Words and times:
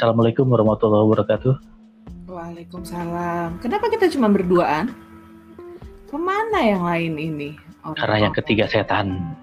Assalamualaikum 0.00 0.48
warahmatullahi 0.48 1.04
wabarakatuh. 1.12 1.54
Waalaikumsalam. 2.24 3.60
Kenapa 3.60 3.92
kita 3.92 4.08
cuma 4.08 4.32
berduaan? 4.32 4.96
Ke 6.08 6.16
mana 6.16 6.64
yang 6.64 6.88
lain 6.88 7.20
ini? 7.20 7.60
Orang 7.84 8.00
Karena 8.00 8.16
yang 8.24 8.32
ketiga 8.32 8.64
setan. 8.64 9.36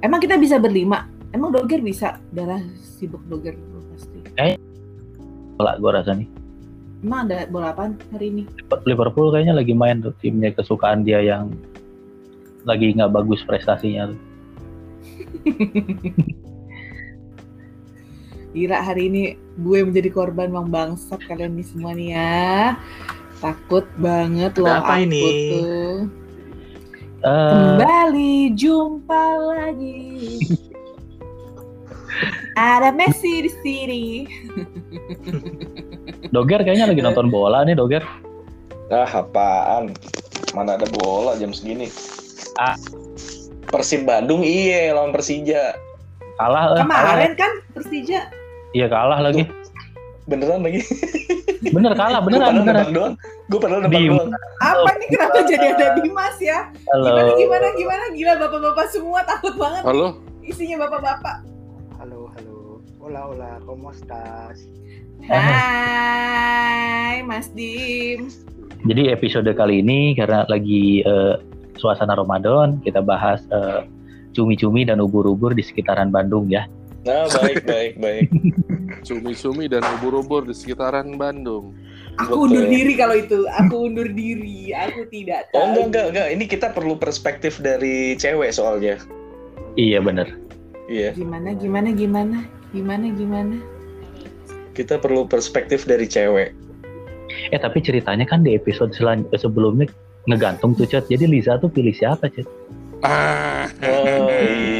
Emang 0.00 0.24
kita 0.24 0.40
bisa 0.40 0.56
berlima? 0.56 1.04
Emang 1.36 1.52
Doger 1.52 1.84
bisa? 1.84 2.16
Darah 2.32 2.64
sibuk 2.80 3.20
Doger 3.28 3.52
pasti. 3.92 4.24
Bola 5.60 5.76
gue 5.76 5.90
rasa 5.92 6.16
nih. 6.16 6.32
Emang 7.04 7.28
ada 7.28 7.44
bola 7.52 7.76
apa 7.76 7.92
hari 8.16 8.32
ini? 8.32 8.48
Liverpool 8.88 9.36
kayaknya 9.36 9.52
lagi 9.52 9.76
main 9.76 10.00
tuh 10.00 10.16
timnya 10.24 10.48
kesukaan 10.56 11.04
dia 11.04 11.20
yang 11.20 11.52
lagi 12.64 12.96
nggak 12.96 13.12
bagus 13.12 13.44
prestasinya 13.44 14.16
tuh. 14.16 14.20
Gila 18.50 18.82
hari 18.82 19.06
ini 19.06 19.22
gue 19.62 19.78
menjadi 19.86 20.10
korban 20.10 20.50
bang 20.50 20.68
bangsat 20.68 21.22
kalian 21.30 21.54
nih 21.54 21.66
semua 21.70 21.94
nih 21.94 22.18
ya. 22.18 22.74
Takut 23.38 23.86
banget 23.96 24.58
loh 24.58 24.68
apa 24.68 24.98
aku 24.98 25.06
ini? 25.06 25.22
tuh. 25.22 25.96
Eh, 27.20 27.52
Kembali 27.54 28.34
jumpa 28.58 29.24
lagi. 29.54 30.42
Ada 32.58 32.90
Messi 32.90 33.46
di 33.46 33.50
sini. 33.62 34.04
Doger 36.34 36.66
kayaknya 36.66 36.90
lagi 36.90 37.02
nonton 37.06 37.30
bola 37.30 37.62
nih 37.62 37.78
Doger. 37.78 38.02
Ah, 38.90 39.06
apaan? 39.06 39.94
Mana 40.50 40.74
ada 40.74 40.90
bola 40.90 41.38
jam 41.38 41.54
segini? 41.54 41.86
Ah. 42.58 42.74
Persib 43.70 44.02
Bandung 44.02 44.42
iya 44.42 44.90
lawan 44.90 45.14
Persija. 45.14 45.78
Kalah, 46.34 46.74
eh, 46.74 46.82
kalah. 46.82 46.82
Kemarin 46.82 47.32
kan 47.38 47.52
Persija. 47.70 48.39
Iya 48.70 48.86
kalah 48.86 49.18
lagi. 49.18 49.46
Beneran 50.30 50.62
lagi? 50.62 50.80
Bener 51.74 51.92
kalah, 51.92 52.22
Gue 52.22 52.26
beneran, 52.30 52.46
padahal 52.46 52.62
beneran. 52.62 52.78
nebak 52.78 52.94
doang. 52.94 53.14
Gue 53.50 53.58
padahal 53.58 53.80
nebak 53.82 54.00
doang. 54.00 54.30
Apa 54.62 54.90
nih 54.94 55.08
kenapa 55.10 55.38
jadi 55.42 55.66
ada 55.74 55.86
Dimas 55.98 56.36
ya? 56.38 56.58
Halo. 56.94 57.06
Gimana 57.10 57.30
gimana 57.34 57.66
gimana 57.74 58.04
gila 58.14 58.32
bapak-bapak 58.38 58.86
semua 58.88 59.20
takut 59.26 59.54
banget 59.58 59.82
Halo, 59.82 60.06
isinya 60.40 60.86
bapak-bapak. 60.86 61.36
Halo, 61.98 62.30
halo. 62.32 62.58
Hola, 63.02 63.20
hola. 63.26 63.50
¿Cómo 63.66 63.90
estás? 63.90 64.62
Hai 65.26 67.20
Mas 67.26 67.50
Dim. 67.50 68.30
Jadi 68.80 69.12
episode 69.12 69.50
kali 69.52 69.82
ini 69.82 70.14
karena 70.14 70.46
lagi 70.46 71.02
eh, 71.02 71.34
suasana 71.76 72.14
Ramadan, 72.14 72.78
kita 72.80 73.02
bahas 73.02 73.42
eh, 73.50 73.82
cumi-cumi 74.32 74.86
dan 74.86 75.02
ubur-ubur 75.02 75.52
di 75.52 75.60
sekitaran 75.60 76.08
Bandung 76.08 76.46
ya. 76.46 76.64
Nah, 77.00 77.26
baik, 77.32 77.64
baik, 77.64 77.92
baik. 77.96 78.28
cumi-cumi 79.08 79.64
dan 79.66 79.80
ubur-ubur 79.98 80.44
di 80.44 80.52
sekitaran 80.52 81.16
Bandung. 81.16 81.72
Aku 82.20 82.44
Betul. 82.44 82.44
undur 82.52 82.64
diri 82.68 82.92
kalau 82.92 83.16
itu. 83.16 83.38
Aku 83.48 83.88
undur 83.88 84.08
diri. 84.12 84.76
Aku 84.76 85.08
tidak 85.08 85.48
tahu. 85.48 85.56
Oh 85.56 85.66
enggak, 85.66 85.88
enggak, 85.88 86.06
enggak. 86.12 86.28
Ini 86.36 86.44
kita 86.44 86.66
perlu 86.70 86.94
perspektif 87.00 87.56
dari 87.56 88.12
cewek 88.14 88.52
soalnya. 88.52 89.00
Iya 89.74 90.04
bener. 90.04 90.28
Iya, 90.90 91.14
Gimana 91.14 91.54
gimana 91.54 91.88
gimana? 91.94 92.38
Gimana 92.70 93.06
gimana? 93.14 93.56
kita 94.70 94.96
perlu 94.96 95.26
perspektif 95.26 95.84
dari 95.84 96.06
cewek. 96.06 96.54
Eh 97.52 97.60
tapi 97.60 97.78
ceritanya 97.78 98.24
kan 98.24 98.40
di 98.40 98.54
episode 98.54 98.94
selan- 98.94 99.28
eh, 99.28 99.36
sebelumnya 99.36 99.90
ngegantung 100.24 100.72
tuh 100.72 100.86
Chat. 100.86 101.04
Jadi 101.04 101.26
Liza 101.26 101.58
tuh 101.58 101.68
pilih 101.68 101.92
siapa 101.92 102.30
Chat? 102.32 102.46
Ah, 103.02 103.68
Oh 103.82 104.28
iya. 104.30 104.79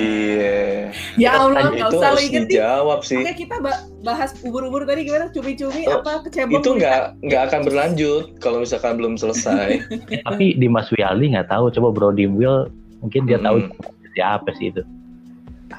Ya 1.14 1.30
Allah, 1.36 1.68
nggak 1.68 1.88
usah 1.88 1.98
lo 2.00 2.08
harus 2.10 2.24
ingetin. 2.24 2.48
dijawab 2.48 3.00
sih. 3.00 3.18
Oke, 3.18 3.34
kita 3.38 3.56
ba- 3.58 3.82
bahas 4.00 4.30
ubur-ubur 4.40 4.82
tadi 4.82 5.02
gimana? 5.02 5.28
Cumi-cumi 5.28 5.84
Oh, 5.84 5.98
apa 5.98 6.24
kecebong? 6.24 6.58
Itu 6.58 6.70
nggak 6.74 7.00
nggak 7.22 7.42
akan 7.46 7.60
berlanjut 7.62 8.24
kalau 8.38 8.60
misalkan 8.60 8.96
belum 8.96 9.14
selesai. 9.14 9.82
Eh, 10.10 10.20
tapi 10.22 10.54
di 10.54 10.66
Mas 10.66 10.90
Wiali 10.90 11.30
nggak 11.30 11.48
tahu. 11.48 11.70
Coba 11.70 11.88
Bro 11.90 12.10
Dimwil 12.12 12.68
mungkin 12.98 13.24
dia 13.24 13.38
tahu 13.38 13.62
Hmm. 13.62 13.72
siapa 14.12 14.50
sih 14.54 14.68
itu. 14.68 14.82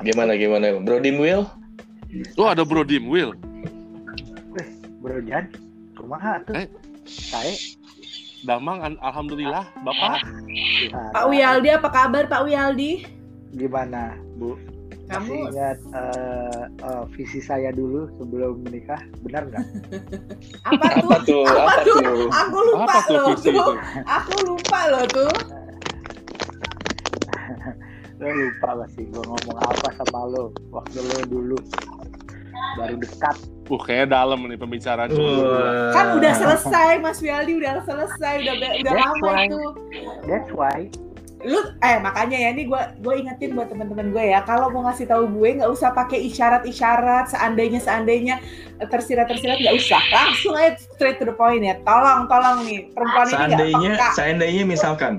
Gimana 0.01 0.33
gimana? 0.33 0.75
Bro 0.77 0.99
Dimwil? 0.99 1.43
oh 2.35 2.47
ada 2.47 2.63
Bro 2.63 2.83
Dimwil. 2.83 3.35
Bro 4.97 5.17
Jan, 5.23 5.49
kumaha 5.93 6.37
tuh? 6.43 6.53
Eh. 6.55 6.67
Saya. 7.03 7.53
Damang, 8.41 8.81
an- 8.81 8.97
alhamdulillah, 8.99 9.65
Bapak. 9.79 10.25
Pak 11.11 11.25
Wiyaldi 11.27 11.69
apa 11.69 11.89
kabar 11.89 12.25
Pak 12.25 12.41
Wiyaldi? 12.43 13.05
Gimana, 13.51 14.17
Bu? 14.35 14.57
Masih 15.11 15.27
Kamu 15.27 15.35
ingat 15.51 15.77
eh, 15.91 16.63
eh, 16.87 17.03
visi 17.19 17.43
saya 17.43 17.75
dulu 17.75 18.07
sebelum 18.15 18.63
menikah? 18.63 19.03
Benar 19.27 19.43
nggak? 19.51 19.65
apa 20.71 20.85
tuh? 20.95 21.03
Apa 21.11 21.19
tuh? 21.27 21.43
Apa 21.43 21.59
Apa 21.67 21.73
tuh? 21.83 21.99
tuh? 21.99 22.27
Aku 22.31 22.57
lupa 22.63 22.83
Apa 22.87 22.99
tuh 23.03 23.15
loh 23.19 23.27
visi 23.35 23.49
tuh. 23.51 23.59
itu? 23.59 23.73
Aku 24.07 24.33
lupa 24.47 24.79
loh 24.87 25.05
tuh. 25.11 25.31
Lo 28.23 28.27
lupa 28.31 28.69
pasti 28.85 29.01
gue 29.03 29.23
ngomong 29.27 29.57
apa 29.59 29.87
sama 29.99 30.19
lo 30.31 30.43
waktu 30.71 30.97
lo 31.03 31.19
dulu 31.27 31.57
baru 32.79 32.95
dekat. 32.95 33.35
Uh, 33.67 33.79
kayaknya 33.83 34.07
dalam 34.15 34.47
nih 34.47 34.55
pembicaraan 34.55 35.11
berdua. 35.11 35.91
Kan 35.91 36.07
udah 36.23 36.33
selesai 36.39 37.03
Mas 37.03 37.19
Wiyaldi 37.19 37.59
udah 37.59 37.83
selesai 37.83 38.33
udah 38.47 38.53
udah 38.55 38.71
That's 38.79 38.95
lama 38.95 39.27
why. 39.27 39.43
itu. 39.43 39.59
That's 40.23 40.51
why. 40.55 40.79
Lu 41.41 41.57
eh 41.81 41.97
makanya 41.97 42.37
ya 42.37 42.49
nih 42.53 42.69
gue 42.69 42.81
gue 43.01 43.13
ingetin 43.17 43.57
buat 43.57 43.65
teman-teman 43.67 44.13
gue 44.13 44.23
ya 44.29 44.45
kalau 44.45 44.69
mau 44.69 44.85
ngasih 44.85 45.09
tahu 45.09 45.25
gue 45.25 45.57
nggak 45.57 45.71
usah 45.73 45.89
pakai 45.89 46.21
isyarat-isyarat 46.29 47.33
seandainya 47.33 47.79
seandainya 47.81 48.35
eh, 48.77 48.85
tersirat-tersirat 48.85 49.57
nggak 49.57 49.75
usah 49.75 50.01
langsung 50.13 50.53
aja 50.53 50.77
straight 50.77 51.17
to 51.17 51.25
the 51.25 51.33
point 51.33 51.65
ya 51.65 51.75
tolong 51.81 52.29
tolong 52.29 52.61
nih 52.61 52.89
perempuan 52.93 53.25
ini 53.25 53.33
nggak 53.33 53.41
Seandainya, 53.41 53.91
seandainya 54.13 54.63
misalkan. 54.63 55.13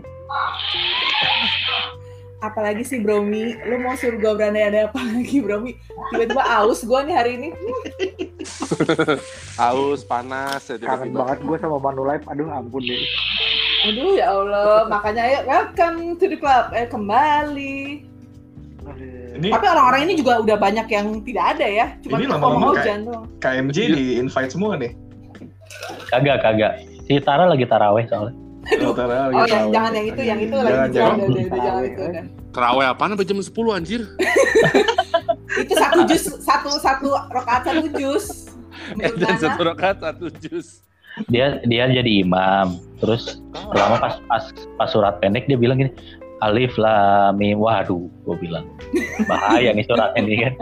apalagi 2.43 2.83
sih 2.83 2.99
Bromi 2.99 3.55
lu 3.71 3.79
mau 3.79 3.95
suruh 3.95 4.19
gue 4.19 4.33
berandai-andai 4.35 4.91
apa 4.91 4.99
lagi 4.99 5.39
Bromi 5.39 5.79
tiba-tiba 6.11 6.43
aus 6.43 6.83
gue 6.83 7.01
nih 7.07 7.15
hari 7.15 7.31
ini 7.39 7.49
Haus, 9.55 10.03
panas, 10.03 10.67
ya 10.67 10.75
Kangen 10.81 11.15
banget 11.15 11.39
gue 11.45 11.57
sama 11.61 11.79
Manulife. 11.79 12.27
Aduh 12.27 12.51
ampun 12.51 12.83
deh. 12.83 12.99
Aduh 13.83 14.15
ya 14.15 14.27
Allah 14.31 14.87
makanya 14.87 15.23
ayo 15.23 15.39
welcome 15.45 15.99
to 16.17 16.27
the 16.27 16.37
club 16.37 16.71
eh 16.71 16.87
kembali 16.87 18.07
Aduh. 18.83 19.21
Ini 19.33 19.49
tapi 19.49 19.65
orang-orang 19.65 20.01
ini 20.05 20.15
juga 20.15 20.39
udah 20.39 20.57
banyak 20.57 20.87
yang 20.87 21.07
tidak 21.23 21.57
ada 21.57 21.67
ya 21.67 21.87
cuma 22.03 22.19
Ini 22.19 22.27
lama-lama 22.29 22.67
hujan 22.73 22.99
doang 23.07 23.25
KMJ 23.39 23.77
di 23.91 24.05
invite 24.19 24.51
semua 24.51 24.77
nih. 24.77 24.93
Kagak 26.07 26.43
kagak. 26.43 26.73
Si 27.03 27.17
Tara 27.19 27.49
lagi 27.49 27.65
taraweh 27.65 28.05
soalnya. 28.07 28.35
Oh, 28.85 28.93
Tara 28.93 29.31
lagi 29.31 29.35
Oh, 29.35 29.47
tahu. 29.49 29.69
jangan 29.73 29.91
yang 29.97 30.07
itu, 30.07 30.21
yang 30.21 30.39
itu 30.39 30.53
Jangan, 30.53 30.67
lagi 30.69 30.93
jangan. 30.93 30.93
jangan, 30.93 31.17
udah, 31.25 31.45
jangan 31.49 31.83
itu 31.83 32.03
udah. 32.05 32.25
Terawih 32.53 32.87
apaan 32.87 33.09
sampai 33.17 33.27
jam 33.27 33.39
10 33.41 33.51
anjir? 33.73 34.01
Itu 35.63 35.73
satu 35.77 36.01
jus, 36.05 36.25
satu 36.41 36.71
satu 36.77 37.09
rokaat 37.29 37.63
satu 37.65 37.87
jus. 37.93 38.27
Menurut 38.97 39.17
Dan 39.17 39.37
satu 39.37 39.61
rakaat 39.65 39.97
satu 40.01 40.27
jus. 40.39 40.81
Dia 41.29 41.61
dia 41.63 41.85
jadi 41.87 42.23
imam. 42.23 42.79
Terus 42.99 43.41
pertama 43.53 43.99
pas 43.99 44.15
pas 44.27 44.45
pas 44.77 44.89
surat 44.89 45.19
pendek 45.19 45.45
dia 45.45 45.57
bilang 45.57 45.77
gini, 45.77 45.93
Alif 46.41 46.75
lam 46.75 47.37
mim. 47.37 47.57
Waduh, 47.57 48.07
gue 48.25 48.37
bilang 48.41 48.65
bahaya 49.27 49.71
nih 49.71 49.85
surat 49.85 50.15
ini 50.15 50.41
kan. 50.41 50.55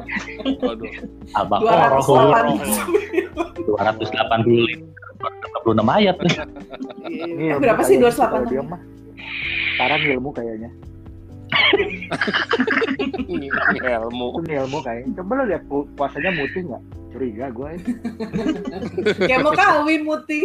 Waduh. 0.61 0.91
Abah 1.37 1.59
280. 2.03 3.67
280 3.69 4.91
286 5.69 5.85
ayat 5.93 6.15
tuh. 6.17 6.31
Ini 7.07 7.45
Eh, 7.47 7.59
berapa 7.59 7.83
sih 7.83 7.97
kayaknya 7.97 8.17
280? 8.17 8.27
kalau 8.27 8.47
dia 8.47 8.63
mah. 8.63 8.81
Sekarang 9.71 10.01
ilmu 10.11 10.31
kayaknya. 10.33 10.71
Ilmu. 13.23 14.27
Itu 14.39 14.51
ilmu 14.51 14.79
kayaknya. 14.81 15.13
Coba 15.19 15.33
lo 15.35 15.43
lihat 15.45 15.63
pu- 15.67 15.89
puasanya 15.95 16.31
mutih 16.31 16.63
nggak? 16.65 16.83
Curiga 17.11 17.47
gue. 17.51 17.71
Kayak 19.29 19.41
mau 19.43 19.53
kawin 19.53 20.01
Muti. 20.03 20.41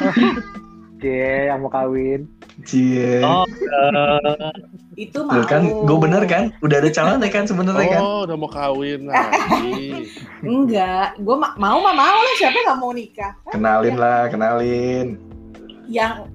Cie 1.02 1.52
yang 1.52 1.60
mau 1.60 1.68
kawin. 1.68 2.24
Cie. 2.64 3.20
Oh, 3.20 3.44
Itu 4.94 5.20
Tuh 5.20 5.26
mau. 5.26 5.42
kan, 5.44 5.66
gue 5.66 5.98
bener 5.98 6.22
kan? 6.24 6.54
Udah 6.62 6.78
ada 6.78 6.88
calonnya 6.88 7.28
kan 7.28 7.44
sebenarnya 7.44 7.98
kan? 7.98 8.00
Oh, 8.00 8.20
udah 8.24 8.36
mau 8.38 8.48
kawin 8.48 9.10
lagi. 9.10 10.06
Enggak, 10.40 11.18
gue 11.18 11.36
ma- 11.36 11.52
mau 11.58 11.82
mah 11.82 11.92
mau 11.92 12.14
lah 12.16 12.34
siapa 12.38 12.56
nggak 12.56 12.78
mau 12.78 12.94
nikah. 12.94 13.32
Kan 13.44 13.58
Kenalin 13.58 13.96
lah, 13.98 14.30
kenalin. 14.30 15.18
Yang 15.84 16.30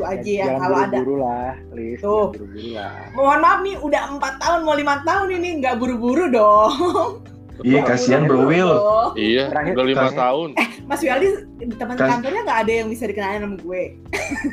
aja 0.00 0.22
yang 0.24 0.48
Jangan 0.48 0.60
kalau 0.60 0.76
ada. 0.76 0.86
buru-buru 0.92 1.14
lah, 1.18 1.50
Lis. 1.72 1.98
Tuh. 1.98 2.26
Buru-buru 2.30 2.68
lah. 2.72 2.92
Mohon 3.12 3.38
maaf 3.40 3.58
nih 3.60 3.76
udah 3.78 4.02
empat 4.10 4.34
tahun 4.38 4.60
mau 4.62 4.74
lima 4.74 4.94
tahun 5.02 5.28
ini 5.32 5.48
nggak 5.58 5.74
buru-buru 5.76 6.24
dong. 6.28 6.72
Iya, 7.58 7.82
kasihan 7.82 8.22
Bro 8.22 8.46
Will. 8.46 8.70
Iya, 9.18 9.50
Terakhir- 9.50 9.74
udah 9.74 9.82
lima 9.84 9.98
terakhir- 10.06 10.20
tahun. 10.22 10.48
Mas 10.86 11.02
Wialdi 11.02 11.28
teman 11.74 11.96
Kas- 11.98 12.06
kantornya 12.08 12.40
nggak 12.46 12.60
ada 12.62 12.72
yang 12.72 12.86
bisa 12.86 13.04
dikenalin 13.04 13.40
sama 13.42 13.56
gue. 13.58 13.82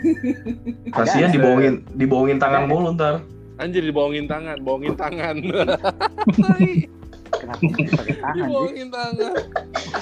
Kasihan 0.97 1.30
dibohongin, 1.30 1.74
dibohongin 1.94 2.38
tangan 2.42 2.65
mulu 2.65 2.97
ntar. 2.97 3.21
Anjir 3.56 3.86
dibohongin 3.86 4.25
tangan, 4.25 4.57
bohongin 4.59 4.97
tangan. 4.97 5.38
Kenapa 7.41 7.61
nggak 7.61 7.91
pakai 7.95 8.15
tangan 8.21 8.45
sih? 8.45 8.51
Dibohongin 8.51 8.87
tangan. 8.93 9.33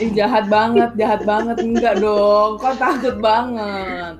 Ih 0.01 0.09
jahat 0.13 0.45
banget, 0.49 0.89
jahat 0.97 1.21
banget 1.25 1.57
enggak 1.61 1.95
dong. 2.01 2.51
Kok 2.61 2.75
takut 2.77 3.15
banget. 3.19 4.15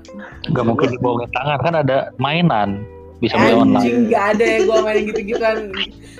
Gak 0.50 0.64
mungkin 0.64 0.86
dibohongin 0.94 1.30
tangan 1.34 1.58
kan 1.62 1.74
ada 1.84 2.10
mainan 2.18 2.82
bisa 3.22 3.38
beli 3.38 3.54
online. 3.56 3.80
Anjing 3.80 3.98
nggak 4.10 4.24
ada 4.36 4.44
ya 4.44 4.58
gue 4.66 4.78
main 4.82 5.02
gitu-gituan. 5.08 5.58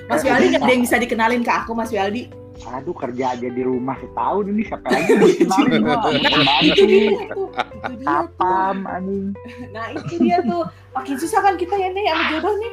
Mas 0.05 0.23
Wialdi 0.25 0.47
ada 0.57 0.71
yang 0.71 0.83
bisa 0.85 0.97
dikenalin 1.01 1.43
ke 1.43 1.53
aku 1.53 1.73
Mas 1.77 1.91
Wialdi? 1.93 2.29
Aduh 2.65 2.95
kerja 2.95 3.35
aja 3.35 3.49
di 3.51 3.63
rumah 3.67 3.99
setahun 3.99 4.47
ini 4.47 4.63
siapa 4.63 4.87
lagi 4.87 5.11
yang 5.11 5.27
dikenalin 5.27 5.81
gua? 5.83 5.97
Nah, 6.07 6.59
itu 6.63 6.83
dia 6.87 7.11
tuh. 7.35 7.49
Itu 7.51 7.93
dia 7.99 8.19
tuh. 8.31 8.87
Anjing. 8.89 9.27
Nah 9.75 9.85
itu 9.91 10.15
dia 10.23 10.39
tuh. 10.47 10.63
Makin 10.95 11.17
susah 11.19 11.41
kan 11.43 11.59
kita 11.59 11.75
ya 11.75 11.91
nih 11.91 12.05
sama 12.09 12.25
jodoh 12.31 12.55
nih. 12.63 12.73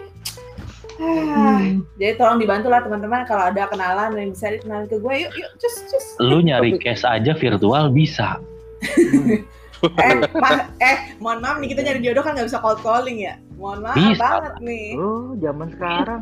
Ah, 1.02 1.58
Jadi 1.98 2.14
tolong 2.14 2.38
dibantu 2.38 2.70
lah 2.70 2.80
teman-teman 2.80 3.26
kalau 3.26 3.50
ada 3.50 3.66
kenalan 3.66 4.14
yang 4.14 4.30
bisa 4.30 4.50
dikenalin 4.50 4.86
ke 4.86 4.96
gue 4.96 5.14
yuk 5.20 5.34
yuk 5.34 5.52
cus 5.58 5.76
cus. 5.88 6.06
Lu 6.20 6.40
nyari 6.40 6.78
cash 6.78 7.02
aja 7.02 7.34
virtual 7.34 7.90
bisa. 7.90 8.38
Eh, 9.82 10.14
ma- 10.38 10.70
eh 10.78 11.18
mohon 11.18 11.42
maaf 11.42 11.58
nih 11.58 11.74
kita 11.74 11.82
nyari 11.82 12.06
jodoh 12.06 12.22
kan 12.22 12.38
nggak 12.38 12.46
bisa 12.46 12.62
cold 12.62 12.78
calling 12.86 13.18
ya. 13.18 13.42
Mohon 13.58 13.80
maaf 13.82 13.98
Bisa. 13.98 14.22
banget 14.22 14.54
nih. 14.62 14.88
Oh 14.94 15.34
zaman 15.42 15.68
sekarang. 15.74 16.22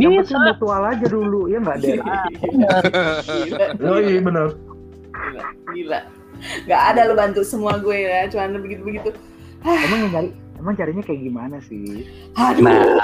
Yang 0.00 0.10
Bisa. 0.10 0.24
penting 0.24 0.40
virtual 0.48 0.82
aja 0.82 1.06
dulu 1.12 1.40
ya 1.44 1.58
nggak. 1.60 1.76
Gila, 1.84 3.66
Oh 3.84 4.00
iya 4.00 4.18
benar. 4.18 4.48
gila, 5.12 5.44
gila. 5.68 6.00
Gak 6.64 6.82
ada 6.92 7.00
lo 7.04 7.12
bantu 7.12 7.44
semua 7.44 7.76
gue 7.76 7.92
ya, 7.94 8.24
cuman 8.26 8.56
begitu-begitu. 8.58 9.12
Emang 9.60 10.00
yang 10.00 10.10
nyari 10.10 10.28
emang 10.64 10.74
carinya 10.74 11.04
kayak 11.04 11.20
gimana 11.22 11.56
sih? 11.60 12.08
Aduh, 12.32 12.64
Nah. 12.64 12.96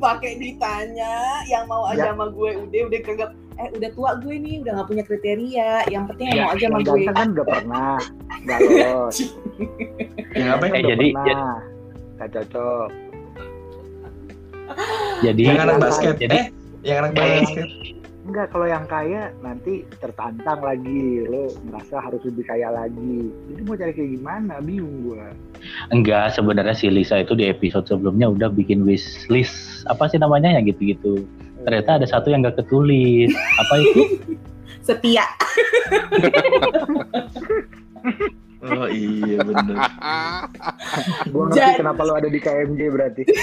pakai 0.00 0.40
ditanya 0.40 1.12
yang 1.44 1.68
mau 1.68 1.84
aja 1.84 2.00
Ya. 2.00 2.10
sama 2.10 2.32
gue 2.32 2.50
udah 2.58 2.80
udah 2.88 3.00
kagak 3.04 3.30
eh 3.54 3.68
udah 3.70 3.90
tua 3.92 4.10
gue 4.18 4.34
nih 4.34 4.64
udah 4.64 4.72
nggak 4.74 4.88
punya 4.88 5.04
kriteria 5.04 5.70
yang 5.86 6.08
penting 6.08 6.26
yang 6.26 6.34
Ya, 6.34 6.42
mau 6.42 6.50
aja 6.50 6.64
sama 6.64 6.78
gue 6.80 7.04
kan 7.06 7.28
udah 7.30 7.46
pernah 7.46 7.94
nggak 8.40 8.58
lolos. 8.64 9.16
Yang 10.32 10.48
apa? 10.50 10.64
Eh, 10.64 10.70
Udah 10.72 10.82
jadi- 10.88 11.12
pernah. 11.14 11.56
Nggak 12.14 12.28
cocok. 12.32 12.88
Jadi 15.20 15.42
Yang 15.44 15.60
anak 15.60 15.76
basket. 15.78 16.14
Jadi- 16.16 16.34
eh, 16.34 16.46
yang 16.82 16.96
anak 17.00 17.12
basket. 17.14 17.68
Enggak, 18.24 18.56
kalau 18.56 18.64
yang 18.64 18.88
kaya 18.88 19.36
nanti 19.44 19.84
tertantang 20.00 20.64
lagi, 20.64 21.28
lo 21.28 21.52
merasa 21.68 22.00
harus 22.00 22.24
lebih 22.24 22.48
kaya 22.48 22.72
lagi. 22.72 23.28
Jadi 23.52 23.60
mau 23.68 23.76
cari 23.76 23.92
kayak 23.92 24.10
gimana? 24.16 24.64
Bingung 24.64 25.12
gua. 25.12 25.28
enggak 25.92 26.36
sebenarnya 26.36 26.76
si 26.76 26.92
Lisa 26.92 27.24
itu 27.24 27.32
di 27.32 27.48
episode 27.48 27.88
sebelumnya 27.88 28.28
udah 28.28 28.52
bikin 28.52 28.84
wish 28.84 29.24
list 29.32 29.84
apa 29.88 30.08
sih 30.08 30.16
namanya 30.16 30.56
yang 30.56 30.64
gitu-gitu. 30.68 31.24
Ternyata 31.64 32.00
ada 32.00 32.06
satu 32.08 32.28
yang 32.28 32.44
gak 32.44 32.60
ketulis. 32.60 33.32
Apa 33.60 33.74
itu? 33.80 34.02
setia 34.84 35.24
Oh 38.66 38.88
iya 38.88 39.38
benar. 39.38 39.76
Gua 41.30 41.42
ngerti 41.46 41.60
Jadi- 41.60 41.78
kenapa 41.78 42.00
lo 42.02 42.12
ada 42.14 42.26
di 42.26 42.38
KMG 42.38 42.80
berarti. 42.88 43.22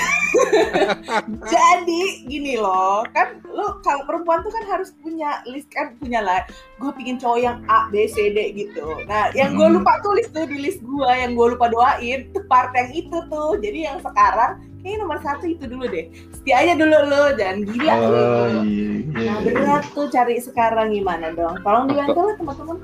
jadi 1.43 2.01
gini 2.23 2.55
loh 2.55 3.03
kan 3.09 3.39
lu 3.45 3.79
kalau 3.81 4.03
perempuan 4.03 4.41
tuh 4.41 4.51
kan 4.51 4.65
harus 4.67 4.91
punya 4.97 5.43
list 5.45 5.69
kan 5.69 5.93
punya 5.95 6.19
lah 6.19 6.43
gue 6.77 6.91
pingin 6.93 7.17
cowok 7.17 7.39
yang 7.39 7.57
A 7.65 7.87
B 7.87 8.05
C 8.05 8.31
D 8.31 8.37
gitu 8.55 8.83
nah 9.05 9.29
yang 9.31 9.53
gue 9.53 9.63
Hmm. 9.63 9.77
lupa 9.77 9.99
tulis 10.01 10.27
tuh 10.27 10.43
di 10.43 10.57
list 10.57 10.81
gue 10.81 11.09
yang 11.09 11.33
gue 11.33 11.47
lupa 11.49 11.67
doain 11.67 12.27
tuh 12.29 12.43
part 12.45 12.71
yang 12.73 12.89
itu 12.91 13.17
tuh 13.27 13.55
jadi 13.57 13.79
yang 13.87 13.97
sekarang 13.99 14.51
kayaknya 14.79 14.97
nomor 14.99 15.19
satu 15.19 15.45
itu 15.45 15.63
dulu 15.63 15.85
deh 15.85 16.05
setia 16.31 16.55
aja 16.59 16.73
dulu 16.75 16.97
lo 17.01 17.23
jangan 17.33 17.57
gila 17.63 17.93
Oh 17.93 18.47
iya. 18.63 18.89
Nah 19.11 19.37
berat 19.41 19.83
tuh 19.89 20.07
cari 20.07 20.35
sekarang 20.37 20.89
gimana 20.89 21.29
dong? 21.31 21.59
Tolong 21.59 21.85
dibantu 21.85 22.19
lah 22.23 22.35
teman-teman. 22.35 22.77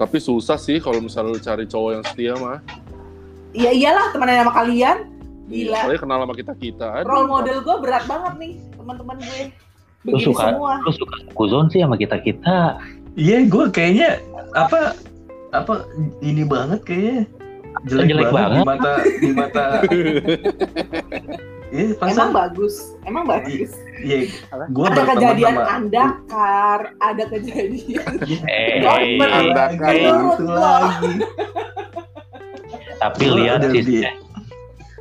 Tapi 0.00 0.16
susah 0.16 0.56
sih 0.56 0.80
kalau 0.80 0.96
misalnya 1.04 1.36
lu 1.36 1.40
cari 1.44 1.68
cowok 1.68 1.90
yang 1.92 2.04
setia 2.08 2.32
mah. 2.40 2.58
Iya 3.52 3.70
iyalah 3.76 4.06
temenan 4.16 4.48
sama 4.48 4.52
kalian. 4.56 4.96
Gila. 5.50 5.76
Soalnya 5.84 6.00
kenal 6.00 6.18
sama 6.24 6.34
kita 6.34 6.52
kita. 6.56 6.88
Role 7.04 7.28
model 7.28 7.60
gue 7.60 7.76
berat 7.84 8.04
banget 8.08 8.34
nih 8.40 8.52
teman-teman 8.72 9.16
gue. 9.20 9.40
Lu 10.08 10.16
Begini 10.16 10.24
suka 10.32 10.44
semua. 10.56 10.72
lu 10.80 10.92
suka 10.96 11.14
kuzon 11.36 11.68
sih 11.68 11.84
sama 11.84 12.00
kita 12.00 12.16
kita. 12.16 12.80
Iya, 13.12 13.44
gue 13.44 13.64
kayaknya 13.68 14.24
apa 14.56 14.96
apa 15.52 15.84
ini 16.24 16.46
banget 16.48 16.80
kayaknya 16.86 17.28
jelek, 17.84 18.06
Jelek 18.08 18.28
banget, 18.32 18.40
banget. 18.40 18.56
di 18.56 18.64
mata 18.64 18.92
di 19.20 19.30
mata. 19.36 19.64
Iya, 21.70 21.94
Emang 22.02 22.30
bagus. 22.30 22.74
Emang 23.02 23.24
bagus. 23.24 23.70
iya, 24.00 24.26
gue 24.66 24.84
ada 24.84 25.02
kejadian 25.06 25.54
andakar, 25.56 26.80
ada 26.98 27.24
kejadian. 27.26 28.10
Eh, 28.44 28.82
Oh, 28.82 28.98
eh, 28.98 29.22
eh, 29.86 30.10
itu 30.10 30.42
lo. 30.42 30.56
lagi. 30.56 31.14
tapi 32.98 33.22
Gua 33.24 33.36
lihat 33.38 33.60
sisi 33.66 34.04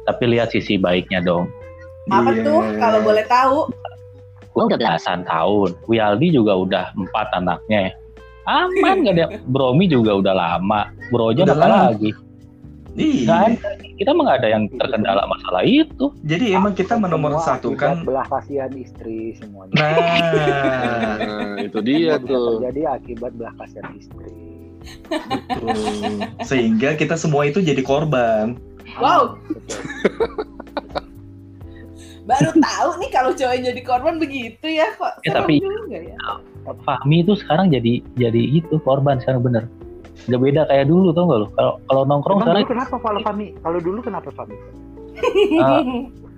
tapi 0.05 0.23
lihat 0.25 0.49
sisi 0.49 0.77
baiknya 0.77 1.19
dong. 1.19 1.49
Apa 2.07 2.31
Iya. 2.31 2.41
tuh 2.43 2.59
kalau 2.77 2.99
boleh 3.01 3.25
tahu? 3.25 3.57
Gua 4.49 4.63
udah 4.65 4.77
belasan 4.77 5.21
tahun. 5.23 5.73
Wialdi 5.85 6.27
juga 6.31 6.53
udah 6.55 6.85
empat 6.93 7.27
anaknya. 7.33 7.93
Aman 8.45 9.01
gak 9.05 9.13
ada. 9.15 9.25
Bromi 9.43 9.85
juga 9.85 10.15
udah 10.15 10.33
lama. 10.33 10.89
Broja 11.09 11.43
Udah 11.43 11.53
lama. 11.55 11.77
lagi? 11.91 12.09
Iya. 12.99 13.55
Ada. 13.55 13.69
Kita 13.95 14.11
gak 14.11 14.37
ada 14.37 14.49
yang 14.49 14.63
terkendala 14.69 15.23
masalah 15.25 15.63
itu. 15.63 16.11
Jadi 16.21 16.51
emang 16.51 16.75
kita 16.75 16.95
menomor 16.95 17.39
satu 17.39 17.71
akibat 17.71 17.79
kan. 17.79 17.97
belah 18.03 18.27
kasihan 18.27 18.71
istri 18.75 19.33
semuanya. 19.35 19.71
Nah, 19.73 19.95
Nah, 21.19 21.55
itu 21.63 21.79
dia 21.79 22.19
tuh. 22.19 22.59
terjadi 22.59 22.81
akibat 22.93 23.31
belah 23.33 23.55
kasihan 23.55 23.87
istri. 23.95 24.35
betul. 25.09 25.75
Sehingga 26.43 26.95
kita 26.95 27.15
semua 27.15 27.43
itu 27.43 27.59
jadi 27.59 27.79
korban. 27.79 28.59
Wow, 28.97 29.37
baru 32.25 32.51
tahu 32.53 32.89
nih 32.97 33.09
kalau 33.09 33.31
cowok 33.33 33.53
yang 33.53 33.65
jadi 33.69 33.81
korban 33.81 34.15
begitu 34.17 34.65
ya 34.65 34.93
kok. 34.93 35.13
Ya, 35.21 35.33
tapi- 35.35 35.61
juga 35.61 35.97
ya. 35.99 36.17
Fahmi 36.85 37.25
itu 37.25 37.33
sekarang 37.33 37.73
jadi 37.73 38.05
jadi 38.13 38.41
itu 38.55 38.77
korban 38.79 39.17
sekarang 39.17 39.41
bener. 39.41 39.65
Gak 40.25 40.41
beda 40.41 40.61
kayak 40.65 40.85
dulu 40.85 41.07
tau 41.09 41.25
gak 41.25 41.39
lo? 41.39 41.47
Kalau 41.53 41.73
kalau 41.85 42.01
nongkrong 42.03 42.37
Emang 42.37 42.45
sekarang 42.45 42.61
dulu 42.61 42.73
kenapa 42.73 42.95
kalau 42.99 43.19
Fami? 43.21 43.47
Kalau 43.57 43.79
dulu 43.79 43.99
kenapa 44.01 44.29
Fami? 44.33 44.55
eh, 45.19 45.83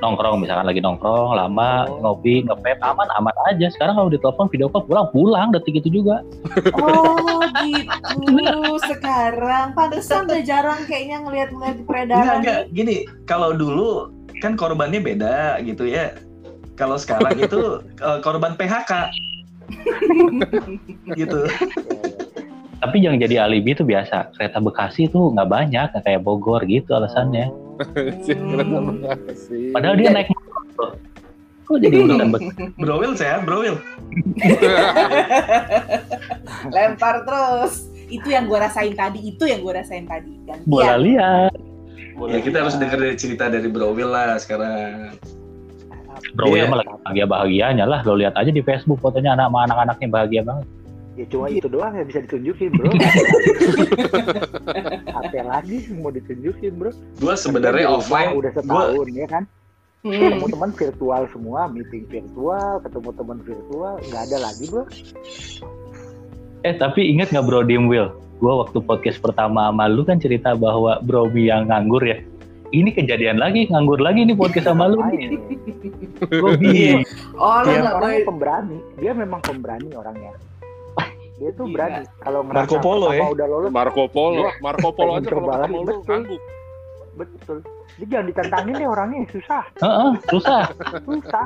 nongkrong 0.01 0.41
misalkan 0.41 0.65
lagi 0.65 0.81
nongkrong 0.81 1.31
lama 1.31 1.85
Oh. 1.85 2.01
ngopi 2.01 2.41
ngepep 2.41 2.81
aman 2.81 3.05
aman 3.13 3.35
aja. 3.45 3.69
Sekarang 3.69 3.93
kalau 3.95 4.09
ditelepon 4.09 4.49
video 4.49 4.67
call 4.67 4.81
pulang 4.83 5.07
pulang 5.09 5.47
detik 5.51 5.77
itu 5.77 6.01
juga. 6.01 6.25
Oh 6.73 7.45
gitu 7.61 8.57
sekarang. 8.83 9.73
Pantesan 9.73 10.25
udah 10.25 10.41
jarang 10.41 10.81
kayaknya 10.85 11.21
ngeliat-ngeliat 11.21 11.75
di 11.75 11.79
Enggak, 11.79 11.89
peredaran. 11.89 12.35
enggak. 12.41 12.61
Gini, 12.71 12.95
kalau 13.23 13.53
dulu 13.53 14.09
kan 14.39 14.57
korbannya 14.57 14.97
beda 14.97 15.61
gitu 15.61 15.85
ya. 15.85 16.17
Kalau 16.73 16.97
sekarang 16.97 17.37
itu 17.37 17.61
eh, 18.01 18.19
korban 18.19 18.57
PHK. 18.57 18.91
gitu. 21.19 21.45
Tapi 22.81 22.97
yang 22.97 23.21
jadi 23.21 23.45
alibi 23.45 23.77
itu 23.77 23.85
biasa. 23.85 24.33
Kereta 24.33 24.57
Bekasi 24.57 25.05
tuh 25.13 25.29
nggak 25.37 25.49
banyak, 25.49 25.87
nggak 25.93 26.03
kayak 26.03 26.21
Bogor 26.25 26.65
gitu 26.65 26.97
alasannya. 26.97 27.53
Kereta 27.93 28.79
Bekasi. 28.89 29.69
Padahal 29.69 29.95
dia 30.01 30.09
naik 30.09 30.33
motor. 30.33 30.97
Kok 31.69 31.77
jadi 31.77 31.95
urusan 32.01 32.27
Bekasi? 32.33 32.61
Bro 32.81 32.95
Will 32.97 33.13
sehat, 33.13 33.45
Bro 33.45 33.61
Will. 33.61 33.77
Lempar 36.75 37.21
terus. 37.21 37.85
Itu 38.11 38.27
yang 38.27 38.49
gue 38.49 38.59
rasain 38.59 38.97
tadi. 38.97 39.19
Itu 39.29 39.45
yang 39.45 39.61
gue 39.61 39.73
rasain 39.77 40.09
tadi. 40.09 40.41
Gantian. 40.49 40.65
Bola 40.65 40.97
lihat. 40.97 41.53
Ya 42.27 42.39
kita 42.41 42.65
harus 42.65 42.75
dengar 42.81 42.97
dari 42.97 43.15
cerita 43.15 43.45
dari 43.47 43.69
Bro 43.69 43.93
Will 43.93 44.09
lah 44.09 44.41
sekarang. 44.41 45.15
Bro 46.33 46.53
Iya. 46.53 46.65
ya 46.65 46.69
malah 46.69 46.85
bahagia 47.05 47.25
bahagianya 47.29 47.85
lah. 47.85 48.01
Lo 48.09 48.17
lihat 48.17 48.33
aja 48.33 48.49
di 48.49 48.65
Facebook 48.65 48.97
fotonya 48.99 49.37
anak 49.37 49.53
anak-anaknya 49.53 50.07
bahagia 50.09 50.41
banget. 50.41 50.65
Ya 51.11 51.25
cuma 51.27 51.51
itu 51.51 51.67
doang 51.67 51.91
yang 51.91 52.07
bisa 52.07 52.23
ditunjukin 52.23 52.71
bro. 52.71 52.87
Apa 55.19 55.41
lagi 55.43 55.91
mau 55.91 56.07
ditunjukin 56.07 56.71
bro? 56.79 56.91
Gua 57.19 57.35
sebenarnya 57.35 57.83
Kan 57.83 57.91
rumah 57.91 57.99
offline, 57.99 58.29
udah 58.39 58.51
setahun 58.55 59.07
ya 59.11 59.27
kan. 59.27 59.43
Hmm. 60.01 60.17
Ketemu 60.17 60.45
teman 60.49 60.71
virtual 60.73 61.21
semua, 61.29 61.61
meeting 61.69 62.03
virtual, 62.09 62.81
ketemu 62.81 63.09
teman 63.13 63.37
virtual, 63.43 63.93
nggak 64.01 64.21
ada 64.31 64.37
lagi 64.39 64.63
bro. 64.65 64.83
Eh 66.61 66.73
tapi 66.73 67.01
inget 67.09 67.29
nggak 67.29 67.45
Bro 67.45 67.65
Dimwil? 67.65 68.09
Gue 68.39 68.53
waktu 68.57 68.81
podcast 68.81 69.21
pertama 69.21 69.69
sama 69.69 69.85
lu 69.85 70.01
kan 70.01 70.17
cerita 70.17 70.57
bahwa 70.57 70.97
Bromi 71.01 71.45
yang 71.45 71.69
nganggur 71.69 72.01
ya. 72.01 72.17
Ini 72.71 72.89
kejadian 72.95 73.37
lagi, 73.37 73.67
nganggur 73.67 73.99
lagi 73.99 74.23
nih 74.23 74.33
podcast 74.33 74.71
sama 74.71 74.87
lu. 74.89 74.97
Makanya, 74.97 75.37
Gue 76.25 76.51
bingung. 76.55 77.03
Oh, 77.35 77.61
Iya, 77.61 77.83
nggak 77.83 77.95
orangnya 77.99 78.17
boleh. 78.17 78.25
pemberani. 78.25 78.77
Dia 78.97 79.11
memang 79.11 79.41
pemberani 79.43 79.89
orangnya. 79.91 80.31
Dia 81.41 81.49
tuh 81.51 81.65
Gila. 81.65 81.73
berani. 81.75 82.01
Kalau 82.19 82.39
Marco 82.45 82.77
Polo, 82.77 83.07
ya? 83.09 83.25
udah 83.25 83.47
lolos, 83.49 83.69
Marco 83.73 84.03
Polo, 84.05 84.41
Gua 84.43 84.51
Marco 84.61 84.89
Polo 84.93 85.11
aja 85.11 85.25
kalau 85.25 85.41
coba 85.41 85.51
ketemu 85.51 85.57
lagi, 85.57 85.73
lu 85.73 85.81
betul. 85.81 86.01
ngangguk. 86.05 86.41
betul. 87.11 87.57
Dia 87.91 88.05
jangan 88.07 88.25
ditantangin 88.25 88.73
deh 88.75 88.87
orangnya, 88.87 89.19
susah. 89.27 89.63
Heeh, 89.75 90.11
susah. 90.29 90.61
Susah. 91.01 91.45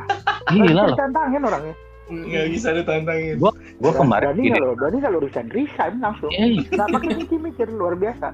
Gila 0.51 0.67
loh. 0.75 0.87
ditantangin 0.91 1.41
orangnya. 1.41 1.75
nggak 2.05 2.47
bisa 2.51 2.69
ditantangin. 2.71 3.35
Gue 3.75 3.91
kemarin 3.91 4.29
Berani 4.29 4.43
gini. 4.43 4.53
kalau 4.53 4.71
berani 4.75 4.97
kalau 4.99 5.17
resign 5.17 5.47
resign 5.49 5.93
langsung. 5.97 6.29
Eh, 6.29 6.61
Nggak 6.61 6.87
pakai 6.91 7.09
mikir-mikir 7.17 7.67
luar 7.71 7.95
biasa. 7.95 8.27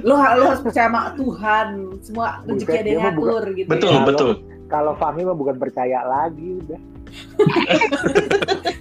Lo, 0.00 0.14
lo 0.14 0.44
harus 0.44 0.60
percaya 0.60 0.86
sama 0.86 1.16
Tuhan. 1.16 1.66
Semua 1.98 2.44
rezeki 2.44 2.76
ada 2.76 2.86
yang 2.86 3.00
mah 3.00 3.10
bukan- 3.10 3.32
ngatur 3.32 3.44
gitu. 3.56 3.68
Betul 3.68 3.90
ya. 3.90 4.02
Betul. 4.04 4.30
Kalau 4.64 4.92
Fahmi 4.94 5.22
mah 5.22 5.34
bukan 5.34 5.56
percaya 5.56 5.98
lagi 6.04 6.60
udah. 6.60 6.80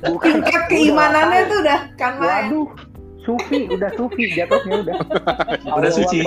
Bukan. 0.07 0.33
Tingkat 0.41 0.63
keimanannya 0.67 1.39
tuh 1.47 1.57
udah 1.61 1.79
kan 1.95 2.13
main. 2.17 2.49
Waduh, 2.49 2.67
sufi, 3.21 3.59
udah 3.69 3.89
sufi 3.95 4.23
jatuhnya 4.31 4.75
udah. 4.83 4.95
Udah 5.79 5.91
suci. 5.91 6.19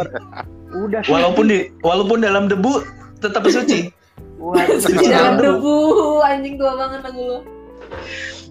Udah 0.73 1.01
suci. 1.05 1.13
Walaupun 1.13 1.45
di 1.47 1.59
walaupun 1.81 2.19
dalam 2.21 2.47
debu 2.47 2.83
tetap 3.19 3.47
suci. 3.47 3.91
Waduh, 4.37 4.79
Suci 4.79 5.01
Di 5.01 5.13
dalam 5.13 5.41
debu, 5.41 5.75
anjing 6.21 6.55
tua 6.57 6.73
banget 6.77 7.01
lagu 7.05 7.23
lo. 7.23 7.39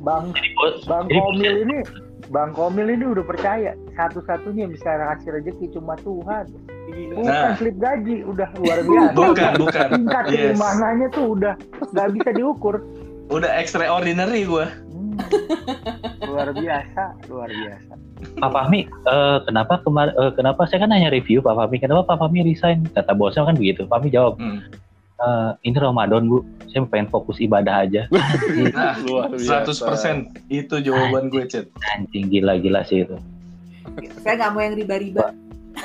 Bang 0.02 0.32
Bang 0.86 1.08
Komil 1.08 1.66
ini 1.66 1.78
Bang 2.30 2.52
Komil 2.54 2.88
ini 2.90 3.06
udah 3.06 3.22
percaya 3.22 3.74
satu-satunya 3.94 4.66
yang 4.66 4.74
bisa 4.74 4.90
ngasih 4.92 5.30
rezeki 5.34 5.66
cuma 5.72 5.94
Tuhan. 6.00 6.46
Bukan 6.86 7.26
Nah. 7.28 7.54
slip 7.58 7.76
gaji, 7.76 8.24
udah 8.24 8.48
luar 8.56 8.80
biasa. 8.82 9.14
Bukan, 9.14 9.52
bukan. 9.60 9.88
Tingkat 9.92 10.24
Yes. 10.30 10.56
keimanannya 10.56 11.08
tuh 11.12 11.26
udah 11.34 11.54
nggak 11.92 12.10
bisa 12.14 12.30
diukur. 12.32 12.76
Udah 13.28 13.52
extraordinary 13.58 14.46
gua. 14.46 14.70
Hmm. 14.70 15.18
Luar 16.26 16.52
biasa, 16.52 17.04
luar 17.26 17.50
biasa. 17.50 17.94
Pak 18.36 18.52
Fahmi, 18.52 18.84
eh, 18.86 19.38
kenapa 19.44 19.80
kemar 19.82 20.12
eh, 20.12 20.32
kenapa 20.36 20.66
saya 20.68 20.84
kan 20.84 20.90
nanya 20.92 21.10
review 21.10 21.40
Pak 21.40 21.56
Fahmi, 21.56 21.78
kenapa 21.80 22.04
Pak 22.06 22.18
Fahmi 22.20 22.44
resign? 22.44 22.84
Kata 22.92 23.16
bosnya 23.16 23.46
kan 23.46 23.56
begitu. 23.56 23.88
Fahmi 23.88 24.10
jawab, 24.10 24.36
Hmm. 24.38 24.60
"Eh, 25.16 25.52
ini 25.64 25.78
Ramadan 25.78 26.28
bu, 26.28 26.44
saya 26.68 26.84
pengen 26.86 27.08
fokus 27.08 27.40
ibadah 27.40 27.88
aja. 27.88 28.08
Nah, 28.76 29.00
Luar 29.04 29.32
biasa. 29.32 29.72
100% 29.72 30.36
itu 30.52 30.76
jawaban 30.84 31.32
gue, 31.32 31.48
Cet. 31.48 31.72
Anjing 31.96 32.28
gila-gila 32.28 32.84
sih 32.84 33.08
itu. 33.08 33.16
Saya 34.20 34.36
nggak 34.36 34.52
mau 34.52 34.62
yang 34.62 34.76
riba-riba. 34.76 35.32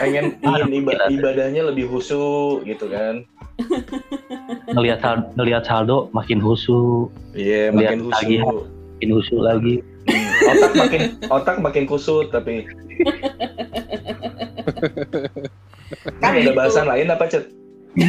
Pengen 0.01 0.25
ingin 0.41 0.69
iba- 0.81 1.09
ibadahnya 1.09 1.63
lebih 1.69 1.87
khusyuk 1.87 2.65
gitu 2.65 2.89
kan. 2.89 3.23
Ngelihat 4.71 4.99
sal- 4.99 5.29
ngelihat 5.35 5.63
saldo 5.63 6.09
makin 6.11 6.41
husu, 6.41 7.13
Iya, 7.33 7.69
Lihat 7.69 7.77
makin 7.77 7.99
lagi. 8.09 8.37
khusyuk. 8.41 8.65
makin 8.91 9.11
husu 9.13 9.37
lagi. 9.39 9.75
Hmm, 10.01 10.49
Otak 10.49 10.73
makin 10.75 11.01
otak 11.29 11.57
makin 11.61 11.85
kusut 11.85 12.27
tapi 12.29 12.65
Kan 16.19 16.33
ada 16.35 16.53
bahasan 16.53 16.87
lain 16.87 17.09
apa, 17.09 17.25
Cet? 17.27 17.45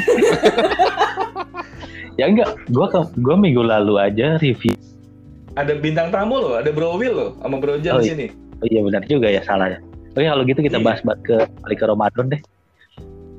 Ya 2.15 2.27
enggak, 2.27 2.53
gua 2.69 2.86
ke, 2.88 3.00
gua 3.17 3.36
minggu 3.36 3.62
lalu 3.62 3.95
aja 3.98 4.36
review. 4.38 4.75
Ada 5.53 5.75
bintang 5.75 6.12
tamu 6.12 6.38
loh, 6.38 6.53
ada 6.53 6.69
Bro 6.69 6.95
Will 6.95 7.12
loh 7.12 7.31
sama 7.39 7.57
Bro 7.57 7.79
Jan 7.79 7.98
Oh, 7.98 8.00
di 8.00 8.05
iya. 8.05 8.13
sini. 8.13 8.27
Oh 8.55 8.67
iya 8.67 8.79
benar 8.81 9.01
juga 9.05 9.27
ya 9.27 9.41
salah 9.41 9.67
ya. 9.67 9.79
Oke 10.11 10.23
kalau 10.23 10.43
gitu 10.43 10.59
kita 10.59 10.77
Iya. 10.77 10.85
bahas 10.85 10.99
balik 11.01 11.23
ke 11.23 11.37
balik 11.61 11.77
ke 11.79 11.85
Ramadan 11.85 12.25
deh. 12.27 12.41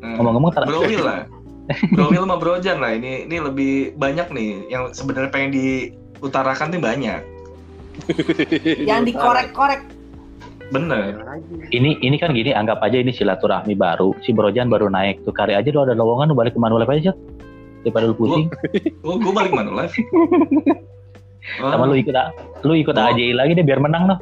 Hmm. 0.01 0.17
Ngomong-ngomong 0.17 0.51
tar- 0.51 0.65
Bro 0.65 0.83
Will 0.83 1.05
lah. 1.05 1.29
Bro 1.95 2.11
Will 2.11 2.25
sama 2.25 2.37
Bro 2.37 2.55
Jan 2.59 2.81
lah. 2.81 2.93
Ini 2.93 3.29
ini 3.29 3.37
lebih 3.39 3.73
banyak 3.95 4.29
nih 4.29 4.51
yang 4.67 4.91
sebenarnya 4.91 5.29
pengen 5.29 5.51
diutarakan 5.53 6.73
nih 6.73 6.81
banyak. 6.81 7.21
Yang 8.89 9.13
dikorek-korek. 9.13 9.85
Bener. 10.73 11.21
Ini 11.69 12.01
ini 12.01 12.17
kan 12.17 12.33
gini 12.33 12.49
anggap 12.51 12.81
aja 12.81 12.97
ini 12.97 13.13
silaturahmi 13.13 13.77
baru. 13.77 14.17
Si 14.25 14.33
Brojan 14.33 14.73
baru 14.73 14.89
naik 14.89 15.21
tuh 15.23 15.31
kari 15.31 15.53
aja 15.53 15.69
lu 15.69 15.85
ada 15.85 15.93
lowongan 15.93 16.33
lu 16.33 16.35
balik 16.35 16.57
ke 16.57 16.61
Manulife 16.61 16.89
aja 16.89 17.13
daripada 17.85 18.09
lu 18.09 18.17
pusing. 18.17 18.49
Gue 19.05 19.15
gue 19.21 19.29
balik 19.31 19.53
mana 19.53 19.69
live? 19.77 19.93
Sama 21.61 21.85
lu 21.85 22.01
ikut 22.01 22.17
lu 22.63 22.73
ikut 22.73 22.95
Oh. 22.95 23.05
AJI 23.05 23.37
lagi 23.37 23.53
deh 23.53 23.61
biar 23.61 23.77
menang 23.77 24.09
noh. 24.09 24.19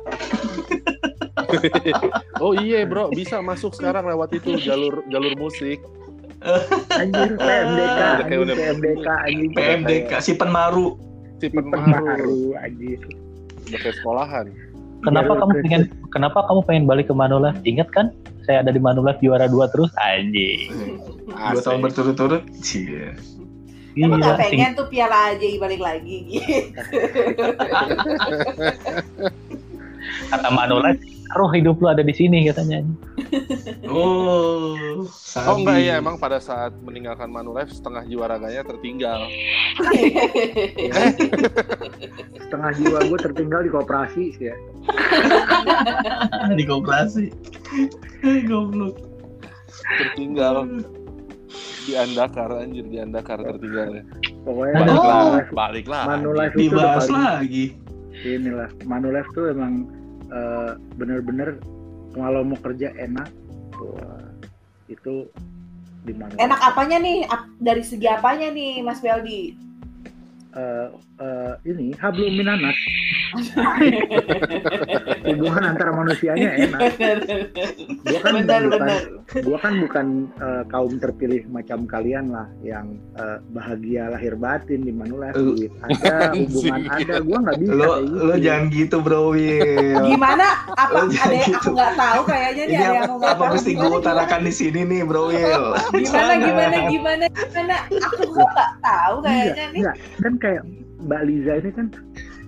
Oh 2.41 2.53
iya 2.53 2.83
bro, 2.83 3.09
bisa 3.09 3.39
masuk 3.39 3.73
sekarang 3.73 4.05
lewat 4.05 4.33
itu 4.33 4.57
jalur 4.57 5.05
jalur 5.07 5.35
musik. 5.37 5.81
Anjir 6.91 7.37
PMDK, 7.37 8.01
anjing 8.17 8.41
udah- 8.41 8.57
PMDK, 8.57 9.07
anjing 9.23 9.51
PMDK 9.53 10.11
si 10.19 10.33
penmaru. 10.35 10.97
Si 11.37 11.47
penmaru. 11.49 12.57
anjir. 12.57 13.01
Udah 13.63 13.79
kayak 13.79 13.95
sekolahan. 13.95 14.47
Kenapa 15.01 15.25
Jalur 15.27 15.39
kamu 15.39 15.51
ke- 15.51 15.63
pengen 15.63 15.83
kenapa 16.11 16.39
kamu 16.43 16.61
pengen 16.63 16.85
balik 16.85 17.07
ke 17.07 17.15
Manulife? 17.15 17.61
Ingat 17.63 17.89
kan 17.91 18.07
saya 18.43 18.61
ada 18.61 18.69
di 18.69 18.79
Manulife 18.79 19.21
juara 19.21 19.45
dua 19.47 19.69
terus 19.69 19.89
anjing. 19.97 20.73
Dua 21.27 21.61
tahun 21.61 21.81
berturut-turut. 21.81 22.45
Cie. 22.59 23.17
Emang 23.93 24.17
Gila, 24.17 24.23
nggak 24.23 24.37
sing- 24.39 24.53
pengen 24.55 24.73
tuh 24.75 24.87
piala 24.87 25.19
aja 25.31 25.45
balik 25.59 25.81
lagi 25.81 26.17
gitu. 26.27 26.63
kata 30.31 30.49
Manulife, 30.49 31.03
roh 31.39 31.51
hidup 31.53 31.79
lu 31.79 31.87
ada 31.91 32.03
di 32.03 32.15
sini 32.15 32.47
katanya. 32.49 32.83
Oh. 33.91 35.03
Oh 35.47 35.57
enggak 35.59 35.83
ya, 35.83 35.99
emang 35.99 36.15
pada 36.15 36.39
saat 36.39 36.71
meninggalkan 36.83 37.27
Manulife 37.27 37.75
setengah 37.75 38.07
jiwa 38.07 38.31
raganya 38.31 38.63
tertinggal. 38.63 39.27
Setengah 42.39 42.71
jiwa 42.79 42.99
gue 43.07 43.19
tertinggal 43.19 43.61
di 43.67 43.71
koperasi 43.71 44.23
sih 44.39 44.47
ya. 44.51 44.57
di 46.59 46.65
koperasi. 46.67 47.35
Goblok. 48.47 48.95
Tertinggal 49.99 50.83
di 51.87 51.93
Andakar 51.99 52.51
anjir 52.55 52.87
di 52.87 52.99
Andakar 53.03 53.43
tertinggalnya. 53.43 54.07
Pokoknya 54.47 54.75
Oh. 54.87 54.87
Manulife, 54.87 55.51
Balik 55.51 55.87
lah. 55.91 56.05
Manulife 56.07 56.55
itu 56.55 56.75
Dibahas 56.75 57.07
lagi. 57.11 57.75
inilah. 58.23 58.71
Manulife 58.87 59.31
tuh 59.35 59.51
emang 59.51 59.91
eh, 60.31 60.73
bener-bener 60.97 61.59
kalau 62.15 62.43
mau 62.43 62.59
kerja 62.59 62.91
enak. 62.97 63.29
Wah, 63.81 64.27
itu 64.91 65.31
di 66.05 66.13
Manulife. 66.17 66.41
Enak 66.41 66.61
apanya 66.61 66.99
nih? 66.99 67.25
Ap- 67.29 67.53
Dari 67.61 67.83
segi 67.85 68.07
apanya 68.09 68.49
nih, 68.51 68.81
Mas 68.83 68.99
Beldi? 68.99 69.55
Eh, 70.51 70.89
eh, 71.23 71.55
ini 71.63 71.95
hablum 71.95 72.35
minanas 72.35 72.75
hubungan 75.27 75.63
antara 75.75 75.91
manusianya 75.95 76.51
enak 76.57 76.81
gua 78.05 78.21
kan 78.23 78.33
benar 78.43 78.61
bukan 78.67 78.81
benar. 78.81 79.01
gua 79.45 79.59
kan 79.59 79.75
bukan 79.81 80.07
kaum 80.69 80.93
terpilih 80.99 81.43
macam 81.49 81.87
kalian 81.87 82.31
lah 82.33 82.47
yang 82.61 82.99
eh, 83.17 83.39
bahagia 83.53 84.11
lahir 84.11 84.35
batin 84.35 84.83
di 84.83 84.93
mana 84.95 85.31
Lu- 85.37 85.55
duit 85.55 85.73
ada 85.85 86.31
hubungan 86.39 86.81
ada 86.91 87.17
gua 87.23 87.39
nggak 87.47 87.59
bisa 87.59 87.73
Lo 87.73 87.93
gitu 88.03 88.21
lo 88.21 88.35
jangan 88.37 88.65
gitu 88.71 88.97
bro 89.01 89.23
Will. 89.31 90.01
Gimana? 90.11 90.47
Apa 90.75 91.07
ada 91.07 91.31
yang 91.31 91.47
gitu. 91.47 91.59
aku 91.61 91.71
nggak 91.77 91.95
tahu 91.95 92.21
kayaknya 92.27 92.65
nih 92.67 92.77
ada 92.77 92.91
yang 92.91 93.11
apa, 93.23 93.45
mesti 93.55 93.71
gue 93.75 93.87
Gimana, 93.87 94.01
utarakan 94.03 94.41
di 94.43 94.53
sini 94.53 94.81
nih 94.83 95.01
bro 95.07 95.23
Will? 95.31 95.65
Gimana 95.95 96.33
gimana 96.43 96.77
gimana 96.91 97.25
gimana? 97.31 97.77
Aku 98.11 98.23
nggak 98.35 98.71
tahu 98.83 99.17
kayaknya 99.23 99.65
nih. 99.71 99.81
Enggak, 99.81 99.97
kan 100.19 100.33
kayak 100.43 100.63
Mbak 101.01 101.23
Liza 101.25 101.53
ini 101.63 101.71
kan 101.73 101.87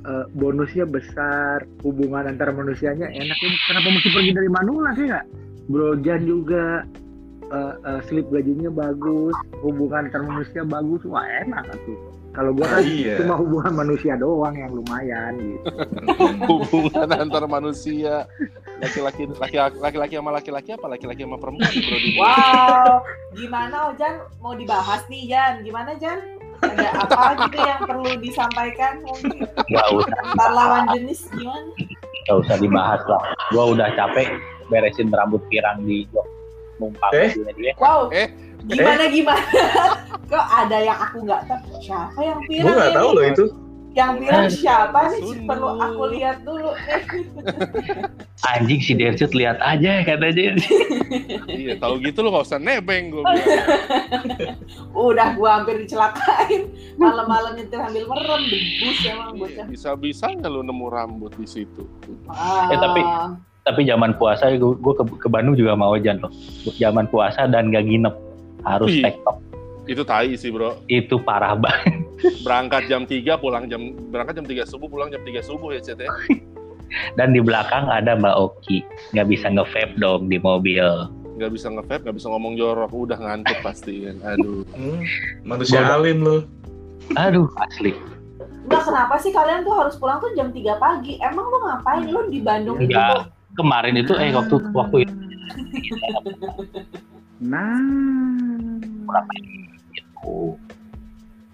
eh, 0.03 0.25
bonusnya 0.33 0.85
besar, 0.85 1.63
hubungan 1.81 2.27
antara 2.27 2.51
manusianya 2.51 3.07
enak. 3.07 3.37
Kenapa 3.65 3.89
mesti 3.89 4.09
pergi 4.09 4.33
dari 4.33 4.49
Manula 4.49 4.91
sih 4.93 5.07
nggak? 5.07 5.25
Bro 5.65 6.01
Jan 6.01 6.23
juga 6.23 6.83
eh, 7.49 7.75
eh, 7.81 8.01
slip 8.07 8.27
gajinya 8.29 8.69
bagus, 8.69 9.33
hubungan 9.61 10.07
antar 10.07 10.23
manusia 10.23 10.63
bagus, 10.63 11.03
wah 11.05 11.23
enak 11.39 11.67
tuh. 11.83 11.99
Kalau 12.33 12.49
gua 12.51 12.65
kan 12.65 12.81
Iya. 12.81 13.21
cuma 13.21 13.37
hubungan 13.37 13.77
manusia 13.77 14.17
doang 14.17 14.57
yang 14.57 14.73
lumayan 14.73 15.37
gitu. 15.37 15.69
Hubungan 16.49 17.13
antar 17.13 17.45
manusia 17.45 18.25
laki-laki 18.81 19.29
laki- 19.31 19.77
laki-laki 19.77 20.15
sama 20.17 20.33
laki-laki 20.33 20.73
apa 20.73 20.87
laki-laki 20.89 21.23
sama 21.23 21.37
perempuan 21.37 21.71
bro 21.77 21.99
Wow, 22.17 22.93
gimana 23.37 23.93
Ojan 23.93 24.15
mau 24.41 24.57
dibahas 24.57 25.05
nih 25.07 25.29
Jan? 25.29 25.61
Gimana 25.61 25.93
Jan? 25.95 26.19
Ada 26.63 26.89
apa 26.97 27.23
gitu 27.41 27.59
yang 27.59 27.81
perlu 27.83 28.11
disampaikan 28.19 28.93
mungkin 29.03 29.45
Gak 29.69 29.87
usah, 29.91 30.49
lawan 30.49 30.85
jenis 30.93 31.27
gimana? 31.29 31.71
gak 32.23 32.37
usah 32.39 32.57
dibahas 32.57 33.03
lah. 33.05 33.23
Gua 33.51 33.65
udah 33.71 33.89
capek 33.93 34.31
beresin 34.67 35.11
rambut 35.11 35.43
pirang 35.47 35.83
di 35.83 36.07
jok 36.09 36.23
numpang 36.79 37.11
Eh? 37.13 37.31
dia. 37.53 37.75
Wow, 37.77 38.09
Eh? 38.09 38.31
gimana 38.65 39.05
gimana? 39.07 39.43
Kok 40.31 40.47
ada 40.57 40.79
yang 40.79 40.99
aku 40.99 41.17
nggak 41.23 41.43
tahu? 41.45 41.77
Siapa 41.79 42.17
yang 42.17 42.39
Gue 42.41 42.49
pirang 42.49 42.73
nggak 42.73 42.89
ini? 42.89 42.97
tahu 42.97 43.09
loh 43.11 43.25
itu. 43.27 43.45
Yang 43.93 44.13
pirang 44.19 44.49
siapa 44.49 45.01
nih? 45.07 45.21
Perlu 45.45 45.69
aku 45.75 46.03
lihat 46.11 46.37
dulu. 46.41 46.73
nih. 46.73 47.03
Anjing 48.43 48.81
si 48.81 48.93
Dersit 48.93 49.33
lihat 49.33 49.59
aja 49.59 50.01
katanya. 50.03 50.57
iya 51.47 51.77
tahu 51.77 52.01
gitu 52.01 52.21
lo 52.21 52.33
gak 52.33 52.47
usah 52.47 52.59
nebeng 52.59 53.13
gue 53.13 53.23
Udah 54.99 55.35
gua 55.35 55.61
hampir 55.61 55.79
dicelakain. 55.79 56.67
Malam-malam 56.97 57.55
nyetir 57.55 57.79
sambil 57.79 58.05
merem, 58.05 58.41
debus 58.45 58.99
emang 59.05 59.31
bocah. 59.37 59.65
bisa 59.67 59.91
bisanya 59.95 60.49
lo 60.49 60.61
nemu 60.61 60.87
rambut 60.87 61.33
di 61.33 61.45
situ 61.45 61.85
Ah, 62.27 62.69
Eh, 62.69 62.79
tapi- 62.79 63.07
Tapi 63.63 63.87
zaman 63.87 64.19
puasa 64.19 64.51
gue 64.51 64.75
ke, 64.75 65.05
ke 65.17 65.29
Bandung 65.29 65.55
juga 65.55 65.79
mau 65.79 65.95
Jan 65.95 66.19
loh. 66.19 66.35
Zaman 66.75 67.07
puasa 67.07 67.47
dan 67.47 67.71
gak 67.71 67.85
nginep 67.85 68.15
harus 68.63 68.91
tektok. 68.91 69.39
Itu 69.85 70.03
tai 70.03 70.35
sih 70.35 70.49
bro 70.49 70.79
Itu 70.87 71.19
parah 71.19 71.55
banget. 71.55 72.01
berangkat 72.41 72.87
jam 72.87 73.03
3 73.03 73.19
pulang 73.37 73.67
jam 73.67 73.83
berangkat 74.09 74.39
jam 74.39 74.47
3 74.47 74.63
subuh 74.65 74.87
pulang 74.87 75.11
jam 75.11 75.19
3 75.21 75.43
subuh 75.43 75.71
ya 75.71 75.81
Cet 75.81 75.99
ya. 75.99 76.11
Dan 77.17 77.33
di 77.33 77.41
belakang 77.41 77.89
ada 77.89 78.13
Mbak 78.13 78.37
Oki. 78.37 78.85
Nggak 79.11 79.27
bisa 79.27 79.47
nge-vape 79.49 79.97
dong 79.97 80.29
di 80.29 80.37
mobil. 80.37 80.87
nggak 81.33 81.49
bisa 81.51 81.67
nge-vape, 81.67 82.05
nggak 82.05 82.15
bisa 82.15 82.29
ngomong 82.29 82.55
jorok, 82.55 82.93
udah 82.93 83.17
ngantuk 83.17 83.57
pasti 83.61 84.05
kan. 84.05 84.17
Aduh. 84.29 84.63
Hmm, 84.77 85.01
manusia 85.43 85.81
Bodoh. 85.81 85.97
alim 85.97 86.19
lu. 86.21 86.37
Aduh, 87.17 87.49
asli. 87.59 87.97
Enggak 88.63 88.85
kenapa 88.85 89.17
sih 89.19 89.33
kalian 89.33 89.65
tuh 89.65 89.75
harus 89.75 89.97
pulang 89.97 90.21
tuh 90.21 90.31
jam 90.37 90.53
3 90.53 90.77
pagi? 90.77 91.17
Emang 91.19 91.49
lu 91.49 91.59
ngapain 91.65 92.05
lu 92.07 92.29
di 92.29 92.39
Bandung 92.39 92.77
itu? 92.79 92.93
Enggak. 92.93 93.33
Kemarin 93.53 93.97
itu, 93.97 94.13
eh 94.15 94.31
waktu 94.31 94.55
waktu 94.71 94.97
itu 95.03 95.13
Nah, 97.43 97.75
gitu. 100.23 100.55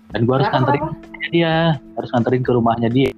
Dan 0.08 0.20
gue 0.24 0.34
harus 0.40 0.48
nganterin 0.52 0.84
dia, 1.32 1.56
harus 1.96 2.10
nganterin 2.12 2.42
ke 2.44 2.52
rumahnya 2.52 2.88
dia. 2.88 3.12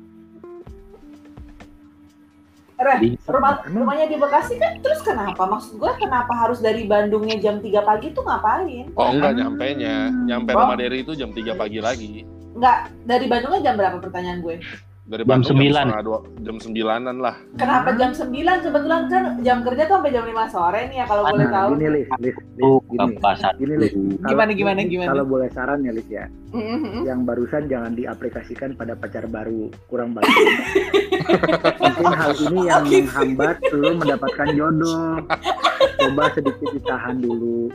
Reh, 2.81 2.97
Jadi, 2.97 3.09
rumah 3.29 3.61
rumahnya 3.69 4.09
di 4.09 4.17
Bekasi 4.17 4.57
kan 4.57 4.81
terus 4.81 5.05
kenapa? 5.05 5.45
Maksud 5.45 5.77
gue 5.77 5.93
kenapa 6.01 6.33
harus 6.33 6.65
dari 6.65 6.89
Bandungnya 6.89 7.37
jam 7.37 7.61
3 7.61 7.77
pagi 7.85 8.09
tuh 8.17 8.25
ngapain? 8.25 8.89
Oh 8.97 9.13
enggak 9.13 9.37
nyampe 9.37 9.67
nya, 9.77 10.09
nyampe 10.09 10.57
Oh. 10.57 10.65
rumah 10.65 10.81
Derry 10.81 11.05
itu 11.05 11.13
jam 11.13 11.29
3 11.29 11.61
pagi 11.61 11.77
lagi. 11.77 12.25
Enggak, 12.57 12.89
dari 13.05 13.29
Bandungnya 13.29 13.61
jam 13.61 13.75
berapa 13.77 14.01
pertanyaan 14.01 14.41
gue? 14.41 14.65
Dari 15.11 15.27
Jam 15.27 15.43
Bandung 15.43 15.59
9. 15.59 15.75
setengah 15.75 16.03
dua, 16.07 16.19
jam 16.39 16.57
9-an 16.63 17.17
lah. 17.19 17.35
Kenapa 17.59 17.99
jam 17.99 18.11
9? 18.15 18.31
Kebetulan 18.63 19.03
kan 19.11 19.23
jam 19.43 19.59
kerja 19.67 19.83
tuh 19.91 19.95
sampai 19.99 20.13
jam 20.15 20.23
5 20.23 20.55
sore 20.55 20.81
nih 20.87 21.03
ya 21.03 21.07
kalau 21.11 21.23
boleh 21.27 21.47
nah, 21.51 21.55
tahu. 21.59 21.71
gini 21.75 22.01
Tuh, 22.55 22.79
ke 22.79 22.95
gini. 22.95 23.17
Kalau- 23.91 24.31
Gimana, 24.31 24.51
gimana, 24.55 24.79
gimana? 24.87 25.11
Kalau 25.11 25.27
boleh 25.27 25.49
saran 25.51 25.83
ya 25.83 25.91
Lis 25.91 26.07
ya, 26.07 26.31
Mhm. 26.55 27.03
yang 27.03 27.27
barusan 27.27 27.67
jangan 27.67 27.99
diaplikasikan 27.99 28.79
pada 28.79 28.95
pacar 28.95 29.27
baru, 29.27 29.67
kurang 29.91 30.15
baik. 30.15 30.31
Mungkin 31.83 32.07
hal 32.15 32.33
ini 32.47 32.61
yang 32.71 32.85
menghambat 32.87 33.57
lo 33.75 33.91
mendapatkan 33.99 34.49
jodoh. 34.55 35.27
Coba 35.99 36.25
sedikit 36.31 36.71
ditahan 36.71 37.19
dulu. 37.19 37.67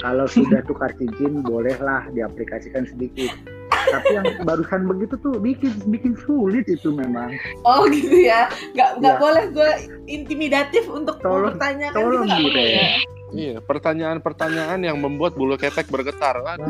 Kalau 0.00 0.24
sudah 0.24 0.64
tukar 0.64 0.96
cincin, 0.96 1.44
bolehlah 1.44 2.08
diaplikasikan 2.16 2.88
sedikit. 2.88 3.57
Tapi 3.88 4.06
yang 4.12 4.26
barusan 4.42 4.84
begitu 4.84 5.14
tuh 5.18 5.36
bikin 5.36 5.72
bikin 5.86 6.12
sulit 6.18 6.64
itu 6.64 6.90
memang. 6.90 7.30
Oh 7.62 7.86
gitu 7.86 8.18
ya. 8.18 8.46
Nggak 8.72 8.90
nggak 8.98 9.14
Ya. 9.14 9.20
boleh 9.20 9.44
gue 9.50 9.70
intimidatif 10.06 10.84
untuk 10.86 11.18
Tolong- 11.18 11.52
mempertanyakan 11.54 11.94
tolong 11.94 12.24
gitu 12.24 12.28
nggak 12.28 12.40
gitu 12.44 12.60
ya. 12.60 12.72
ya. 12.74 12.88
Iya, 13.28 13.60
pertanyaan-pertanyaan 13.60 14.80
yang 14.80 14.96
membuat 14.96 15.36
bulu 15.36 15.52
ketek 15.54 15.92
bergetar 15.92 16.32
kan. 16.40 16.64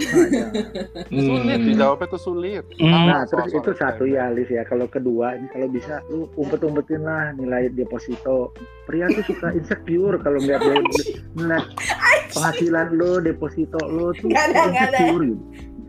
Sulit 1.07 1.55
Hmm. 1.55 1.65
dijawabnya 1.65 2.11
tuh 2.11 2.19
sulit. 2.19 2.67
Hmm. 2.77 2.91
Nah, 2.91 3.23
Ah, 3.23 3.23
terus 3.23 3.47
soal-soal 3.47 3.63
itu 3.63 3.73
satu 3.79 4.05
ya, 4.05 4.27
Lis 4.29 4.51
ya. 4.51 4.67
Kalau 4.67 4.91
kedua, 4.91 5.39
ini 5.39 5.47
kalau 5.49 5.71
bisa 5.71 6.03
lu 6.11 6.27
umpet-umpetin 6.35 7.07
lah 7.07 7.31
nilai 7.33 7.71
deposito. 7.71 8.51
Pria 8.85 9.07
tuh 9.07 9.23
suka 9.25 9.55
insecure 9.59 10.19
kalau 10.19 10.43
dia 10.43 10.59
ngeliat 10.59 11.63
penghasilan 12.29 12.89
lo, 12.91 13.21
deposito 13.21 13.79
lo 13.81 14.11
tuh 14.13 14.27
Nggak 14.27 14.45
ada, 14.51 14.61
nggak 14.67 14.87
ada. 14.91 14.99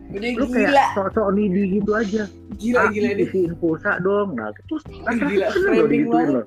Gitu. 0.09 0.17
Udah 0.17 0.29
Lu 0.35 0.45
kayak 0.47 0.67
gila, 0.67 0.85
sok-sok 0.91 1.27
needy 1.31 1.63
gitu 1.71 1.91
aja. 1.93 2.23
gila, 2.55 2.79
Ah, 2.79 2.89
gila 2.89 3.09
nih. 3.09 3.23
isiin 3.23 3.53
pulsa 3.55 3.91
dong. 3.99 4.29
Nah, 4.33 4.49
terus 4.59 4.83
rasa 4.99 5.23
Gila, 5.23 5.45
seneng 5.47 5.63
lo 5.63 5.73
framing 5.75 5.89
digituin 5.89 6.09
banget. 6.11 6.35
lo. 6.35 6.43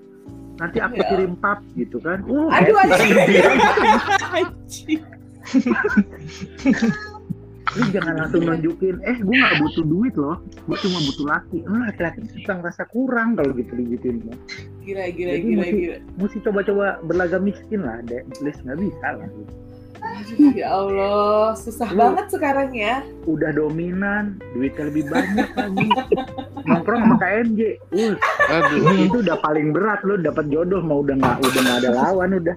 Nanti 0.53 0.79
aku 0.79 0.95
Ya. 0.95 1.07
kirim 1.09 1.33
pap 1.37 1.59
gitu 1.73 1.97
kan. 1.99 2.19
Uh, 2.25 2.47
Aduh, 2.51 2.77
happy. 2.77 3.11
anjing. 4.33 5.03
Lu 7.73 7.89
jangan 7.89 8.15
langsung 8.19 8.45
nunjukin, 8.45 9.01
eh 9.01 9.17
gue 9.17 9.33
gak 9.35 9.57
butuh 9.57 9.81
duit 9.83 10.13
loh, 10.15 10.37
gue 10.61 10.77
cuma 10.77 10.99
butuh 11.01 11.27
laki. 11.27 11.59
Nah, 11.65 11.89
laki-laki 11.89 12.21
suka 12.31 12.53
ngerasa 12.55 12.83
kurang 12.87 13.33
kalau 13.33 13.49
gitu 13.55 13.73
digituin. 13.73 14.21
Gila, 14.83 15.09
gila, 15.09 15.31
Jadi 15.33 15.41
gila, 15.41 15.63
mesti- 15.63 15.81
gila. 15.81 15.97
mesti 16.19 16.39
coba-coba 16.43 16.87
berlagam 17.01 17.43
miskin 17.43 17.81
lah 17.81 17.97
deh 18.03 18.21
list 18.41 18.61
nggak 18.61 18.77
bisa 18.77 19.09
lah 19.15 19.29
Ya 20.59 20.75
Allah, 20.75 21.55
susah 21.55 21.89
Lu- 21.95 21.99
banget 22.01 22.27
sekarang 22.35 22.71
ya. 22.75 23.01
udah 23.23 23.55
dominan 23.55 24.35
duitnya 24.51 24.91
lebih 24.91 25.07
banyak 25.07 25.47
lagi 25.55 25.87
nongkrong 26.67 27.07
sama 27.07 27.17
KMJ 27.23 27.61
uh, 27.95 28.15
Aduh. 28.51 28.99
itu 28.99 29.19
udah 29.23 29.39
paling 29.39 29.71
berat 29.71 30.03
lo 30.03 30.19
dapat 30.19 30.51
jodoh 30.51 30.83
mau 30.83 31.07
udah 31.07 31.15
nggak 31.23 31.39
udah 31.39 31.61
nggak 31.63 31.79
ada 31.87 31.91
lawan 31.95 32.31
udah 32.43 32.57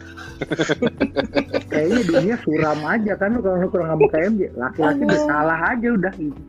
kayaknya 1.69 2.01
dunia 2.10 2.36
suram 2.41 2.79
aja 2.81 3.13
kan 3.13 3.38
lo 3.38 3.45
kalau 3.45 3.58
nongkrong 3.62 3.88
sama 3.93 4.08
KMJ 4.10 4.41
laki-laki 4.58 5.01
udah 5.05 5.21
salah 5.29 5.60
aja 5.69 5.88
udah 5.93 6.13
gitu. 6.17 6.41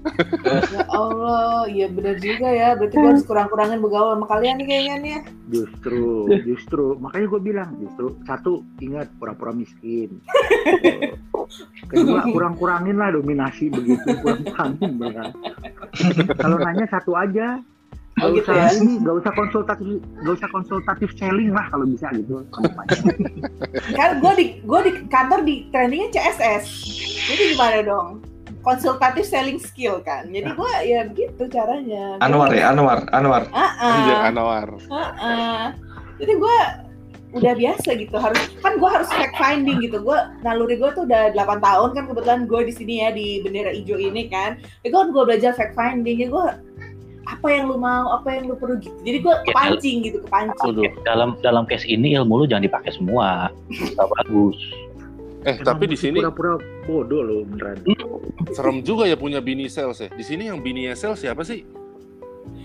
Ya 0.72 0.82
Allah, 0.88 1.60
iya 1.68 1.86
benar 1.92 2.16
juga 2.16 2.48
ya. 2.48 2.68
Berarti 2.72 2.94
gue 2.96 3.08
harus 3.12 3.24
kurang-kurangin 3.28 3.78
bergaul 3.84 4.16
sama 4.16 4.26
kalian 4.32 4.54
nih 4.60 4.66
kayaknya 4.66 4.94
nih 4.96 5.10
ya. 5.12 5.20
Justru 5.46 6.26
justru 6.42 6.98
makanya 6.98 7.26
gue 7.30 7.40
bilang 7.40 7.70
justru 7.78 8.18
satu 8.26 8.66
ingat 8.82 9.06
pura-pura 9.18 9.54
miskin 9.54 10.18
kedua 11.86 12.26
kurang-kurangin 12.34 12.98
lah 12.98 13.14
dominasi 13.14 13.70
begitu 13.70 14.06
kurang-kurangin 14.22 14.90
beneran 14.98 15.30
kalau 16.34 16.58
nanya 16.58 16.86
satu 16.90 17.14
aja 17.14 17.62
Oh, 18.16 18.32
Gak 18.32 18.48
gitu 18.48 18.48
usah 18.48 18.56
ya? 18.56 18.68
ini, 18.80 18.94
gak 19.04 19.16
usah 19.20 19.32
konsultatif, 19.36 20.00
gak 20.24 20.34
usah 20.40 20.48
konsultatif 20.48 21.08
selling 21.20 21.52
lah 21.52 21.68
kalau 21.68 21.84
bisa 21.84 22.08
gitu. 22.16 22.48
Kan 23.92 24.24
gue 24.24 24.32
di 24.40 24.46
gue 24.64 24.80
di 24.88 24.92
kantor 25.12 25.44
di 25.44 25.68
trainingnya 25.68 26.08
CSS. 26.16 26.64
Jadi 27.28 27.42
gimana 27.52 27.84
dong? 27.84 28.24
Konsultatif 28.66 29.30
selling 29.30 29.62
skill 29.62 30.02
kan. 30.02 30.26
Jadi 30.26 30.50
gue 30.50 30.72
ya 30.82 31.06
begitu 31.06 31.46
caranya. 31.46 32.18
Anwar 32.18 32.50
ya, 32.50 32.74
Anwar, 32.74 33.06
Anwar. 33.14 33.46
Anjir 33.54 34.16
ah, 34.18 34.26
Anwar. 34.26 34.68
ah, 34.90 34.98
ah. 35.22 35.64
Jadi 36.18 36.32
gue 36.34 36.56
udah 37.36 37.52
biasa 37.52 37.88
gitu 38.00 38.16
harus 38.16 38.40
kan 38.64 38.80
gue 38.80 38.88
harus 38.88 39.08
fact 39.12 39.36
finding 39.36 39.76
gitu 39.84 40.00
gue 40.00 40.18
naluri 40.40 40.80
gue 40.80 40.88
tuh 40.96 41.04
udah 41.04 41.36
8 41.36 41.60
tahun 41.60 41.88
kan 41.92 42.04
kebetulan 42.08 42.40
gue 42.48 42.60
di 42.64 42.72
sini 42.72 42.94
ya 43.04 43.12
di 43.12 43.44
bendera 43.44 43.76
hijau 43.76 44.00
ini 44.00 44.32
kan 44.32 44.56
itu 44.86 44.94
kan 44.96 45.12
gue 45.12 45.22
belajar 45.26 45.52
fact 45.52 45.76
finding 45.76 46.16
ya 46.24 46.32
gue 46.32 46.46
apa 47.26 47.46
yang 47.50 47.66
lu 47.66 47.76
mau 47.76 48.14
apa 48.14 48.38
yang 48.38 48.48
lu 48.48 48.54
perlu 48.54 48.78
gitu 48.78 48.94
jadi 49.02 49.18
gue 49.18 49.34
kepancing 49.50 49.96
gitu 50.06 50.18
kepancing. 50.24 50.94
Dalam 51.02 51.34
dalam 51.42 51.66
case 51.66 51.84
ini 51.84 52.14
ilmu 52.14 52.42
lu 52.42 52.44
jangan 52.46 52.64
dipakai 52.70 52.94
semua. 52.94 53.50
Bagus. 53.98 54.56
Eh, 55.46 55.54
Emang 55.54 55.62
tapi 55.62 55.86
di 55.86 55.94
sini 55.94 56.18
pura-pura 56.18 56.58
bodoh 56.84 57.22
loh 57.22 57.40
beneran. 57.46 57.78
serem 58.50 58.82
juga 58.82 59.06
ya 59.06 59.14
punya 59.14 59.38
bini 59.38 59.70
sales 59.70 60.02
ya. 60.02 60.10
Di 60.10 60.26
sini 60.26 60.50
yang 60.50 60.58
bini 60.58 60.90
sales 60.92 61.22
siapa 61.22 61.46
sih? 61.46 61.62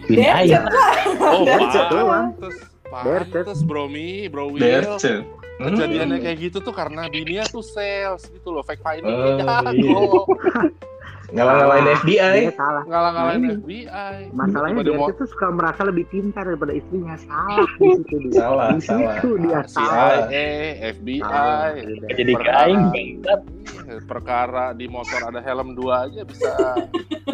Ini 0.10 0.18
Derjet 0.18 0.34
aja. 0.34 0.60
lah. 0.66 0.94
Oh, 1.22 1.46
pantes. 1.46 2.56
Pantes, 2.90 3.60
Bro 3.62 3.86
Mi, 3.86 4.26
Bro 4.26 4.58
Will. 4.58 4.66
Dercel. 4.66 5.22
Hmm. 5.62 5.78
Kejadiannya 5.78 6.26
kayak 6.26 6.38
gitu 6.42 6.58
tuh 6.58 6.74
karena 6.74 7.06
bininya 7.06 7.46
tuh 7.46 7.62
sales 7.62 8.26
gitu 8.26 8.50
loh, 8.50 8.66
fake 8.66 8.82
finding 8.82 9.14
Oh, 9.14 9.38
iya. 9.38 9.46
Ngalah-ngalahin 11.32 11.88
FBI. 11.98 12.38
Dia 12.42 12.54
salah. 12.54 12.84
Ngalah-ngalahin 12.84 13.42
Nah. 13.42 13.54
FBI. 13.58 14.16
Masalahnya 14.32 14.76
dia 14.78 14.88
dia 14.88 15.00
mau- 15.00 15.12
tuh 15.12 15.26
suka 15.26 15.48
merasa 15.50 15.82
lebih 15.82 16.06
pintar 16.06 16.44
daripada 16.44 16.72
istrinya. 16.72 17.16
Salah 17.18 17.64
di 17.80 17.88
situ 17.98 18.16
dia. 18.22 18.38
Salah, 18.38 18.68
di 18.76 18.82
salah. 18.82 19.16
situ 19.16 19.30
dia 19.38 19.60
CIA, 19.64 19.66
salah. 19.66 20.20
FBI, 20.92 21.20
Salah, 21.22 21.68
udah. 21.74 22.10
Jadi 22.12 22.34
Perkara. 22.34 22.56
kain. 22.60 22.80
Perkara 24.02 24.72
di 24.72 24.86
motor 24.86 25.28
ada 25.28 25.40
helm 25.40 25.74
dua 25.74 26.06
aja 26.06 26.22
bisa 26.24 26.52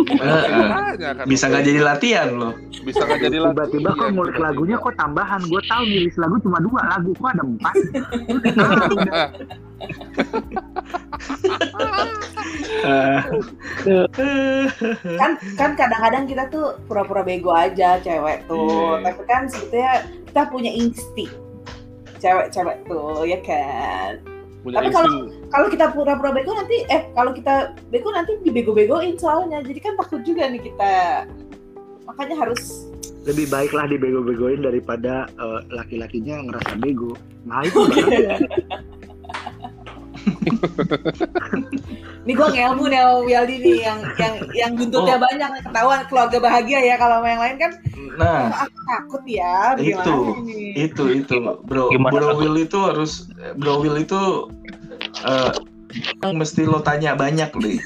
Heeh. 0.08 0.44
Makanya 0.48 1.10
kan 1.20 1.26
Bisa 1.28 1.46
nggak 1.48 1.64
jadi 1.64 1.82
latihan 1.84 2.30
loh. 2.32 2.54
bisa 2.80 3.04
nggak 3.04 3.20
jadi 3.22 3.38
latihan. 3.44 3.68
Tiba-tiba 3.68 3.90
kok 3.92 4.08
tiba-tiba. 4.08 4.40
lagunya 4.40 4.78
kok 4.80 4.96
tambahan. 4.96 5.42
Gue 5.44 5.62
tahu 5.68 5.84
nih 5.84 6.00
list 6.08 6.16
lagu 6.16 6.36
cuma 6.40 6.58
dua 6.64 6.82
lagu, 6.88 7.12
kok 7.12 7.28
ada 7.28 7.44
empat. 7.44 7.76
Eh, 12.88 13.20
kan 15.18 15.32
kan 15.58 15.72
kadang-kadang 15.76 16.24
kita 16.26 16.44
tuh 16.48 16.78
pura-pura 16.86 17.22
bego 17.22 17.52
aja 17.52 17.98
cewek 18.00 18.46
tuh 18.46 19.00
Iya. 19.00 19.12
tapi 19.12 19.22
kan 19.26 19.42
sebetulnya 19.48 19.94
kita 20.28 20.42
punya 20.48 20.72
insting 20.72 21.32
cewek-cewek 22.18 22.78
tuh 22.86 23.26
ya 23.26 23.40
kan 23.42 24.22
Punya 24.66 24.82
Tapi 24.82 24.90
kalau- 24.92 25.30
kalau 25.48 25.68
kita 25.70 25.86
pura-pura 25.94 26.32
bego 26.34 26.52
nanti 26.52 26.84
eh 26.90 27.08
kalau 27.14 27.32
kita 27.32 27.78
bego 27.88 28.10
nanti 28.12 28.36
dibego-begoin 28.42 29.16
soalnya 29.16 29.62
jadi 29.64 29.80
kan 29.80 29.94
takut 29.96 30.22
juga 30.22 30.50
nih 30.50 30.60
kita 30.60 31.24
makanya 32.04 32.36
harus 32.38 32.90
Lebih 33.28 33.52
baiklah 33.52 33.92
dibego-begoin 33.92 34.64
daripada 34.64 35.28
eh, 35.28 35.60
laki-lakinya 35.68 36.48
ngerasa 36.48 36.80
bego. 36.80 37.12
Nah 37.44 37.60
itu 37.64 37.76
bahaya. 37.92 38.40
Ini 42.28 42.34
gue 42.36 42.48
ngelmu 42.52 42.84
nih 42.92 43.00
sama 43.00 43.16
Wialdi 43.24 43.56
nih 43.64 43.78
yang 43.82 44.00
yang 44.20 44.34
yang 44.52 44.72
buntutnya 44.76 45.16
Oh. 45.16 45.24
banyak 45.24 45.50
ketahuan 45.64 46.02
keluarga 46.12 46.38
bahagia 46.44 46.80
ya 46.84 46.96
kalau 47.00 47.24
sama 47.24 47.28
yang 47.32 47.42
lain 47.42 47.58
kan 47.58 47.72
Nah, 48.18 48.50
aku 48.66 48.78
takut 48.84 49.24
ya 49.30 49.78
Itu. 49.78 50.42
nih 50.42 50.74
itu 50.90 51.04
itu 51.24 51.36
bro 51.64 51.94
Gimana 51.94 52.34
bro? 52.34 52.42
Will 52.42 52.58
itu 52.58 52.78
harus 52.82 53.30
bro 53.56 53.80
Will 53.80 53.96
itu 54.02 54.50
eh 55.24 55.54
mesti 56.36 56.68
lo 56.68 56.84
tanya 56.84 57.16
banyak 57.16 57.48
deh 57.56 57.78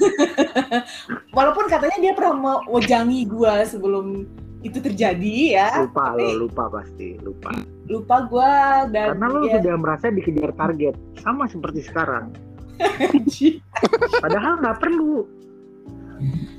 walaupun 1.36 1.70
kata 1.70 1.86
katanya 1.86 2.10
dia 2.10 2.14
pernah 2.18 2.34
mau 2.34 2.58
wejangi 2.66 3.24
gue 3.24 3.54
sebelum 3.62 4.26
itu 4.62 4.78
terjadi 4.78 5.34
ya. 5.58 5.68
lupa 5.82 6.14
Tapi 6.14 6.22
lo 6.22 6.46
lupa 6.46 6.64
pasti 6.70 7.18
lupa. 7.18 7.50
Lupa 7.90 8.16
gue 8.30 8.52
dan 8.94 9.06
karena 9.18 9.26
lo 9.26 9.40
dia- 9.42 9.54
sudah 9.58 9.74
merasa 9.76 10.06
dikejar 10.08 10.50
target 10.54 10.94
sama 11.18 11.44
seperti 11.50 11.82
sekarang. 11.82 12.30
Padahal 14.22 14.58
nggak 14.62 14.78
perlu. 14.78 15.26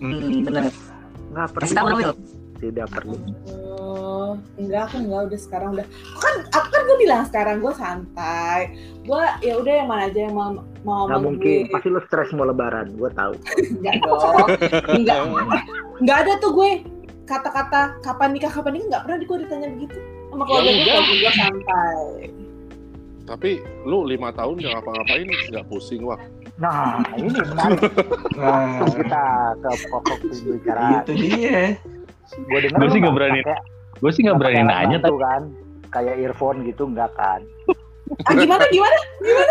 Hmm, 0.03 0.43
bener. 0.43 0.67
nggak 1.31 1.49
perlu. 1.55 2.13
Tidak 2.63 2.87
perlu. 2.87 3.15
Oh, 3.51 4.39
enggak 4.55 4.87
aku 4.87 5.03
enggak 5.03 5.21
udah 5.27 5.39
sekarang 5.39 5.69
udah. 5.75 5.87
Kan 6.15 6.33
aku 6.47 6.67
kan 6.71 6.81
gue 6.87 6.97
bilang 6.99 7.21
sekarang 7.27 7.55
gue 7.59 7.73
santai. 7.75 8.59
Gue 9.03 9.19
ya 9.43 9.59
udah 9.59 9.73
yang 9.83 9.87
mana 9.91 10.07
aja 10.07 10.19
yang 10.27 10.35
mau 10.35 10.49
mau 10.87 11.07
nggak 11.07 11.19
mungkin. 11.23 11.67
gue 11.67 11.73
pasti 11.75 11.87
lo 11.91 11.99
stres 12.07 12.31
mau 12.31 12.47
lebaran 12.47 12.95
gue 12.95 13.09
tahu. 13.11 13.33
Enggak 13.79 13.95
dong 13.99 14.47
enggak 14.95 15.17
enggak 15.99 16.17
ada 16.23 16.33
tuh 16.39 16.51
gue 16.55 16.69
kata-kata 17.23 17.99
kapan 18.03 18.29
nikah 18.35 18.51
kapan 18.51 18.71
nikah? 18.77 18.87
Enggak 18.91 19.01
pernah 19.07 19.17
gue 19.23 19.37
ditanya 19.47 19.67
begitu. 19.71 19.99
Sama 20.31 20.43
keluarga 20.47 20.69
gue 20.69 20.73
udah. 20.73 20.85
keluarga 20.85 21.13
gue 21.15 21.33
santai. 21.35 22.05
Tapi 23.23 23.49
lu 23.87 24.03
lima 24.03 24.29
tahun 24.35 24.55
nggak 24.59 24.73
ngapa-ngapain 24.75 25.27
nggak 25.51 25.65
pusing 25.71 26.03
wah. 26.03 26.19
nah 26.59 27.01
ini 27.17 27.33
menarik. 27.33 27.81
Nah, 28.37 28.85
kita 28.85 29.25
ke 29.57 29.69
pokok 29.89 30.17
pembicaraan. 30.21 31.01
Itu 31.07 31.13
dia. 31.17 31.79
gue 32.33 32.59
dengar 32.65 32.79
Gua 32.81 32.87
lo 32.87 32.91
sih 32.91 32.99
nggak 32.99 33.03
nggak 33.03 33.15
berani 33.15 33.39
Gue 33.99 34.11
sih 34.11 34.21
nggak 34.25 34.37
berani 34.41 34.61
nanya, 34.67 34.97
bantu 34.99 35.15
tapi 35.15 35.23
kan. 35.23 35.43
Kayak 35.93 36.15
earphone 36.25 36.57
gitu 36.65 36.83
enggak 36.89 37.11
kan? 37.13 37.41
Ah 38.27 38.33
gimana 38.35 38.65
gimana? 38.69 38.97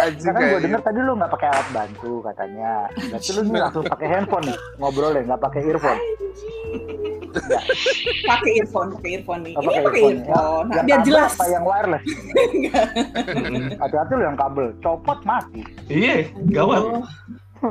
Anjing 0.06 0.26
Karena 0.30 0.40
gue 0.52 0.60
denger 0.62 0.80
tadi 0.84 0.98
lu 1.02 1.12
nggak 1.18 1.32
pakai 1.34 1.48
alat 1.50 1.68
bantu 1.72 2.12
katanya. 2.22 2.70
Berarti 3.10 3.30
lu 3.34 3.40
nih 3.48 3.60
langsung 3.64 3.84
pakai 3.88 4.06
handphone 4.12 4.44
nih 4.46 4.58
ngobrol 4.78 5.12
ya, 5.16 5.22
nggak 5.24 5.42
pakai 5.42 5.60
earphone. 5.66 6.00
Pakai 8.24 8.50
earphone 8.60 8.88
pakai 8.94 9.10
earphone 9.16 9.40
nih. 9.42 9.54
Oh, 9.54 9.62
ini 9.62 9.68
pakai 9.68 10.00
earphone, 10.02 10.18
earphone, 10.22 10.66
Yang 10.68 10.84
biar 10.84 10.98
kabel 10.98 11.06
jelas. 11.08 11.30
Apa 11.32 11.44
yang 11.48 11.64
wireless? 11.64 12.04
Hati-hati 13.78 14.12
yang 14.18 14.36
kabel, 14.36 14.66
copot 14.80 15.18
mati. 15.22 15.62
Iya, 15.88 16.16
gawat. 16.50 16.80
Aduh, 16.82 17.04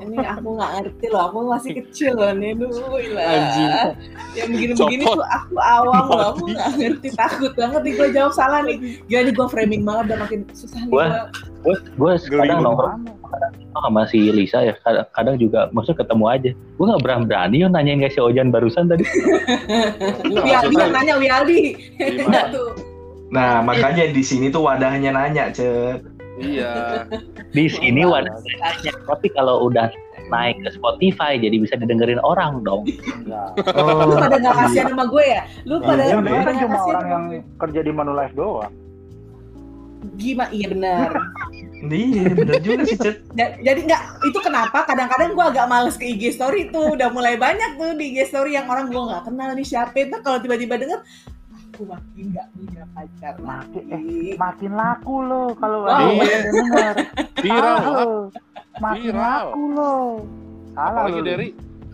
ini 0.08 0.24
aku 0.24 0.48
nggak 0.56 0.72
ngerti 0.80 1.06
loh. 1.12 1.22
Aku 1.28 1.38
masih 1.52 1.72
kecil 1.84 2.12
loh 2.16 2.32
nih. 2.32 2.52
Dulu 2.56 2.96
Anjing. 3.20 3.72
yang 4.32 4.48
begini-begini 4.48 5.04
Copot. 5.04 5.18
tuh 5.20 5.28
aku 5.28 5.56
awam 5.60 6.04
loh. 6.08 6.22
Aku 6.32 6.44
nggak 6.48 6.70
ngerti. 6.80 7.08
Takut 7.12 7.52
banget 7.60 7.82
nih 7.84 7.94
gue 8.00 8.08
jawab 8.16 8.32
salah 8.32 8.64
nih. 8.64 8.78
Gila 9.12 9.22
nih 9.28 9.34
gue 9.36 9.48
framing 9.52 9.84
banget 9.84 10.04
udah 10.12 10.20
makin 10.24 10.40
susah 10.56 10.80
nih 10.88 10.92
Gua- 10.92 11.28
gue 11.62 11.76
gue 11.78 12.12
gue 12.18 12.40
kadang 12.40 12.64
Nongkrong 13.32 13.84
sama 13.88 14.02
si 14.06 14.20
Lisa 14.30 14.60
ya 14.62 14.74
kadang, 14.84 15.08
kadang 15.16 15.36
juga 15.40 15.72
maksudnya 15.72 16.04
ketemu 16.04 16.26
aja. 16.28 16.52
Gue 16.76 16.86
nggak 16.88 17.02
berani 17.04 17.26
berani 17.26 17.56
yo 17.64 17.68
nanyain 17.72 18.00
kayak 18.04 18.14
si 18.14 18.20
Ojan 18.20 18.52
barusan 18.52 18.92
tadi. 18.92 19.04
Wialdi 20.28 20.76
yang 20.76 20.92
nanya 20.92 21.16
Wialdi 21.16 21.60
Nah, 23.32 23.64
makanya 23.64 24.12
di 24.12 24.20
sini 24.20 24.52
tuh 24.52 24.60
wadahnya 24.68 25.16
nanya, 25.16 25.48
Cet. 25.56 26.04
Iya. 26.42 27.06
di 27.54 27.70
sini 27.70 28.02
wadahnya 28.02 28.66
tapi 29.06 29.30
kalau 29.30 29.70
udah 29.70 29.94
naik 30.28 30.58
ke 30.64 30.74
Spotify 30.74 31.38
jadi 31.38 31.54
bisa 31.60 31.76
didengerin 31.78 32.18
orang 32.24 32.64
dong. 32.66 32.88
Enggak. 32.90 33.56
lu 34.08 34.16
pada 34.18 34.36
nggak 34.40 34.56
kasihan 34.58 34.88
sama 34.92 35.06
gue 35.08 35.24
ya? 35.28 35.42
Lu 35.64 35.76
pada 35.80 36.02
Iya, 36.02 36.18
Yang 36.18 36.20
pada 36.20 36.28
denger 36.28 36.42
kan 36.42 36.52
nggak 36.52 36.60
cuma 36.60 36.72
kasihan 36.74 36.96
orang 36.98 37.08
sama 37.12 37.30
yang 37.32 37.46
kerja 37.60 37.80
di 37.84 37.92
Manulife 37.94 38.36
doang. 38.36 38.74
gimana 40.18 40.50
iya 40.50 40.68
benar 40.74 41.10
Iya, 41.84 42.30
bener 42.32 42.58
juga 42.60 42.84
sih, 42.84 42.94
Cet. 42.96 43.26
Ja- 43.32 43.56
jadi 43.56 43.80
nggak 43.84 44.02
itu 44.24 44.40
kenapa 44.40 44.84
kadang-kadang 44.84 45.32
gue 45.32 45.46
agak 45.48 45.66
males 45.66 45.96
ke 45.96 46.06
IG 46.08 46.32
story 46.32 46.68
tuh 46.68 46.92
udah 46.92 47.10
mulai 47.10 47.36
banyak 47.36 47.74
tuh 47.74 47.94
di 47.94 48.12
IG 48.12 48.28
story 48.28 48.54
yang 48.54 48.66
orang 48.66 48.86
gue 48.86 48.98
nggak 48.98 49.24
kenal 49.24 49.50
nih 49.52 49.64
siapa 49.64 49.96
itu 49.96 50.16
kalau 50.20 50.38
tiba-tiba 50.38 50.76
denger 50.76 51.02
aku 51.72 51.88
makin 51.88 52.26
nggak 52.30 52.48
punya 52.52 52.84
pacar 52.92 53.34
Makin 53.38 53.84
eh 53.84 53.92
lagi 53.92 54.22
makin 54.38 54.72
laku 54.72 55.16
lo 55.20 55.44
kalau 55.56 55.80
Oh. 55.82 55.90
ada 55.90 56.14
Iya. 56.14 56.40
denger. 56.46 56.96
Viral. 57.40 58.12
Makin 58.78 59.02
Viral. 59.08 59.46
laku 59.48 59.64
lo. 59.72 59.96
Salah 60.72 60.90
Apalagi 61.02 61.18
lo. 61.18 61.26
dari 61.26 61.48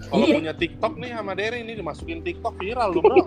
kalau 0.03 0.19
Iya. 0.21 0.35
punya 0.35 0.53
TikTok 0.53 0.93
nih 0.97 1.09
sama 1.11 1.31
Derry 1.33 1.59
ini 1.61 1.73
dimasukin 1.73 2.19
TikTok 2.21 2.53
viral 2.55 2.89
lu 2.91 2.99
bro. 2.99 3.17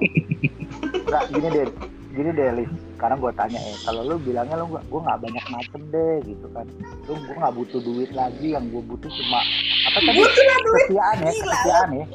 Enggak, 1.01 1.23
gini 1.31 1.49
deh. 1.49 1.67
Gini 2.11 2.31
deh, 2.31 2.49
Lis. 2.55 2.71
Sekarang 3.01 3.17
gue 3.17 3.33
tanya 3.33 3.57
ya, 3.57 3.77
kalau 3.89 4.05
lu 4.05 4.21
bilangnya 4.21 4.61
lu 4.61 4.77
gak, 4.77 4.85
gue 4.93 5.01
nggak 5.01 5.19
banyak 5.25 5.45
macem 5.49 5.81
deh, 5.89 6.17
gitu 6.21 6.47
kan. 6.53 6.69
Lu 7.09 7.17
gue 7.17 7.33
nggak 7.33 7.55
butuh 7.57 7.81
duit 7.81 8.11
lagi, 8.13 8.53
yang 8.53 8.69
gue 8.69 8.83
butuh 8.85 9.09
cuma 9.09 9.41
apa 9.89 9.99
tadi? 10.05 10.21
butuh 10.21 10.45
lah 10.45 10.59
duit 10.61 10.85
Kesetiaan 10.85 11.17
ya, 11.17 11.31
kesetiaan 11.33 11.89
ya. 11.97 12.07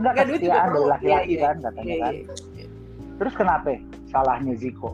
Enggak 0.00 0.14
kesetiaan 0.16 0.68
dari 0.72 0.88
laki-laki 0.88 1.04
Iya, 1.04 1.20
iya. 1.28 1.40
kan 1.44 1.56
katanya 1.60 1.92
Iya, 1.92 2.00
kan. 2.00 2.12
Terus 3.20 3.34
kenapa? 3.36 3.68
Salahnya 4.08 4.54
Ziko. 4.56 4.90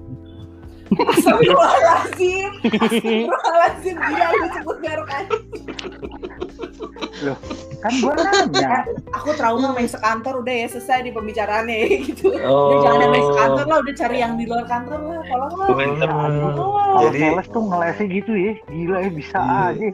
Astagfirullahaladzim 0.88 2.50
Astagfirullahaladzim 2.62 3.96
Gila 3.98 4.26
lu 4.32 4.46
sebut 4.52 4.76
merek 4.78 5.08
aja 5.10 5.36
Kan 7.76 7.92
gue 7.92 8.12
nanya. 8.14 8.82
Aku 9.12 9.30
trauma 9.34 9.70
main 9.70 9.86
sekantor 9.86 10.40
udah 10.40 10.54
ya 10.54 10.66
selesai 10.66 11.02
di 11.02 11.10
pembicaraannya 11.10 11.76
ya, 11.82 11.86
gitu 12.04 12.26
oh 12.38 12.72
Udah 12.72 12.78
jangan 12.82 13.08
main 13.08 13.24
sekantor 13.26 13.64
lah 13.64 13.78
Udah 13.78 13.94
cari 13.96 14.16
yang 14.18 14.32
di 14.34 14.44
luar 14.44 14.64
kantor 14.64 15.00
lah 15.02 15.20
Tolong 15.22 15.52
lah 15.52 15.66
Hmm, 15.66 16.54
Oh. 16.56 16.72
Kalau 16.96 17.10
Jadi- 17.10 17.20
sales 17.20 17.48
tuh 17.50 17.62
ngelesnya 17.62 18.06
gitu 18.10 18.32
ya, 18.32 18.52
gila 18.66 18.98
ya 18.98 19.10
bisa 19.10 19.36
Iya. 19.36 19.60
aja. 19.68 19.88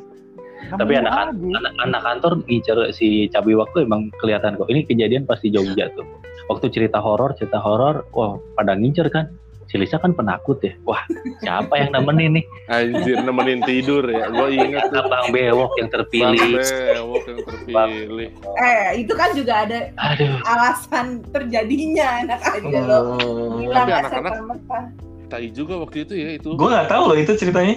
tapi 0.73 0.93
Nemu 0.95 1.03
anak 1.03 1.13
aja. 1.13 1.59
anak 1.59 1.73
anak 1.81 2.01
kantor 2.03 2.33
ngincer 2.41 2.79
si 2.93 3.07
cabai 3.27 3.53
waktu 3.53 3.83
emang 3.83 4.15
kelihatan 4.17 4.55
kok 4.55 4.71
ini 4.71 4.81
kejadian 4.83 5.27
pasti 5.27 5.51
Jogja 5.51 5.91
tuh 5.91 6.07
waktu 6.47 6.71
cerita 6.71 6.97
horor 6.97 7.35
cerita 7.35 7.59
horor 7.59 8.07
wah 8.11 8.39
pada 8.55 8.73
ngincer 8.73 9.11
kan 9.11 9.27
si 9.73 9.81
Lisa 9.81 9.97
kan 9.97 10.13
penakut 10.13 10.61
ya 10.61 10.77
wah 10.85 11.01
siapa 11.41 11.73
yang 11.75 11.89
nemenin 11.91 12.37
nih 12.37 12.45
Anjir 12.69 13.19
nemenin 13.19 13.65
tidur 13.65 14.05
ya. 14.05 14.29
Gue 14.29 14.53
inget 14.55 14.85
tuh. 14.87 15.01
abang 15.01 15.33
bewok 15.33 15.73
yang 15.75 15.89
Bang 15.89 15.97
terpilih 15.99 16.53
Bewok 16.61 17.23
yang 17.25 17.41
terpilih. 17.43 18.29
Eh 18.61 19.01
itu 19.01 19.13
kan 19.13 19.33
juga 19.33 19.65
ada 19.65 19.79
aduh 19.97 20.37
alasan 20.45 21.07
terjadinya 21.33 22.21
Enak 22.21 22.41
aja 22.43 22.79
loh 22.83 23.03
Oh. 23.03 23.57
Gila 23.59 23.73
Tapi 23.75 23.91
anak-anak- 23.95 24.35
serta-merta. 24.37 24.79
Tai 25.27 25.47
juga 25.51 25.75
waktu 25.81 25.97
itu 26.05 26.13
ya 26.15 26.29
itu. 26.37 26.49
Gue 26.53 26.69
nggak 26.69 26.87
tahu 26.87 27.03
loh 27.09 27.17
itu 27.17 27.33
ceritanya. 27.33 27.77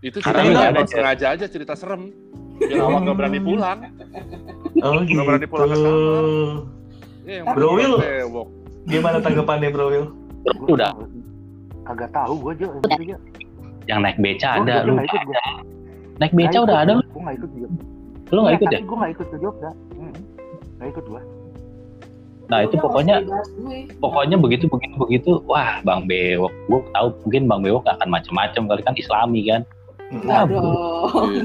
Itu 0.00 0.18
Karena 0.18 0.40
cerita 0.40 0.48
nggak 0.50 0.64
emang 0.66 0.80
ada, 0.80 0.90
sengaja 0.90 1.26
aja 1.30 1.46
cerita 1.46 1.72
serem. 1.74 2.02
Biar 2.56 2.80
awak 2.80 3.00
nggak 3.04 3.16
berani 3.16 3.38
pulang. 3.38 3.78
Oh 4.80 4.96
gitu. 5.02 5.12
Nggak 5.12 5.26
berani 5.28 5.46
pulang 5.46 5.68
ke 5.68 5.76
kamar. 5.76 6.24
Ya, 7.24 7.34
yang 7.40 7.46
Bro 7.52 7.68
Will. 7.74 7.94
Bewok. 8.00 8.48
Gimana 8.84 9.16
tanggapannya 9.20 9.68
Bro 9.68 9.86
Will? 9.86 10.06
udah 10.68 10.92
Kagak 11.84 12.10
tahu 12.10 12.32
gue 12.38 12.52
aja, 12.54 12.66
aja. 12.90 13.16
yang 13.84 14.00
naik 14.00 14.16
beca 14.16 14.48
Gua- 14.50 14.64
ada 14.64 14.74
lu 14.82 14.96
ikut 14.98 15.22
gua. 15.22 15.44
naik 16.16 16.32
beca 16.32 16.58
udah 16.60 16.76
ada 16.78 16.92
lu 16.94 17.02
Gue 17.04 17.20
nggak 17.20 17.36
ikut 17.36 17.50
juga. 17.50 17.68
lu 18.26 18.38
nggak 18.40 18.54
ikut 18.54 18.68
ya 18.68 18.80
Gue 18.80 18.96
nggak 18.96 19.12
ikut 19.12 19.26
ke 19.26 19.36
Jogja. 19.38 19.70
Hmm. 19.92 20.14
Nggak 20.74 20.88
ikut 20.90 21.04
gue. 21.06 21.22
nah 22.44 22.60
itu 22.60 22.76
Udah, 22.76 22.84
pokoknya 22.84 23.14
pokoknya 23.98 24.36
begitu 24.36 24.68
begitu 24.68 24.94
begitu 24.98 25.30
wah 25.44 25.80
bang 25.80 26.04
bewok 26.04 26.52
gue 26.68 26.80
tahu 26.92 27.06
mungkin 27.24 27.42
bang 27.46 27.60
bewok 27.62 27.82
gak 27.82 27.96
akan 27.96 28.10
macem-macem 28.10 28.62
kali 28.64 28.82
kan 28.82 28.94
Islami 28.94 29.40
kan 29.44 29.62
Enggak 30.06 30.46
dong. 30.46 31.40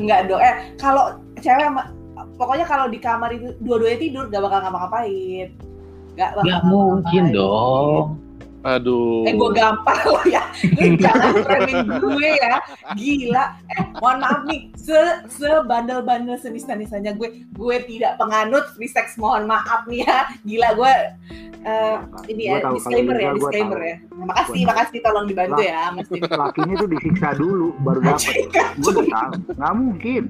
Enggak 0.00 0.20
dong. 0.26 0.40
Eh, 0.40 0.54
kalau 0.76 1.04
cewek 1.36 1.60
sama 1.62 1.92
pokoknya 2.34 2.64
kalau 2.64 2.88
di 2.88 2.96
kamar 2.96 3.30
itu 3.30 3.52
dua-duanya 3.60 3.98
tidur 3.98 4.24
gak 4.26 4.40
bakal 4.40 4.58
ngapa-ngapain. 4.60 5.48
Gak 6.14 6.30
bakal 6.32 6.42
nggak 6.42 6.62
mungkin 6.64 7.24
dong 7.30 8.04
Aduh. 8.68 9.24
Eh, 9.24 9.32
gue 9.32 9.50
gampang 9.50 9.96
lo 10.04 10.20
ya. 10.24 10.44
Lu 10.76 10.92
jangan 10.94 11.32
framing 11.40 11.88
gue 11.96 12.28
ya. 12.36 12.54
Gila. 12.92 13.44
Eh, 13.66 13.82
mohon 13.96 14.18
maaf 14.18 14.40
nih. 14.44 14.68
Se 14.76 14.98
sebandel-bandel 15.32 16.36
senista-nisanya 16.36 17.12
gue, 17.12 17.48
gue 17.48 17.76
tidak 17.84 18.16
penganut 18.16 18.68
free 18.72 18.86
sex. 18.86 19.16
Mohon 19.16 19.48
maaf 19.48 19.86
nih 19.86 20.04
ya. 20.04 20.18
Gila 20.42 20.68
gue. 20.74 20.94
eh, 21.60 21.96
ini 22.28 22.42
Gua 22.44 22.52
ya 22.52 22.58
tahu, 22.62 22.74
disclaimer 22.76 23.16
ya, 23.16 23.30
disclaimer 23.32 23.78
tahu. 23.78 23.88
ya. 23.88 23.96
Nah, 23.98 24.24
makasih, 24.26 24.52
Gua 24.54 24.68
makasih 24.68 24.98
tolong 25.02 25.26
dibantu 25.26 25.60
ya, 25.60 25.80
Mas 25.90 26.06
Tim. 26.06 26.22
Lakinya 26.22 26.74
tuh 26.76 26.88
disiksa 26.88 27.28
dulu, 27.34 27.68
baru 27.80 28.00
dapet. 28.04 28.34
Gue 28.78 28.90
udah 28.92 29.06
tahu. 29.08 29.30
Nggak 29.56 29.74
mungkin. 29.74 30.22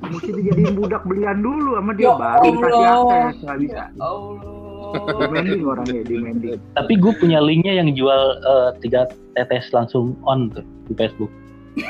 Mesti 0.00 0.30
dijadiin 0.32 0.72
budak 0.72 1.04
belian 1.04 1.38
dulu 1.38 1.76
sama 1.76 1.92
dia, 1.92 2.08
Ya 2.08 2.12
baru 2.16 2.44
dikasih 2.46 2.72
Allah. 2.80 3.20
akses. 3.28 3.36
Nggak 3.42 3.58
bisa. 3.60 3.82
Allah. 4.00 4.59
Demanding 4.90 5.62
orangnya, 5.62 6.02
demanding. 6.02 6.58
tapi 6.74 6.92
gue 6.94 7.12
punya 7.16 7.38
linknya 7.38 7.78
yang 7.78 7.90
jual 7.92 8.20
eh, 8.40 8.70
tiga 8.80 9.06
tetes 9.32 9.70
langsung 9.70 10.14
on 10.22 10.50
tuh 10.50 10.64
di 10.86 10.94
Facebook 10.94 11.30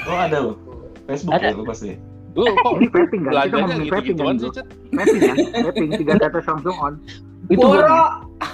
Oh 0.04 0.12
ada 0.14 0.38
loh. 0.42 0.56
Facebook 1.06 1.32
Ada. 1.32 1.50
ya 1.50 1.56
lu 1.56 1.64
pasti. 1.64 1.96
Lu 2.32 2.46
kok 2.46 2.76
Ini 2.76 2.86
vaping 2.86 3.20
kan? 3.24 3.32
Kita 3.42 3.56
ngomongin 3.58 3.88
vaping 3.88 4.16
kan? 4.16 4.34
sih? 4.36 4.50
Vaping 4.92 5.20
kan? 5.20 5.36
Vaping, 5.66 5.88
tiga 5.96 6.12
tetes 6.20 6.44
langsung 6.46 6.76
on. 6.78 6.94
itu 7.48 7.58
gue 7.58 7.80
Boro. 7.80 8.00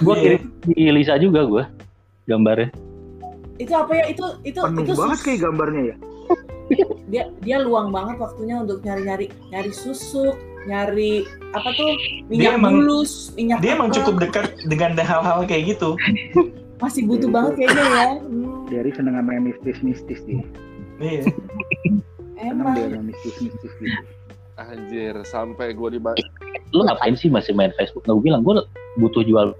gue 0.01 0.15
Iya. 0.15 0.23
kirim 0.23 0.41
di 0.65 0.89
Lisa 0.89 1.13
juga 1.17 1.41
gue 1.43 1.63
gambarnya 2.25 2.71
Itu 3.57 3.73
apa 3.73 3.91
ya? 3.93 4.03
Itu 4.09 4.23
itu 4.41 4.57
Penuh 4.57 4.81
itu 4.81 4.93
banget 4.95 5.19
kayak 5.21 5.39
gambarnya 5.43 5.81
ya. 5.83 5.95
dia 7.07 7.23
dia 7.39 7.57
luang 7.59 7.89
banget 7.89 8.17
waktunya 8.17 8.55
untuk 8.57 8.81
nyari-nyari 8.81 9.27
nyari 9.49 9.71
susuk, 9.71 10.35
nyari 10.67 11.23
apa 11.55 11.69
tuh 11.73 11.89
minyak 12.27 12.59
emang- 12.59 12.75
bulus, 12.75 13.31
minyak 13.33 13.63
Dia 13.63 13.79
emang 13.79 13.89
cukup 13.95 14.19
dekat 14.19 14.45
dengan 14.67 14.99
hal-hal 14.99 15.47
kayak 15.47 15.73
gitu. 15.77 15.95
masih 16.83 17.09
butuh 17.09 17.31
banget 17.31 17.65
kayaknya 17.65 17.85
ya. 17.89 18.05
Hmm, 18.21 18.69
Dari 18.69 18.91
seneng 18.93 19.15
sama 19.17 19.31
yang 19.33 19.45
mistis-mistis 19.49 20.19
dia. 20.27 20.43
Iya. 21.01 21.23
Seneng 22.37 22.69
dia 22.77 22.85
emang. 22.85 22.91
sama 22.93 23.05
mistis-mistis 23.09 23.73
gitu. 23.81 24.01
Anjir, 24.57 25.15
sampai 25.25 25.73
gue 25.73 25.89
di 25.97 25.99
Lu 26.75 26.83
ngapain 26.83 27.15
sih 27.15 27.31
masih 27.31 27.55
main 27.55 27.71
Facebook? 27.79 28.05
Nggak 28.05 28.15
gue 28.19 28.25
bilang 28.27 28.41
gue 28.43 28.53
butuh 28.99 29.23
jual 29.25 29.55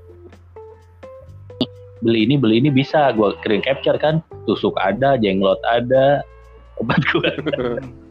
beli 1.98 2.30
ini 2.30 2.38
beli 2.38 2.62
ini 2.62 2.70
bisa 2.70 3.10
gue 3.10 3.34
screen 3.42 3.62
capture 3.66 3.98
kan 3.98 4.22
tusuk 4.46 4.78
ada 4.78 5.18
jenglot 5.18 5.58
ada 5.66 6.22
obat 6.78 7.02
gue 7.10 7.32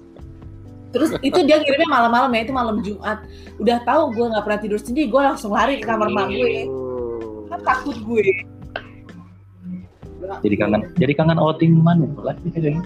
Terus 0.94 1.10
itu 1.28 1.38
dia 1.46 1.56
ngirimnya 1.58 1.88
malam-malam 1.88 2.30
ya, 2.34 2.40
itu 2.46 2.54
malam 2.54 2.76
Jumat. 2.82 3.18
Udah 3.58 3.78
tahu 3.82 4.02
gue 4.14 4.26
nggak 4.32 4.44
pernah 4.44 4.60
tidur 4.60 4.80
sendiri, 4.80 5.06
gue 5.10 5.22
langsung 5.22 5.52
lari 5.54 5.80
ke 5.80 5.86
kamar 5.86 6.08
mak 6.12 6.28
gue. 6.30 6.66
Kan 7.50 7.60
takut 7.62 7.96
gue. 8.02 8.22
jadi 10.42 10.58
kangen 10.58 10.82
jadi 10.98 11.12
kangen 11.14 11.38
outing 11.38 11.78
mana 11.86 12.02
lagi 12.18 12.50
gitu 12.54 12.82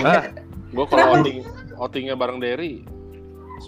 Ah, 0.00 0.24
gue 0.72 0.84
kalau 0.88 1.20
outing 1.20 1.44
outingnya 1.76 2.16
bareng 2.16 2.40
Derry. 2.40 2.80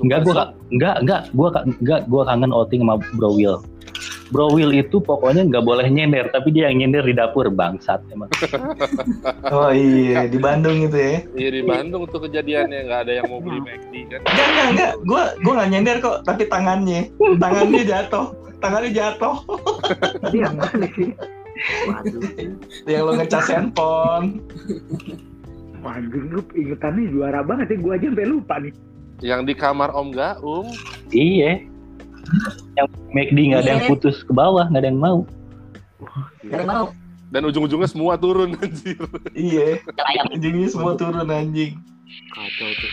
enggak 0.01 0.25
gue 0.25 0.33
enggak 0.73 0.95
enggak 1.05 1.21
gue 1.37 1.49
enggak 1.85 2.01
gue 2.09 2.23
kangen 2.25 2.49
outing 2.49 2.81
sama 2.81 2.97
Bro 3.12 3.37
Will 3.37 3.61
Bro 4.33 4.57
Will 4.57 4.73
itu 4.73 4.97
pokoknya 4.97 5.45
nggak 5.45 5.64
boleh 5.68 5.87
nyender 5.92 6.33
tapi 6.33 6.57
dia 6.57 6.73
yang 6.73 6.81
nyender 6.81 7.05
di 7.05 7.12
dapur 7.12 7.53
bangsat 7.53 8.01
emang 8.09 8.33
Oh 9.55 9.68
iya, 9.68 10.25
di 10.25 10.40
Bandung 10.40 10.88
itu 10.88 10.97
ya. 10.97 11.16
Iya 11.37 11.51
di 11.61 11.62
Bandung 11.68 12.09
tuh 12.09 12.25
kejadiannya 12.25 12.88
nggak 12.88 13.01
ada 13.05 13.12
yang 13.21 13.29
mau 13.29 13.45
beli 13.45 13.61
McD 13.61 13.92
kan. 14.09 14.21
Enggak, 14.25 14.47
enggak, 14.49 14.66
enggak. 14.73 14.92
Gua 15.05 15.23
gua 15.45 15.53
nggak 15.61 15.71
nyender 15.77 15.97
kok, 16.01 16.16
tapi 16.25 16.42
tangannya. 16.49 17.01
Tangannya 17.37 17.83
jatuh. 17.85 18.27
Tangannya 18.64 18.90
jatuh. 18.97 19.37
Tadi 20.25 20.38
yang 20.40 20.57
mana 20.57 20.87
sih? 20.97 21.09
Waduh. 21.92 22.23
Yang 22.88 23.03
lo 23.05 23.12
ngecas 23.21 23.47
handphone. 23.53 24.40
Wah, 25.85 25.99
anjing 25.99 26.31
lu 26.33 26.40
ingetannya 26.57 27.05
juara 27.12 27.40
banget 27.45 27.75
ya. 27.75 27.77
Gua 27.85 27.92
aja 28.01 28.07
sampai 28.09 28.27
lupa 28.33 28.55
nih. 28.64 28.73
Yang 29.21 29.40
di 29.53 29.55
kamar 29.55 29.90
Om 29.92 30.09
Gaung. 30.16 30.68
iya 31.12 31.68
yang 32.75 32.87
McD 33.11 33.39
nggak 33.49 33.61
ada 33.61 33.71
yang 33.71 33.83
Iya. 33.83 33.91
putus 33.91 34.17
ke 34.21 34.33
bawah 34.33 34.65
nggak 34.67 34.81
ada 34.81 34.89
yang 34.89 34.99
mau 34.99 35.19
Gak 36.43 36.67
mau. 36.67 36.91
Dan 37.31 37.47
ujung-ujungnya 37.47 37.87
semua 37.87 38.19
turun 38.19 38.53
anjir. 38.61 38.99
Iya. 39.33 39.79
Ujungnya 40.29 40.69
semua 40.69 40.93
turun 40.93 41.25
anjing. 41.25 41.79
Kacau 42.29 42.69
tuh. 42.75 42.93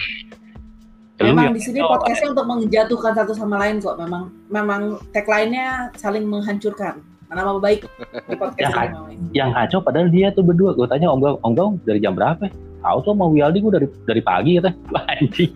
Ya, 1.17 1.27
Memang 1.27 1.51
yang- 1.51 1.55
di 1.57 1.61
sini 1.61 1.81
podcastnya 1.81 2.31
untuk 2.31 2.45
menjatuhkan 2.45 3.11
satu 3.13 3.33
sama 3.33 3.57
lain 3.57 3.81
kok. 3.81 3.97
Memang 3.97 4.29
memang 4.47 4.81
tagline-nya 5.11 5.89
saling 5.93 6.23
menghancurkan. 6.23 7.01
Nama 7.27 7.57
baik 7.57 7.83
di 8.25 8.35
podcast 8.35 8.61
Ya, 8.63 8.79
ini. 8.79 8.89
memang. 8.89 9.29
yang 9.33 9.49
kacau 9.51 9.79
padahal 9.79 10.07
dia 10.07 10.29
tuh 10.29 10.41
berdua 10.41 10.73
gue 10.73 10.85
tanya 10.85 11.09
om 11.09 11.19
Gaung 11.19 11.37
om 11.43 11.53
Gaung 11.53 11.73
dari 11.83 11.97
jam 11.97 12.13
berapa 12.13 12.41
ya? 12.41 12.53
tahu 12.79 12.97
tuh 13.03 13.11
sama 13.11 13.25
Wialdi 13.27 13.59
gue 13.59 13.69
dari 13.71 13.87
dari 14.03 14.21
pagi 14.23 14.51
kata 14.55 14.71
anjing 15.11 15.51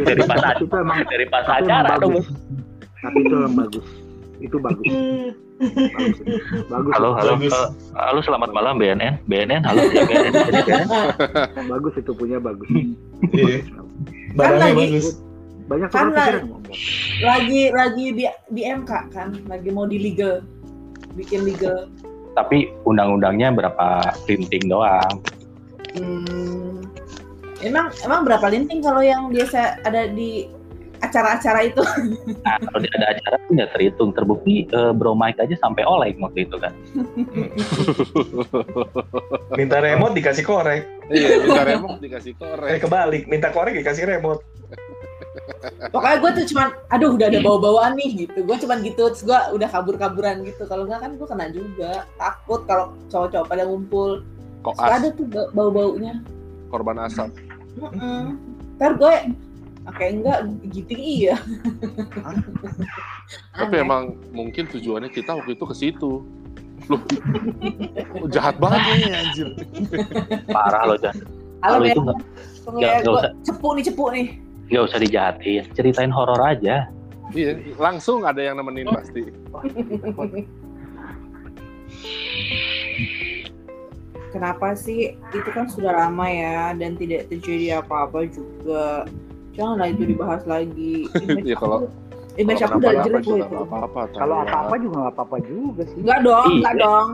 dari 0.00 0.22
pas 0.22 0.54
itu 0.54 0.70
emang 0.70 1.02
dari 1.04 1.26
pas 1.26 1.44
acara 1.44 1.98
tuh. 1.98 2.22
Tapi 3.04 3.18
itu 3.20 3.34
emang 3.34 3.56
bagus. 3.58 3.86
Itu 4.40 4.56
bagus. 4.58 4.84
Bagus. 4.84 6.16
Bagus. 6.66 6.92
halo 6.92 7.14
halo 7.14 7.32
Bagus. 7.36 7.52
halo, 7.52 7.68
halo 7.94 8.18
selamat 8.20 8.50
malam 8.50 8.74
BNN 8.74 9.22
BNN 9.24 9.62
halo 9.62 9.80
ya 9.86 10.02
BNN, 10.02 10.32
BNN. 10.34 10.86
Bagus 11.68 11.94
itu 11.94 12.10
punya 12.10 12.36
bagus. 12.38 12.66
Iya. 13.30 13.62
Barangnya 14.34 14.66
lagi- 14.66 14.90
bagus. 14.90 15.06
Banyak 15.64 15.88
Kan 15.88 16.06
ngomong. 16.44 16.60
Lagi 17.22 17.62
lagi 17.70 18.06
di 18.12 18.24
di 18.50 18.62
MK 18.62 18.90
kan, 19.08 19.32
lagi 19.46 19.68
mau 19.70 19.84
di 19.84 19.96
legal. 19.98 20.42
Bikin 21.14 21.44
legal. 21.44 21.86
tapi 22.34 22.66
undang-undangnya 22.82 23.54
berapa 23.54 23.86
printing 24.26 24.66
doang 24.66 25.22
Hmm, 25.94 26.82
emang 27.62 27.94
emang 28.02 28.26
berapa 28.26 28.42
linting 28.50 28.82
kalau 28.82 28.98
yang 28.98 29.30
biasa 29.30 29.78
ada 29.86 30.10
di 30.10 30.50
acara-acara 31.04 31.60
itu? 31.64 31.82
nah 32.40 32.56
kalau 32.58 32.78
dia 32.78 32.92
ada 32.94 33.06
acara 33.12 33.34
tuh 33.38 33.50
nggak 33.52 33.70
terhitung 33.72 34.10
terbukti 34.10 34.54
eh, 34.66 34.92
Bro 34.92 35.12
Mike 35.12 35.38
aja 35.38 35.56
sampai 35.56 35.82
oleng 35.82 36.16
waktu 36.18 36.44
itu 36.44 36.56
kan 36.56 36.72
Minta 39.54 39.78
remote 39.78 40.14
dikasih 40.14 40.42
korek. 40.42 40.82
Iya, 41.06 41.28
minta 41.40 41.62
remote 41.62 42.00
dikasih 42.00 42.32
Eh 42.32 42.38
korek. 42.38 42.78
kebalik, 42.80 43.22
minta 43.26 43.48
korek 43.50 43.74
dikasih 43.76 44.04
remote. 44.04 44.42
Pokoknya 45.86 46.16
gue 46.18 46.30
tuh 46.34 46.46
cuman, 46.50 46.68
aduh 46.88 47.10
udah 47.14 47.26
ada 47.28 47.40
bau-bauan 47.40 47.94
nih 47.94 48.26
gitu. 48.26 48.42
Gue 48.42 48.56
cuman 48.56 48.82
gitu, 48.82 49.02
terus 49.08 49.22
gue 49.22 49.38
udah 49.54 49.68
kabur-kaburan 49.68 50.42
gitu. 50.42 50.64
Kalau 50.64 50.84
nggak 50.84 51.00
kan 51.00 51.10
gue 51.14 51.26
kena 51.26 51.46
juga. 51.50 51.92
Takut 52.16 52.60
kalau 52.64 52.84
cowok-cowok 53.08 53.46
pada 53.46 53.62
ngumpul. 53.64 54.10
Kok 54.62 54.74
ada 54.76 55.08
tuh 55.10 55.26
ba- 55.28 55.50
bau-baunya. 55.52 56.18
korban 56.66 56.98
asap. 56.98 57.30
Mm-mm. 57.76 58.34
Ntar 58.74 58.98
gue, 58.98 59.14
oke 59.84 60.04
enggak, 60.04 60.38
giting 60.68 61.00
iya. 61.00 61.36
Tapi 63.52 63.74
emang 63.78 64.16
mungkin 64.30 64.68
tujuannya 64.68 65.08
kita 65.08 65.36
waktu 65.36 65.54
itu 65.54 65.64
ke 65.64 65.74
situ. 65.74 66.12
Loh, 66.84 67.00
jahat 68.28 68.60
banget 68.60 68.80
nih 68.84 69.12
anjir. 69.16 69.48
parah 70.52 70.84
loh 70.84 70.98
Jan 71.00 71.16
Halo, 71.64 71.80
kalau 71.80 71.86
itu 71.88 72.00
nggak 72.04 72.18
nggak- 72.76 73.00
ya, 73.00 73.08
usah. 73.08 73.30
cepu 73.40 73.68
nih, 73.72 73.84
cepu 73.88 74.04
nih. 74.12 74.26
nggak 74.68 74.84
usah 74.84 74.98
dijahatin 75.00 75.62
ceritain 75.72 76.12
horor 76.12 76.40
aja 76.40 76.88
Iya, 77.32 77.56
langsung 77.80 78.20
ada 78.28 78.36
yang 78.36 78.60
nemenin 78.60 78.84
pasti. 78.84 79.24
Kenapa 84.28 84.74
sih? 84.76 85.14
Itu 85.32 85.48
kan 85.54 85.66
sudah 85.70 85.94
lama 86.04 86.26
ya, 86.28 86.74
dan 86.76 86.98
tidak 87.00 87.32
terjadi 87.32 87.80
apa-apa 87.80 88.28
juga. 88.28 89.08
Janganlah 89.54 89.86
itu 89.88 90.02
dibahas 90.04 90.42
lagi. 90.44 90.94
Iya, 91.46 91.56
kalau- 91.56 91.86
image 92.34 92.58
Kalau 92.58 92.68
aku 92.68 92.78
udah 92.80 92.92
jelek 93.00 93.22
loh 93.24 93.36
itu. 93.36 93.46
nggak 93.46 93.62
apa-apa. 93.64 94.00
Kalau 94.12 94.36
apa-apa 94.42 94.74
juga 94.76 94.94
nggak 94.98 95.14
apa-apa 95.14 95.36
juga 95.40 95.82
sih. 95.84 95.98
Enggak 96.02 96.20
dong, 96.20 96.44
Iya. 96.44 96.58
enggak 96.58 96.74
dong. 96.76 97.08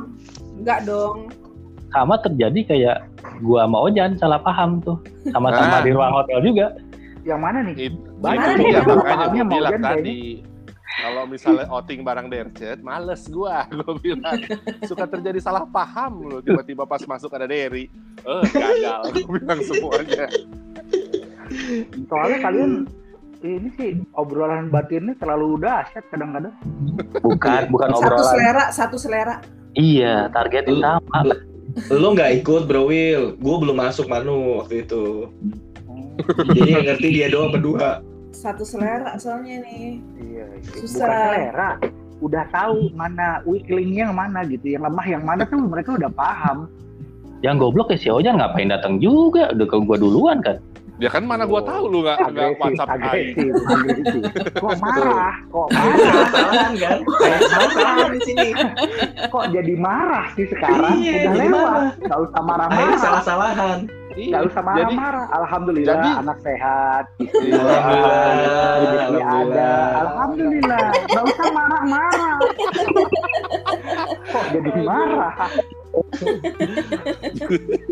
Enggak 0.56 0.80
dong. 0.84 1.16
sama 1.90 2.14
terjadi 2.16 2.60
kayak 2.64 2.96
gua 3.40 3.66
sama 3.66 3.78
Ojan 3.82 4.14
salah 4.14 4.38
paham 4.38 4.78
tuh 4.78 4.94
sama-sama 5.26 5.74
Ah. 5.74 5.82
di 5.82 5.90
ruang 5.90 6.14
hotel 6.14 6.38
juga 6.40 6.70
Yang 7.20 7.40
mana 7.42 7.58
nih? 7.60 7.74
It- 7.82 8.02
Banyak 8.16 8.46
itu 8.54 8.62
kalau 8.78 8.94
makanya 8.96 9.26
gue 9.26 9.42
mau 9.42 9.50
bilang 9.50 9.80
tadi 9.82 10.20
kalau 10.96 11.22
misalnya 11.24 11.66
outing 11.66 12.00
barang 12.00 12.26
Dercet, 12.28 12.78
males 12.80 13.22
gua. 13.26 13.66
Gue 13.72 13.94
bilang 13.98 14.38
suka 14.82 15.04
terjadi 15.04 15.38
salah 15.38 15.64
paham 15.64 16.22
loh. 16.22 16.38
Tiba-tiba 16.40 16.82
pas 16.84 17.02
masuk 17.02 17.30
ada 17.32 17.44
Derry, 17.44 17.90
eh 18.20 18.42
gagal. 18.48 19.00
Gue 19.16 19.38
bilang 19.38 19.58
semuanya. 19.60 20.26
Soalnya 22.06 22.38
kalian 22.42 22.72
ini 23.40 23.68
sih 23.80 23.90
obrolan 24.14 24.68
batinnya 24.68 25.16
terlalu 25.16 25.60
dahsyat 25.64 26.04
kadang-kadang. 26.12 26.52
bukan 27.24 27.62
bukan 27.72 27.88
Satu 27.96 28.04
obrolan 28.04 28.28
selera, 28.28 28.64
satu 28.70 28.96
selera. 29.00 29.36
iya 29.78 30.28
targetin 30.34 30.82
sama 30.82 31.24
Lo 31.88 32.12
nggak 32.18 32.42
ikut 32.42 32.66
Bro 32.66 32.90
Will, 32.90 33.38
gue 33.38 33.56
belum 33.62 33.78
masuk 33.78 34.10
Manu 34.10 34.58
waktu 34.58 34.82
itu. 34.82 35.30
Jadi 36.50 36.66
yang 36.66 36.84
ngerti 36.84 37.08
dia 37.14 37.26
doang 37.30 37.54
berdua. 37.54 38.02
Satu 38.34 38.66
selera 38.66 39.14
soalnya 39.22 39.62
nih. 39.62 40.02
Iya, 40.18 40.44
iya. 40.58 40.72
Susah. 40.74 41.06
bukan 41.06 41.14
selera. 41.14 41.70
Udah 42.20 42.44
tahu 42.52 42.90
mana 42.92 43.40
weak 43.46 43.70
link-nya 43.70 44.10
yang 44.10 44.18
mana 44.18 44.42
gitu, 44.44 44.76
yang 44.76 44.82
lemah 44.84 45.06
yang 45.06 45.22
mana 45.24 45.46
tuh 45.46 45.62
mereka 45.62 45.96
udah 45.96 46.10
paham. 46.12 46.66
yang 47.40 47.56
goblok 47.56 47.88
ya 47.88 47.96
si 47.96 48.12
Ojan 48.12 48.36
ngapain 48.36 48.68
datang 48.68 49.00
juga 49.00 49.48
udah 49.56 49.64
ke 49.64 49.76
gua 49.88 49.96
duluan 49.96 50.44
kan 50.44 50.60
Ya 51.00 51.08
kan 51.08 51.24
mana 51.24 51.48
gua 51.48 51.64
tahu 51.64 51.88
lu 51.88 51.98
nggak 52.04 52.18
nggak 52.28 52.44
Agresif, 52.44 52.60
WhatsApp 52.60 52.88
agresif, 52.92 53.52
agresif. 53.64 54.22
Kok 54.62 54.72
marah? 54.78 55.34
Kok 55.48 55.68
marah? 55.70 56.12
Kesalahan 56.28 56.72
kan? 56.76 56.98
Masalah 57.50 58.06
di 58.06 58.20
sini. 58.20 58.48
Kok 59.26 59.44
jadi 59.48 59.74
marah 59.74 60.26
sih 60.30 60.46
sekarang? 60.46 60.92
Iya, 60.94 61.12
udah 61.24 61.32
lewat. 61.34 61.56
marah. 61.56 61.88
Gak 61.98 62.18
usah 62.20 62.36
Akhirnya 62.36 62.44
marah-marah. 62.44 62.98
salah-salahan. 63.00 63.78
Gak 64.10 64.18
Iya. 64.18 64.38
usah 64.42 64.60
Jadi 64.60 64.68
marah-marah. 64.92 65.24
Alhamdulillah 65.32 65.94
jadi- 65.96 66.18
anak 66.20 66.38
sehat. 66.42 67.04
Iya. 67.16 67.62
Alhamdulillah, 67.62 68.66
alhamdulillah. 68.76 69.40
ada. 69.40 69.72
Alhamdulillah. 70.02 70.86
Gak 71.08 71.24
usah 71.26 71.48
marah-marah. 71.50 72.36
Kok 74.30 74.46
jadi 74.54 74.70
marah? 74.82 75.34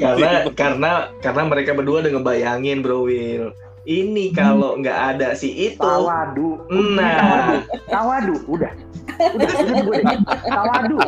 Karena 0.03 0.47
karena 0.55 1.11
karena 1.19 1.43
mereka 1.51 1.75
berdua 1.75 2.07
udah 2.07 2.13
ngebayangin 2.15 2.79
Bro 2.79 3.11
Will. 3.11 3.51
Ini 3.89 4.37
kalau 4.37 4.77
nggak 4.79 5.17
ada 5.17 5.33
si 5.33 5.49
itu, 5.51 5.81
Tawadu. 5.81 6.61
nah 6.95 7.65
Tawadu. 7.89 8.37
Udah. 8.47 8.71
Udah, 9.19 9.49
udah 9.49 9.83
gue 9.83 9.97
deh. 10.05 10.19
Tawadu. 10.47 10.99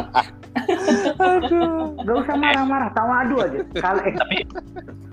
Gak 2.01 2.17
usah 2.27 2.37
marah-marah, 2.37 2.91
tawadu 2.91 3.39
aja. 3.39 3.61
Kalau 3.79 4.03
eh, 4.03 4.15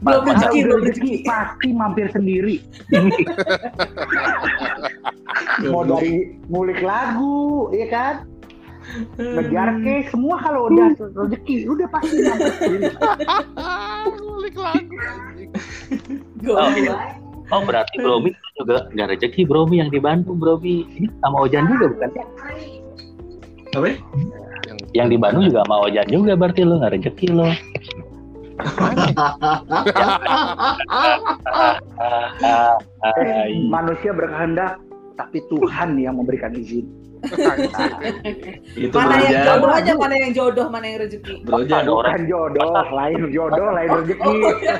Belum 0.01 0.21
kalau 0.23 0.33
rezeki, 0.33 0.59
belum 0.65 0.81
rezeki 0.85 1.13
pasti 1.25 1.67
mampir 1.73 2.07
sendiri. 2.09 2.61
Mau 5.73 5.83
dari 5.85 6.37
ngulik 6.49 6.81
lagu, 6.81 7.69
ya 7.73 7.87
kan? 7.89 8.15
Ngejar 9.17 9.69
cake, 9.83 10.07
semua 10.09 10.35
kalau 10.39 10.71
udah 10.71 10.95
rezeki, 10.95 11.67
udah 11.67 11.87
pasti 11.91 12.17
lagu. 12.23 12.47
Oh, 16.47 16.71
iya. 16.77 16.95
Oh 17.47 17.63
berarti 17.63 17.95
Bromi 18.03 18.35
juga 18.59 18.91
nggak 18.91 19.07
rezeki 19.15 19.47
Bromi 19.47 19.79
yang 19.79 19.87
di 19.87 20.03
Bandung 20.03 20.35
Bromi 20.35 20.83
ini 20.99 21.07
sama 21.23 21.47
Ojan 21.47 21.63
juga 21.71 21.85
bukan? 21.95 22.09
Apa? 23.71 23.87
Yang 24.91 25.07
di 25.15 25.17
Bandung 25.19 25.47
juga 25.47 25.63
sama 25.63 25.87
Ojan 25.87 26.07
juga 26.11 26.35
berarti 26.35 26.61
lo 26.67 26.75
nggak 26.83 26.93
rezeki 26.99 27.27
lo. 27.31 27.47
Eh, 33.23 33.47
manusia 33.71 34.11
berkehendak, 34.11 34.81
tapi 35.15 35.39
Tuhan 35.47 35.95
yang 35.95 36.19
memberikan 36.19 36.51
izin. 36.51 36.83
Itu 38.77 38.93
Mana 38.93 39.15
yang 39.25 39.41
jodoh 39.43 39.71
aja, 39.73 39.91
mana 39.97 40.15
yang 40.15 40.31
jodoh, 40.33 40.67
mana 40.69 40.85
yang 40.85 40.99
rezeki. 41.01 41.33
Bukan 41.43 41.65
jodoh, 42.29 42.83
lain 42.93 43.21
jodoh, 43.33 43.69
lain 43.73 43.89
rezeki, 43.89 44.35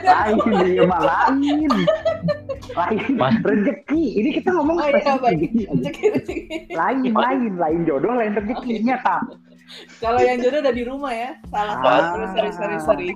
lain 0.06 0.38
dia 0.62 0.84
lain, 0.86 1.72
lain 2.78 3.36
rezeki. 3.42 4.04
Ini 4.22 4.30
kita 4.42 4.50
ngomong 4.54 4.78
Oh 4.78 4.88
iya. 4.88 5.18
Rezeki, 5.18 5.64
lain, 6.72 7.12
lain, 7.14 7.52
lain 7.58 7.80
jodoh, 7.86 8.14
lain 8.14 8.32
rezeki. 8.38 8.74
Nyata. 8.86 9.18
Kalau 10.00 10.24
yang 10.24 10.40
jodoh 10.40 10.64
udah 10.64 10.72
di 10.72 10.84
rumah 10.88 11.12
ya. 11.12 11.36
Salah, 11.52 11.76
Ah. 11.76 11.84
salah. 11.84 12.30
Sorry, 12.32 12.52
sorry, 12.56 12.78
sorry. 12.80 13.08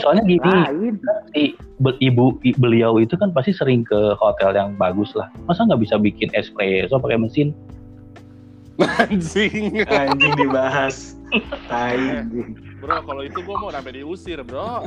soalnya 0.00 0.24
gini 0.24 0.40
Lain. 0.40 0.94
si 1.36 1.52
ibu 2.00 2.40
i- 2.40 2.56
beliau 2.56 2.96
itu 2.96 3.12
kan 3.14 3.28
pasti 3.30 3.52
sering 3.52 3.84
ke 3.84 4.16
hotel 4.16 4.56
yang 4.56 4.72
bagus 4.74 5.12
lah. 5.12 5.28
Masa 5.44 5.68
nggak 5.68 5.84
bisa 5.84 6.00
bikin 6.00 6.32
espresso 6.32 6.96
pakai 6.96 7.20
mesin? 7.20 7.52
Anjing. 8.78 9.82
Anjing 9.86 10.32
dibahas. 10.38 11.18
Tai. 11.66 12.24
Bro, 12.78 13.04
kalau 13.04 13.22
itu 13.26 13.38
gua 13.42 13.56
mau 13.58 13.70
sampai 13.74 14.00
diusir, 14.00 14.40
bro. 14.46 14.86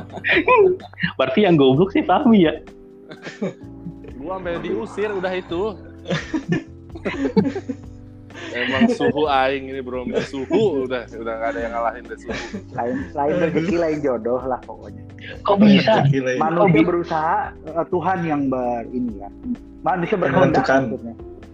Berarti 1.20 1.44
yang 1.44 1.60
goblok 1.60 1.92
sih 1.92 2.02
Fahmi 2.02 2.48
ya. 2.48 2.54
Gua 4.16 4.40
sampai 4.40 4.58
diusir 4.64 5.12
udah 5.12 5.32
itu. 5.36 5.62
Emang 8.52 8.84
suhu 8.92 9.28
aing 9.28 9.72
ini 9.72 9.80
bro, 9.80 10.04
suhu 10.28 10.84
udah 10.84 11.08
udah 11.08 11.34
gak 11.40 11.50
ada 11.56 11.60
yang 11.68 11.72
ngalahin 11.72 12.04
deh 12.04 12.18
suhu. 12.20 12.36
Lain, 12.76 12.96
lain 13.16 13.34
rezeki, 13.48 13.76
lain 13.80 13.98
jodoh 14.04 14.40
lah 14.44 14.60
pokoknya. 14.64 15.04
Kok 15.44 15.56
bisa? 15.60 16.04
Ya. 16.08 16.36
Manusia 16.36 16.82
berusaha, 16.84 17.36
eh, 17.52 17.86
Tuhan 17.88 18.18
yang 18.28 18.52
ber 18.52 18.84
ini 18.92 19.12
kan. 19.20 19.32
Manusia 19.84 20.16
berkehendak 20.20 20.64
Menentukan. 20.68 20.82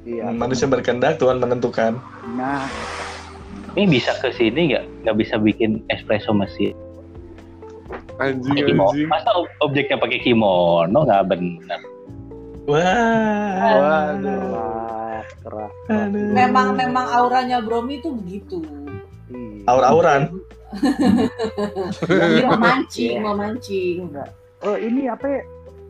Iya. 0.09 0.24
Manusia 0.33 0.66
berkehendak, 0.66 1.12
Tuhan 1.20 1.37
menentukan. 1.38 1.92
Nah, 2.31 2.67
Ini 3.71 3.87
bisa 3.87 4.11
ke 4.19 4.33
sini 4.33 4.75
nggak? 4.75 4.85
Nggak 5.05 5.17
bisa 5.17 5.35
bikin 5.37 5.87
espresso 5.87 6.33
mesin. 6.33 6.75
Anjing 8.19 8.67
kimono. 8.67 8.91
anjing. 8.91 9.07
Masa 9.07 9.31
ob- 9.33 9.55
objeknya 9.61 9.97
pakai 9.97 10.19
kimono 10.19 10.99
nggak 10.99 11.25
benar? 11.27 11.81
Wah. 12.67 13.71
Waduh. 13.73 15.23
keras. 15.38 15.73
Memang 16.11 16.75
memang 16.75 17.07
auranya 17.07 17.62
Bromi 17.62 18.01
tuh 18.01 18.17
begitu. 18.17 18.59
Iya. 19.29 19.64
Aur-auran. 19.67 20.23
Mau 22.43 22.59
mancing, 22.64 23.12
Iya. 23.14 23.23
mau 23.23 23.35
mancing. 23.35 24.11
Oh 24.59 24.75
ini 24.75 25.07
apa 25.07 25.45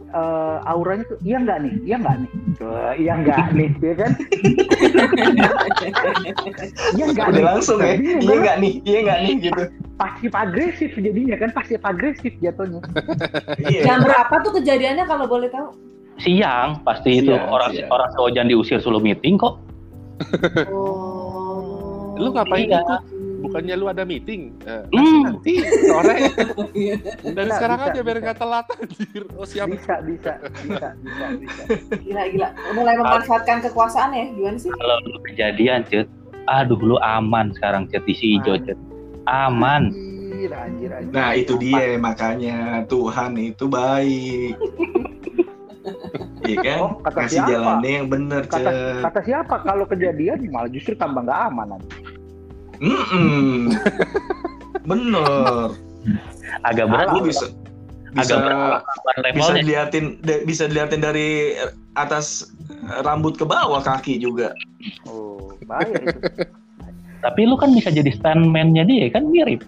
eh, 0.08 0.56
auranya 0.64 1.04
tuh 1.04 1.18
iya 1.20 1.36
nggak 1.38 1.58
nih 1.60 1.74
iya 1.84 1.96
nggak 1.98 2.16
nih 2.18 2.30
Wah, 2.58 2.92
iya 2.94 3.12
nggak 3.16 3.46
nih 3.54 3.70
ya 3.86 3.94
kan 3.94 4.10
iya 6.94 7.04
nggak 7.08 7.28
nih 7.30 7.42
langsung 7.44 7.78
ya. 7.78 7.94
Iya 7.94 8.34
nggak 8.36 8.56
nih? 8.58 8.72
Iya 8.82 8.98
nggak 9.04 9.18
nih 9.20 9.34
gitu. 9.42 9.62
pasif 9.94 10.30
agresif 10.32 10.90
jadinya 10.94 11.34
kan 11.34 11.50
pasif 11.50 11.80
agresif 11.82 12.30
jatuhnya 12.38 12.78
Iya. 13.60 13.80
Jam 13.84 13.98
berapa 14.00 14.34
tuh 14.42 14.52
kejadiannya 14.56 15.04
kalau 15.04 15.26
boleh 15.26 15.50
tahu? 15.50 15.74
Siang 16.18 16.82
pasti 16.82 17.18
itu 17.18 17.30
Siang, 17.30 17.46
orang 17.46 17.70
siang. 17.72 17.90
orang 17.90 18.08
seojan 18.12 18.46
diusir 18.46 18.78
suruh 18.78 18.98
meeting 18.98 19.34
kok. 19.34 19.58
Oh. 20.68 22.14
Lu 22.16 22.30
ngapain 22.30 22.66
Iya. 22.66 22.82
ikut? 22.82 23.02
Bukannya 23.38 23.74
lu 23.74 23.86
ada 23.86 24.02
meeting? 24.02 24.50
Eh, 24.62 24.82
Hmm. 24.90 25.22
nanti 25.24 25.62
sore. 25.84 26.16
Dari 27.36 27.46
Bisa, 27.46 27.54
sekarang 27.54 27.78
bisa, 27.78 27.88
aja 27.88 28.00
biar 28.02 28.18
nggak 28.20 28.38
telat 28.38 28.66
anjir. 28.72 29.22
Oh 29.32 29.44
siap. 29.44 29.66
bisa 29.68 29.94
bisa 30.02 30.32
bisa 30.42 30.88
bisa 30.98 31.26
bisa 31.38 31.62
Gila 31.96 32.22
gila. 32.28 32.48
Mulai 32.72 32.94
memanfaatkan 32.96 33.62
kekuasaan 33.62 34.10
ya, 34.10 34.24
gimana 34.28 34.58
sih? 34.58 34.70
Kalau 34.70 34.96
lu 35.04 35.18
kejadian 35.24 35.86
cet, 35.86 36.10
aduh 36.46 36.78
lu 36.78 36.96
aman 36.98 37.54
sekarang 37.54 37.86
cet 37.86 38.02
di 38.02 38.12
si 38.12 38.36
hijau 38.36 38.58
cet. 38.60 38.78
Aman. 39.24 39.94
anjir 40.28 40.50
anjir 40.50 40.90
anjir 40.90 41.10
Nah 41.10 41.30
itu 41.34 41.54
dia 41.56 41.94
makanya 41.96 42.58
Tuhan 42.86 43.34
itu 43.36 43.66
baik. 43.66 44.54
Iya 46.40 46.56
kan? 46.58 46.78
Oh, 46.80 46.90
kata 47.00 47.18
Kasih 47.22 47.32
siapa? 47.34 47.50
jalannya 47.50 47.90
yang 47.92 48.08
bener, 48.08 48.42
kata 48.44 48.70
Cet. 48.70 49.02
kata 49.02 49.20
siapa 49.22 49.54
kalau 49.62 49.84
kejadian 49.84 50.38
malah 50.48 50.68
justru 50.68 50.92
tambah 50.94 51.20
nggak 51.22 51.40
aman 51.48 51.76
nanti 51.76 51.88
Mm-mm. 52.78 53.74
Bener. 54.82 55.74
Agak 56.62 56.86
berat 56.86 57.08
Lu 57.10 57.20
bisa 57.22 57.46
bisa 58.08 58.34
agak 58.34 58.40
berat 58.40 59.32
bisa 59.36 59.52
diliatin 59.54 60.04
de- 60.22 60.42
bisa 60.42 60.64
diliatin 60.64 61.00
dari 61.00 61.58
atas 61.92 62.48
rambut 63.02 63.34
ke 63.34 63.44
bawah 63.44 63.78
kaki 63.78 64.16
juga. 64.16 64.54
oh 65.04 65.52
bahaya 65.66 65.92
itu 65.98 66.18
Tapi 67.18 67.40
lu 67.44 67.58
kan 67.58 67.74
bisa 67.74 67.90
jadi 67.90 68.14
stuntman-nya 68.14 68.86
dia 68.86 69.10
kan 69.10 69.26
mirip. 69.26 69.60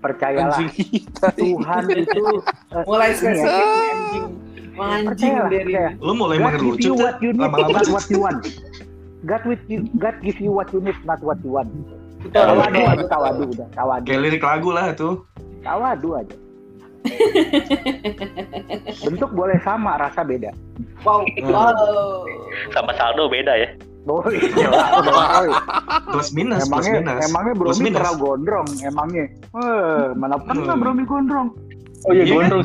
percayalah. 0.00 0.56
Tuhan 1.36 1.84
itu 1.90 2.24
eh, 2.72 2.84
Mulai 2.84 3.12
ini 3.12 3.36
ya, 3.36 3.52
anjing. 3.90 4.26
Dari 4.70 5.02
percaya 5.04 5.40
Lu 5.98 6.12
mulai 6.14 6.36
mengerucut 6.38 6.96
lama-lama. 7.36 7.84
what 7.90 8.06
you 8.08 8.20
want. 8.20 8.40
God 9.22 9.42
with 9.44 9.60
you, 9.66 9.84
God 9.96 10.16
give 10.20 10.38
you 10.38 10.48
what 10.48 10.68
you 10.70 10.80
need, 10.80 10.96
not 11.04 11.20
what 11.20 11.36
you 11.40 11.52
want. 11.52 11.68
Tawadu 12.22 12.78
aja, 12.78 13.04
tawadu 13.06 13.42
udah, 13.48 13.68
tawadu, 13.72 14.04
Kayak 14.04 14.20
lirik 14.22 14.42
lagu 14.42 14.70
lah 14.70 14.92
tuh. 14.92 15.24
tawadu 15.60 16.08
aja. 16.14 16.36
Bentuk 19.00 19.30
boleh 19.32 19.56
sama, 19.58 19.96
rasa 19.96 20.20
beda. 20.20 20.52
Wow. 21.00 21.24
Wow. 21.42 22.28
Sama 22.70 22.92
saldo 22.94 23.26
beda 23.26 23.56
ya. 23.56 23.68
Boleh, 24.00 24.42
jelas, 24.50 24.90
boleh. 24.98 25.54
Plus 26.10 26.28
minus, 26.32 26.62
plus 26.62 26.66
Emangnya, 26.82 26.98
minus. 26.98 27.20
emangnya 27.22 27.54
Bromi 27.54 27.78
minus. 27.78 27.94
pernah 27.94 28.14
gondrong, 28.16 28.68
emangnya. 28.80 29.24
Eh, 29.54 30.04
mana 30.14 30.34
pernah 30.36 30.62
Hmm. 30.66 30.78
Bromi 30.78 31.02
gondrong? 31.04 31.48
Oh 32.02 32.10
iya 32.10 32.18
Iya 32.18 32.24
kan? 32.24 32.34
gondrong. 32.34 32.62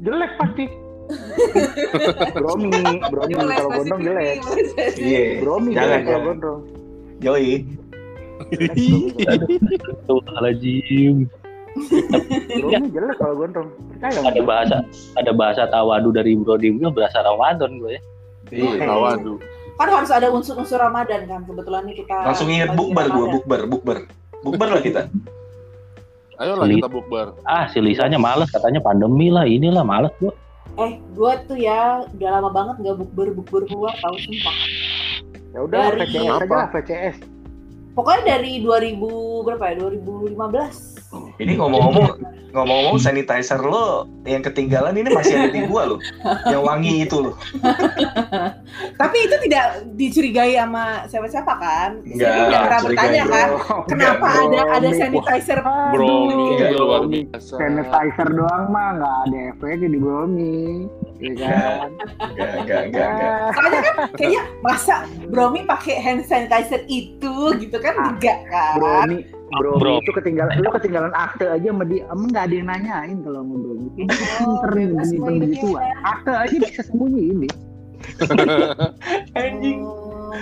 Jelek 0.00 0.32
pasti. 0.36 0.64
Bromi, 2.38 2.70
Bromi 3.04 3.32
kalau 3.34 3.70
gondrong 3.72 4.00
jelek. 4.00 4.36
Iya. 4.96 5.22
Bromi 5.38 5.70
Jangan, 5.70 5.84
jelek 5.84 6.00
kalau 6.04 6.20
gondrong. 6.24 6.60
Yoi. 7.20 7.50
Tuh 10.06 10.20
halajim. 10.38 11.26
Bromi 11.74 12.88
jelek 12.94 13.16
kalau 13.18 13.34
gondrong. 13.34 13.68
Percaya 13.90 14.18
Ada 14.30 14.42
bahasa 14.46 14.76
ada 15.18 15.32
bahasa 15.34 15.62
tawadu 15.66 16.14
dari 16.14 16.38
Bro 16.38 16.62
Dimnya 16.62 16.90
berasa 16.94 17.18
Ramadan 17.26 17.82
gue 17.82 17.98
ya. 17.98 18.02
Iya, 18.54 18.86
waduh. 18.86 19.38
Kan 19.74 19.88
harus 19.90 20.10
ada 20.14 20.30
unsur-unsur 20.30 20.78
Ramadan 20.78 21.26
kan. 21.26 21.42
Kebetulan 21.42 21.82
nih 21.90 22.06
kita 22.06 22.14
Langsung 22.22 22.46
inget 22.46 22.70
lagi 22.70 22.78
bukber 22.78 23.06
gua, 23.10 23.10
Ramadan. 23.10 23.32
bukber, 23.34 23.60
bukber. 23.66 23.98
Bukber 24.44 24.68
lah 24.70 24.82
kita. 24.84 25.02
Ayolah 26.38 26.66
Sulit. 26.66 26.78
kita 26.78 26.90
bukber. 26.90 27.26
Ah 27.46 27.66
si 27.70 27.78
Lisanya 27.82 28.18
males 28.18 28.50
katanya 28.50 28.78
pandemi 28.78 29.30
lah 29.30 29.42
inilah 29.46 29.82
males 29.82 30.14
gua. 30.22 30.30
Eh, 30.74 30.98
gua 31.14 31.38
tuh 31.46 31.58
ya 31.58 32.02
udah 32.14 32.30
lama 32.38 32.50
banget 32.50 32.74
nggak 32.82 32.96
bukber 33.02 33.28
bukber 33.34 33.62
keluar 33.66 33.94
tahu 33.98 34.14
sumpah. 34.18 34.56
Ya 35.54 35.60
udah, 35.62 35.94
Dari 35.94 35.98
VCS 36.10 36.18
aja 36.18 36.30
apa? 36.42 36.58
Pokoknya 37.94 38.36
dari 38.36 38.58
2000 38.58 39.46
berapa 39.46 39.64
ya? 39.70 39.74
2015. 39.78 40.93
Ini 41.36 41.52
ngomong-ngomong, 41.54 42.06
ngomong-ngomong 42.50 42.96
sanitizer 42.96 43.58
lo 43.58 44.06
yang 44.22 44.40
ketinggalan 44.40 44.94
ini 44.94 45.10
masih 45.10 45.34
ada 45.36 45.50
di 45.50 45.62
gua 45.64 45.82
loh. 45.86 46.00
Yang 46.46 46.62
wangi 46.62 46.94
itu 47.02 47.16
loh. 47.20 47.34
Tapi 49.00 49.16
itu 49.20 49.36
tidak 49.42 49.64
dicurigai 49.92 50.54
sama 50.54 51.04
siapa-siapa 51.06 51.52
kan? 51.54 51.90
Enggak, 52.00 52.30
tidak 52.32 52.60
pernah 52.60 52.80
bertanya 52.82 53.22
bro. 53.22 53.32
kan, 53.32 53.48
kenapa 53.90 54.26
Enggak, 54.26 54.44
ada 54.44 54.58
ada 54.72 54.88
Bromi. 54.88 54.98
sanitizer? 54.98 55.58
Bro, 55.64 56.14
Enggak. 56.28 56.70
luar 56.74 57.02
biasa. 57.04 57.54
sanitizer 57.56 58.28
doang 58.30 58.64
mah 58.68 58.88
nggak 58.94 59.16
ada 59.24 59.38
efeknya 59.50 59.88
di 59.88 59.98
Bromi 59.98 60.56
ya 61.16 61.32
kan 61.32 61.88
Enggak, 62.20 62.50
enggak, 62.58 62.80
enggak, 62.84 63.06
enggak. 63.08 63.38
Soalnya 63.50 63.80
kan 63.80 63.94
kayaknya 64.12 64.42
masa 64.60 64.94
Bromi 65.26 65.60
pakai 65.64 65.94
hand 65.96 66.22
sanitizer 66.22 66.82
itu 66.86 67.34
gitu 67.56 67.76
kan 67.78 67.94
Ah, 67.96 68.08
enggak 68.10 68.38
kan? 68.46 68.74
Bromi 68.76 69.16
bro, 69.52 69.76
Bro. 69.76 70.00
itu 70.00 70.12
ketinggalan 70.16 70.54
lu 70.62 70.70
ketinggalan 70.72 71.12
akte 71.12 71.44
aja 71.46 71.68
sama 71.68 71.84
dia 71.84 72.02
emang 72.08 72.28
nggak 72.32 72.44
ada 72.48 72.54
yang 72.54 72.68
nanyain 72.68 73.18
kalau 73.20 73.40
sama 73.44 73.54
bro 73.60 73.74
gitu 73.76 73.90
pinter 73.98 74.70
nih 74.72 74.86
mau 74.88 75.04
begituan 75.04 75.42
hidupnya. 75.44 75.94
akte 76.06 76.32
aja 76.32 76.56
bisa 76.64 76.82
sembunyiin 76.88 77.36
deh 77.44 77.54
Anjing. 79.40 79.80
Oh. 79.80 80.32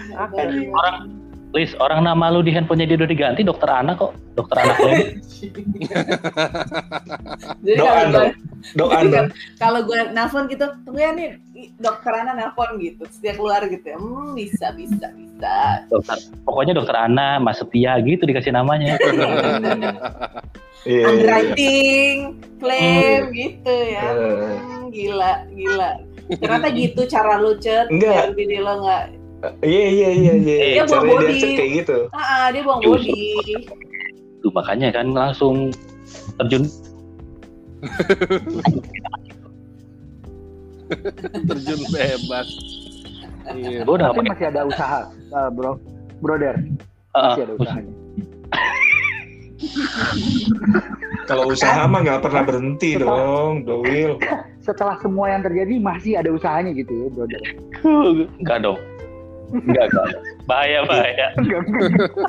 Orang 0.74 0.96
Lis, 1.52 1.76
orang 1.76 2.00
nama 2.08 2.32
lu 2.32 2.40
di 2.40 2.48
handphonenya 2.48 2.88
dia 2.88 3.04
udah 3.04 3.10
diganti 3.12 3.44
dokter 3.44 3.68
Ana 3.68 3.92
kok. 3.92 4.16
Dokter 4.40 4.56
Ana 4.64 4.72
klaim. 4.72 5.20
Jadi 7.60 7.76
Doan 7.76 7.92
kalau 7.92 8.08
gue 8.08 8.16
dong. 8.16 8.32
Doan 8.72 9.04
dong. 9.12 9.28
kalau 9.60 9.80
gue 9.84 10.00
nelfon 10.16 10.48
gitu, 10.48 10.64
tunggu 10.88 11.04
ya 11.04 11.12
nih 11.12 11.36
dokter 11.76 12.12
Ana 12.12 12.32
nelfon 12.32 12.78
gitu, 12.78 13.04
dia 13.20 13.32
keluar 13.32 13.62
gitu 13.66 13.84
ya, 13.84 13.98
hmm, 13.98 14.34
bisa 14.34 14.66
bisa 14.74 15.06
bisa. 15.12 15.56
Dokter. 15.86 16.18
Pokoknya 16.42 16.72
dokter 16.74 16.96
Ana, 16.96 17.38
Mas 17.38 17.60
Setia 17.60 17.98
gitu 18.02 18.24
dikasih 18.24 18.50
namanya. 18.50 18.98
Iya. 20.82 20.98
iya, 20.98 20.98
iya. 20.98 21.04
Underwriting, 21.06 22.16
klaim 22.58 23.22
gitu 23.30 23.70
ya. 23.70 24.02
Eh, 24.02 24.58
Hmm, 24.58 24.82
gila 24.90 25.32
gila. 25.54 25.90
Ternyata 26.42 26.68
gitu 26.74 27.00
cara 27.06 27.38
lu 27.38 27.54
cet, 27.62 27.86
Enggak. 27.86 28.10
biar 28.10 28.30
bini 28.34 28.58
lo 28.58 28.82
nggak, 28.82 29.04
Iya 29.62 29.84
iya 29.90 30.08
iya 30.10 30.32
iya. 30.38 30.56
Dia 30.78 30.84
Caranya 30.86 31.18
body. 31.22 31.38
dia 31.38 31.50
kayak 31.54 31.70
gitu. 31.82 31.98
ah 32.10 32.18
ah, 32.18 32.46
dia 32.50 32.62
buang 32.66 32.82
body. 32.82 33.22
Tuh 34.42 34.50
makanya 34.50 34.88
kan 34.90 35.06
langsung 35.14 35.70
terjun 36.38 36.66
Terjun 41.48 41.80
bebas. 41.90 42.48
Iya. 43.52 43.82
udah 43.82 44.14
tapi 44.14 44.30
masih 44.30 44.46
ada 44.54 44.62
usaha 44.62 45.00
eh, 45.10 45.48
bro 45.50 45.74
brother 46.22 46.54
Ah, 47.12 47.34
masih 47.34 47.42
ada 47.44 47.54
usahanya 47.58 47.94
Kalau 51.26 51.44
usaha 51.54 51.86
mah 51.86 52.02
nggak 52.02 52.22
pernah 52.26 52.42
berhenti 52.42 52.98
dong, 52.98 53.62
Doil. 53.62 54.18
setelah 54.66 54.94
semua 55.02 55.26
yang 55.34 55.42
terjadi 55.42 55.74
masih 55.82 56.12
ada 56.22 56.30
usahanya 56.30 56.70
gitu 56.70 56.90
ya 56.94 57.06
brother 57.10 57.42
enggak 58.38 58.58
dong. 58.62 58.78
Enggak, 59.52 59.86
enggak. 59.92 60.08
Bahaya, 60.48 60.80
bahaya. 60.88 61.26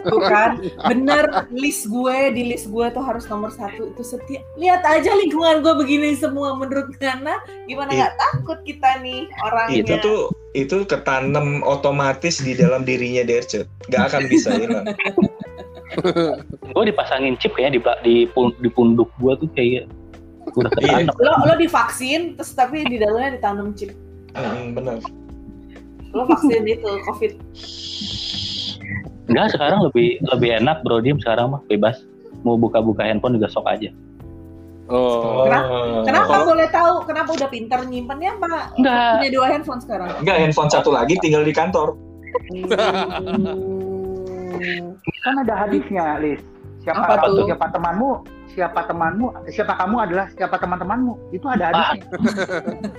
Tuh 0.06 0.22
kan, 0.22 0.60
bener 0.92 1.48
list 1.50 1.88
gue 1.88 2.18
di 2.36 2.52
list 2.52 2.68
gue 2.70 2.86
tuh 2.92 3.00
harus 3.00 3.24
nomor 3.32 3.50
satu 3.50 3.96
itu 3.96 4.04
setia. 4.04 4.44
Lihat 4.60 4.84
aja 4.84 5.16
lingkungan 5.16 5.64
gue 5.64 5.74
begini 5.80 6.14
semua 6.20 6.54
menurut 6.54 6.92
Gana, 7.00 7.40
gimana 7.66 7.90
nggak 7.90 8.16
takut 8.20 8.60
kita 8.68 9.00
nih 9.02 9.32
orangnya. 9.42 9.80
Itu 9.82 9.94
tuh 10.04 10.20
itu 10.54 10.86
ketanam 10.86 11.66
otomatis 11.66 12.38
di 12.44 12.54
dalam 12.54 12.86
dirinya 12.86 13.26
Dercet. 13.26 13.66
Gak 13.90 14.14
akan 14.14 14.22
bisa 14.30 14.54
hilang. 14.54 14.86
Gue 16.74 16.84
dipasangin 16.90 17.38
chip 17.42 17.54
kayaknya 17.54 17.78
di, 17.78 17.82
di, 18.06 18.16
di 18.62 18.70
punduk 18.70 19.10
gue 19.18 19.34
tuh 19.42 19.50
kayak 19.58 19.90
udah 20.54 20.70
Iya. 20.84 21.08
ketanam. 21.08 21.16
lo 21.24 21.32
lo 21.50 21.54
divaksin 21.56 22.36
terus 22.38 22.52
tapi 22.54 22.84
di 22.86 23.00
dalamnya 23.00 23.40
ditanam 23.40 23.74
chip. 23.74 23.96
Hmm, 24.36 24.76
bener. 24.78 25.00
Lo 26.14 26.24
vaksin 26.26 26.64
itu 26.64 26.90
covid. 27.10 27.32
Enggak, 29.28 29.48
sekarang 29.56 29.80
lebih 29.90 30.20
lebih 30.30 30.50
enak 30.62 30.84
bro 30.86 31.02
diem 31.02 31.18
sekarang 31.18 31.58
mah 31.58 31.62
bebas. 31.66 32.06
Mau 32.44 32.60
buka-buka 32.60 33.08
handphone 33.08 33.40
juga 33.40 33.50
sok 33.50 33.66
aja. 33.66 33.90
Oh. 34.92 35.48
Kenapa 36.04 36.28
Kalau- 36.28 36.48
boleh 36.54 36.68
tahu? 36.68 36.94
Kenapa 37.08 37.30
udah 37.34 37.48
pinter 37.48 37.80
nyimpennya 37.88 38.36
Pak? 38.36 38.76
Enggak. 38.76 39.12
Punya 39.16 39.32
dua 39.32 39.46
handphone 39.48 39.80
sekarang. 39.80 40.10
Enggak, 40.20 40.38
handphone 40.44 40.70
satu 40.70 40.92
lagi 40.92 41.16
tinggal 41.24 41.42
di 41.42 41.54
kantor. 41.56 41.96
Hmm. 42.34 42.66
kan 45.24 45.36
ada 45.40 45.54
hadisnya 45.56 46.18
Lis 46.18 46.42
siapa 46.82 47.06
Apa 47.06 47.30
tuh? 47.30 47.46
siapa 47.48 47.70
temanmu 47.72 48.12
siapa 48.54 48.86
temanmu 48.86 49.28
siapa 49.50 49.74
kamu 49.76 49.96
adalah 50.10 50.26
siapa 50.38 50.56
teman-temanmu 50.58 51.14
itu 51.34 51.46
ada 51.50 51.74
hadisnya 51.74 52.04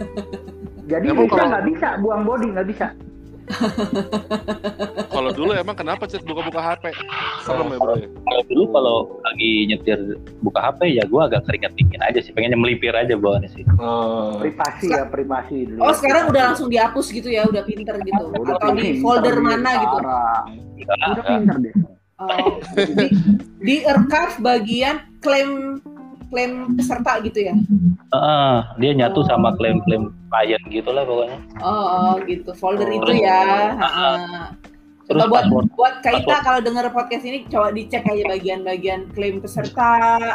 jadi 0.92 1.07
Emang 1.11 1.26
bisa 1.26 1.34
kalau- 1.38 1.50
nggak 1.50 1.64
bisa 1.72 1.88
buang 2.02 2.22
body 2.26 2.46
nggak 2.52 2.68
bisa 2.68 2.86
Kalau 5.14 5.30
dulu 5.36 5.52
emang 5.52 5.76
kenapa 5.76 6.09
Cet 6.09 6.24
buka-buka 6.24 6.61
HP? 6.64 6.96
Serem 7.44 7.68
ya 7.72 7.78
bro 7.78 7.94
ya? 8.00 8.09
Kalau 8.09 8.42
dulu 8.48 8.64
kalau 8.72 8.96
lagi 9.20 9.68
nyetir 9.68 9.98
buka 10.40 10.61
HP 10.64 10.96
ya 10.96 11.05
gue 11.05 11.20
agak 11.20 11.44
keringet 11.44 11.72
dingin 11.76 12.00
aja 12.00 12.24
sih. 12.24 12.32
Pengennya 12.32 12.57
melipir 12.57 12.96
aja 12.96 13.12
bawaannya 13.12 13.50
sih. 13.52 13.64
Oh. 13.76 14.40
privasi 14.40 14.96
ya 14.96 15.05
privasi 15.05 15.68
dulu 15.68 15.80
Oh 15.84 15.92
sekarang 15.92 16.32
udah 16.32 16.42
langsung 16.52 16.72
dihapus 16.72 17.07
gitu 17.12 17.28
ya, 17.28 17.44
udah 17.44 17.62
pinter 17.68 18.00
gitu. 18.00 18.24
Udah 18.32 18.57
Atau 18.57 18.72
di 18.74 18.96
pinter 18.96 19.02
folder 19.05 19.36
dia 19.36 19.44
mana 19.44 19.70
gitu. 19.76 19.96
Enggak, 20.00 20.98
udah 21.05 21.24
pinter 21.28 21.57
deh 21.61 21.74
Oh, 22.14 22.62
di, 22.78 23.06
di 23.58 23.74
archive 23.82 24.38
bagian 24.38 25.02
klaim 25.18 25.82
klaim 26.30 26.74
peserta 26.78 27.18
gitu 27.22 27.46
ya. 27.46 27.54
Heeh, 28.14 28.56
dia 28.82 28.90
nyatu 28.94 29.22
sama 29.26 29.54
klaim-klaim 29.58 30.10
klien 30.30 30.62
gitu 30.70 30.90
lah 30.94 31.06
pokoknya. 31.06 31.38
Oh, 31.62 31.86
oh, 31.86 32.14
gitu. 32.26 32.50
Folder 32.58 32.90
Oh. 32.90 32.98
itu 33.02 33.22
ya. 33.22 33.74
Ha-ha. 33.78 34.10
Terus 35.05 35.20
Coba 35.20 35.28
buat 35.28 35.44
password 35.44 35.66
buat 35.74 35.94
Kaita 36.00 36.16
password. 36.24 36.42
kalau 36.42 36.61
dengar 36.62 36.84
podcast 36.88 37.24
ini 37.24 37.38
coba 37.46 37.68
dicek 37.70 38.02
aja 38.02 38.24
bagian-bagian 38.26 39.00
klaim 39.12 39.36
peserta 39.36 39.92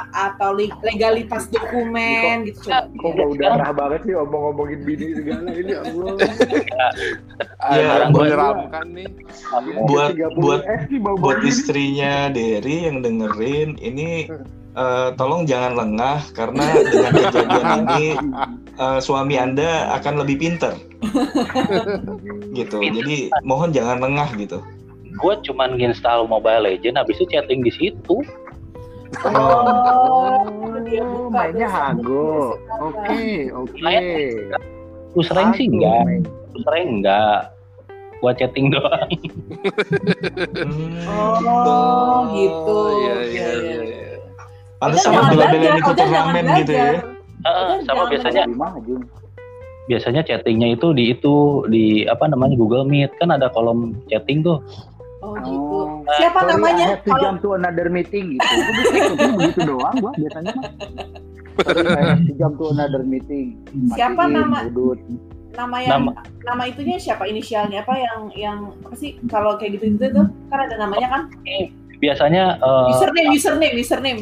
atau 0.07 0.53
li- 0.53 0.69
legalitas 0.83 1.49
dokumen 1.49 2.45
gitu 2.45 2.69
coba. 2.69 2.85
kok 2.85 3.09
gak 3.11 3.27
udah 3.29 3.49
marah 3.51 3.73
banget 3.73 4.01
sih 4.03 4.13
omong-omongin 4.15 4.79
bini 4.83 5.07
segala 5.13 5.49
ini 5.51 5.71
ya 5.71 5.81
Allah 5.81 6.13
Ya, 7.69 7.91
buat- 8.07 8.29
menyeramkan 8.29 8.85
nih. 8.89 9.09
Buat 9.83 10.09
30 10.13 10.37
buat 10.37 10.61
buat 11.17 11.39
istrinya 11.41 12.29
Derry 12.29 12.85
yang 12.85 13.01
dengerin 13.01 13.73
ini 13.75 14.29
eh, 14.79 15.09
tolong 15.19 15.43
jangan 15.43 15.75
lengah 15.75 16.23
karena 16.31 16.79
dengan 16.87 17.11
kejadian 17.11 17.67
ini 17.83 18.05
eh, 18.79 18.99
suami 19.03 19.35
anda 19.35 19.91
akan 19.99 20.23
lebih 20.23 20.39
pinter 20.39 20.73
gitu 22.59 22.79
jadi 22.79 23.27
mohon 23.43 23.75
jangan 23.75 23.99
lengah 23.99 24.31
gitu 24.39 24.63
gue 25.19 25.33
cuman 25.51 25.75
nginstal 25.75 26.29
Mobile 26.29 26.63
Legend 26.63 26.95
habis 27.01 27.19
itu 27.19 27.27
chatting 27.33 27.59
di 27.65 27.71
situ. 27.75 28.23
Oh, 29.25 30.77
dia 30.85 31.01
Oh, 31.01 31.27
buka 31.27 31.49
mainnya 31.49 31.67
hago. 31.67 32.55
Oke, 32.77 33.49
oke. 33.51 33.97
Terus 35.17 35.25
sering 35.27 35.49
sih 35.57 35.65
enggak, 35.65 36.23
terus 36.53 36.63
sering 36.63 37.01
enggak. 37.01 37.51
Buat 38.21 38.35
chatting 38.37 38.69
doang. 38.71 39.09
Oh, 41.09 42.29
gitu. 42.31 42.77
Iya, 43.01 43.15
Iya, 43.27 43.49
iya, 43.59 43.79
pantes 44.79 45.03
Ojan 45.03 45.13
sama 45.13 45.29
bela-belain 45.31 45.75
ikut 45.77 45.95
turnamen 45.95 46.45
gitu 46.63 46.71
ya 46.73 46.89
Udah, 47.39 47.79
sama 47.87 48.03
biasanya 48.11 48.43
biasanya 49.89 50.21
chattingnya 50.21 50.75
itu 50.77 50.93
di 50.93 51.15
itu 51.15 51.65
di 51.71 52.05
apa 52.05 52.29
namanya 52.29 52.53
Google 52.59 52.85
Meet 52.85 53.09
kan 53.17 53.33
ada 53.33 53.49
kolom 53.49 53.97
chatting 54.05 54.45
tuh. 54.45 54.61
Oh, 55.19 55.33
gitu. 55.35 55.49
Oh. 55.49 56.05
Siapa 56.15 56.45
Sorry, 56.45 56.51
namanya? 56.55 56.85
Kalau 57.03 57.19
jump 57.19 57.37
to 57.41 57.57
another 57.57 57.89
meeting 57.89 58.37
gitu. 58.37 58.53
Itu 58.93 59.25
begitu, 59.35 59.59
doang 59.65 59.95
gua 59.99 60.11
biasanya 60.15 60.51
mah. 60.55 60.69
Jump 62.37 62.53
to 62.61 62.65
another 62.71 63.01
meeting. 63.01 63.57
Siapa 63.97 64.29
Matiin, 64.29 64.35
nama- 64.37 64.63
udut. 64.69 64.99
nama 65.57 65.75
yang 65.81 65.91
Nama 66.05 66.11
nama 66.45 66.63
itunya 66.69 66.95
siapa 67.01 67.25
inisialnya 67.25 67.81
apa 67.83 67.97
yang 67.97 68.21
yang 68.37 68.57
apa 68.85 68.95
sih 68.95 69.17
kalau 69.27 69.57
kayak 69.57 69.81
gitu 69.81 69.97
gitu 69.97 70.07
tuh 70.13 70.27
kan 70.53 70.59
ada 70.69 70.75
namanya 70.77 71.07
kan 71.09 71.21
biasanya 71.99 72.55
eh, 72.63 72.91
username 72.95 73.29
username 73.35 73.75
username 73.75 74.21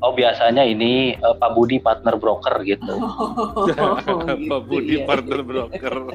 oh 0.00 0.12
biasanya 0.16 0.64
ini 0.64 1.12
eh, 1.12 1.34
Pak 1.36 1.50
Budi 1.52 1.76
partner 1.78 2.16
broker 2.16 2.64
gitu. 2.64 2.96
oh, 2.98 3.68
Pak 4.50 4.60
Budi 4.64 4.96
iya. 5.00 5.04
partner 5.04 5.40
broker. 5.44 5.94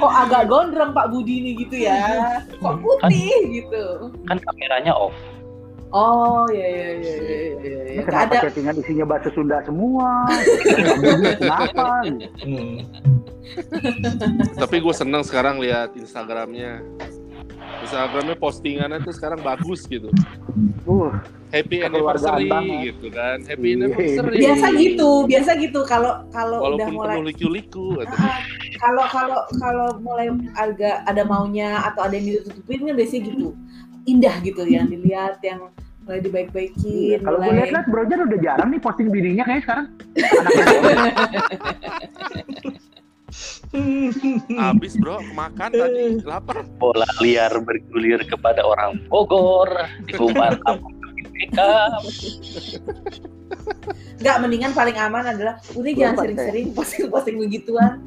kok 0.00 0.14
agak 0.16 0.48
gondrong 0.48 0.96
Pak 0.96 1.12
Budi 1.12 1.44
ini 1.44 1.50
gitu 1.60 1.84
ya 1.84 2.40
kok 2.56 2.80
putih 2.80 3.36
gitu 3.52 4.08
Kan 4.24 4.40
kameranya 4.40 4.96
off. 4.96 5.12
oh 5.92 6.48
iya 6.48 6.68
iya 6.72 6.88
iya 6.96 6.98
iya 7.04 7.16
iya, 7.20 7.52
iya. 7.60 7.80
Ini 7.92 8.00
Nggak 8.00 8.08
kenapa 8.08 8.32
ada 8.32 8.42
chattingan 8.48 8.80
isinya 8.80 9.04
bahasa 9.04 9.28
Sunda 9.36 9.60
semua? 9.60 10.24
kenapa? 11.36 12.00
Hmm. 12.40 12.76
Tapi 14.64 14.76
gue 14.80 14.94
seneng 14.96 15.20
sekarang 15.20 15.60
lihat 15.60 15.92
Instagramnya. 15.92 16.80
Instagramnya 17.82 18.38
postingannya 18.38 19.02
tuh 19.02 19.10
sekarang 19.10 19.42
bagus 19.42 19.84
gitu. 19.84 20.08
Uh, 20.86 21.10
Happy 21.50 21.82
anniversary 21.82 22.48
gitu 22.88 23.10
kan. 23.10 23.42
Happy 23.44 23.68
Iya. 23.68 23.76
anniversary. 23.84 24.36
biasa 24.38 24.66
gitu 24.72 25.10
biasa 25.26 25.50
gitu 25.58 25.80
kalau 25.84 26.24
kalau 26.30 26.72
udah 26.72 26.88
mulai 26.88 27.18
liku-liku. 27.20 28.00
gitu. 28.00 28.14
Ah, 28.14 28.38
kalau 28.78 29.04
kalau 29.10 29.40
kalau 29.58 29.88
mulai 29.98 30.30
agak 30.54 31.02
ada 31.04 31.22
maunya 31.22 31.82
atau 31.84 32.06
ada 32.06 32.14
yang 32.14 32.38
ditutupin 32.38 32.86
kan 32.86 32.94
biasanya 32.94 33.22
gitu 33.28 33.48
indah 34.02 34.34
gitu 34.40 34.62
yang 34.64 34.86
dilihat 34.86 35.42
yang 35.42 35.68
mulai 36.02 36.18
dibaik-baikin 36.18 37.22
kalau 37.22 37.38
gue 37.38 37.46
mulai 37.46 37.56
lihat-lihat 37.62 37.86
Brojan 37.86 38.18
udah 38.26 38.38
jarang 38.42 38.68
nih 38.70 38.80
posting 38.82 39.08
bininya 39.10 39.44
kayaknya 39.44 39.62
sekarang. 39.62 39.86
Habis 44.52 45.00
bro, 45.00 45.18
kemakan 45.20 45.70
tadi 45.72 46.20
lapar. 46.22 46.68
Bola 46.76 47.08
liar 47.24 47.52
bergulir 47.64 48.20
kepada 48.28 48.60
orang 48.60 49.00
Bogor 49.08 49.72
di 50.04 50.12
rumah 50.16 50.52
tamu 50.60 50.92
Beckham. 51.32 52.02
Nggak, 54.22 54.36
mendingan 54.38 54.72
paling 54.76 54.96
aman 54.96 55.34
adalah 55.34 55.58
udah 55.74 55.92
jangan 55.96 56.16
sering-sering 56.22 56.66
posting-posting 56.76 57.36
begituan. 57.40 57.98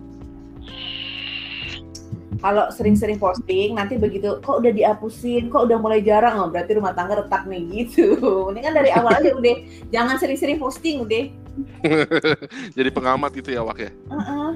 Kalau 2.36 2.70
sering-sering 2.70 3.18
posting, 3.18 3.74
nanti 3.74 3.98
begitu 3.98 4.38
kok 4.44 4.62
udah 4.62 4.70
dihapusin, 4.70 5.50
kok 5.50 5.66
udah 5.66 5.82
mulai 5.82 6.04
jarang, 6.04 6.38
oh, 6.38 6.52
berarti 6.52 6.78
rumah 6.78 6.94
tangga 6.94 7.26
retak 7.26 7.48
nih 7.50 7.64
gitu. 7.74 8.20
Mendingan 8.52 8.76
dari 8.76 8.94
awal 8.94 9.18
aja 9.18 9.34
udah, 9.34 9.56
jangan 9.90 10.16
sering-sering 10.22 10.62
posting 10.62 11.02
udah. 11.02 11.26
Jadi 12.78 12.90
pengamat 12.92 13.32
gitu 13.36 13.56
ya 13.56 13.62
Wak 13.64 13.80
ya. 13.80 13.92
Heeh. 13.92 14.50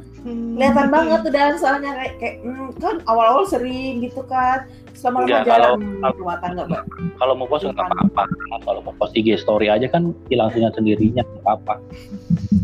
Kelihatan 0.56 0.88
banget 0.92 1.22
udah 1.26 1.46
soalnya 1.56 1.92
kayak, 1.96 2.14
kayak 2.20 2.36
hmm, 2.44 2.70
kan 2.80 2.96
awal-awal 3.08 3.48
sering 3.48 4.04
gitu 4.04 4.20
kan, 4.28 4.68
selama 4.92 5.24
lama 5.24 5.30
jarang 5.32 5.48
kalau- 5.48 5.78
hmm, 5.80 6.20
rumah 6.20 6.38
tangga 6.44 6.64
mbak. 6.68 6.84
Kalau 7.20 7.34
mau 7.36 7.48
post 7.48 7.64
nggak 7.68 7.80
apa-apa. 7.80 8.24
Kalau 8.64 8.80
mau 8.84 8.94
post 9.00 9.14
IG 9.16 9.40
story 9.40 9.68
aja 9.72 9.88
kan 9.88 10.12
hilang 10.28 10.52
dengan 10.52 10.72
sendirinya 10.76 11.24
nggak 11.24 11.44
apa-apa. 11.44 11.76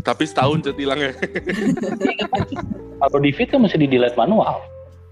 Tapi 0.04 0.22
setahun 0.28 0.62
cet 0.64 0.76
hilangnya. 0.76 1.16
Kalau 2.96 3.18
di 3.20 3.30
feed 3.32 3.48
kan 3.52 3.60
mesti 3.64 3.76
di 3.80 3.88
delete 3.88 4.16
manual. 4.16 4.60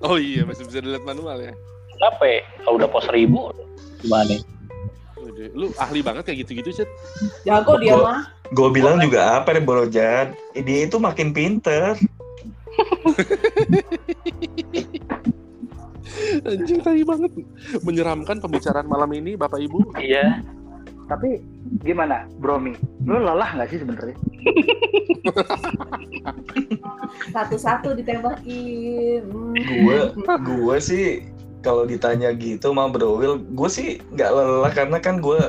Oh 0.05 0.21
iya 0.21 0.45
masih 0.45 0.69
bisa 0.69 0.85
dilihat 0.85 1.05
manual 1.05 1.41
ya. 1.41 1.53
Capek. 2.01 2.45
Kalau 2.65 2.77
udah 2.77 2.89
post 2.93 3.09
ribu 3.09 3.49
gimana? 4.05 4.37
Udah. 5.25 5.49
Lu 5.57 5.73
ahli 5.81 6.05
banget 6.05 6.29
kayak 6.29 6.45
gitu-gitu 6.45 6.85
cet. 6.85 6.89
Jago 7.49 7.81
dia 7.81 7.97
Gua- 7.97 8.05
mah. 8.05 8.21
Gue 8.53 8.69
bilang 8.71 9.01
juga 9.01 9.41
apa 9.41 9.57
nih 9.57 9.65
Bro 9.65 9.89
Jan? 9.89 10.37
Dia 10.53 10.85
itu 10.85 11.01
makin 11.01 11.33
pinter. 11.33 11.97
Anjing 16.45 16.81
tai 16.85 17.03
banget. 17.03 17.33
Menyeramkan 17.83 18.39
pembicaraan 18.39 18.87
malam 18.87 19.11
ini 19.17 19.35
Bapak 19.35 19.59
Ibu. 19.59 19.97
Iya. 19.97 20.45
Tapi 21.05 21.37
gimana, 21.85 22.25
Bromi? 22.41 22.73
Lu 23.05 23.21
lelah 23.21 23.53
nggak 23.57 23.69
sih 23.69 23.79
sebenarnya? 23.81 24.17
Satu-satu 27.35 27.97
ditembakin. 27.97 29.23
Gue 29.57 29.99
gue 30.17 30.77
sih 30.81 31.25
kalau 31.65 31.89
ditanya 31.89 32.37
gitu 32.37 32.71
sama 32.71 32.93
Bro 32.93 33.17
Will, 33.19 33.41
gue 33.41 33.69
sih 33.69 33.89
nggak 34.13 34.31
lelah 34.31 34.69
karena 34.71 35.01
kan 35.01 35.19
gue 35.19 35.41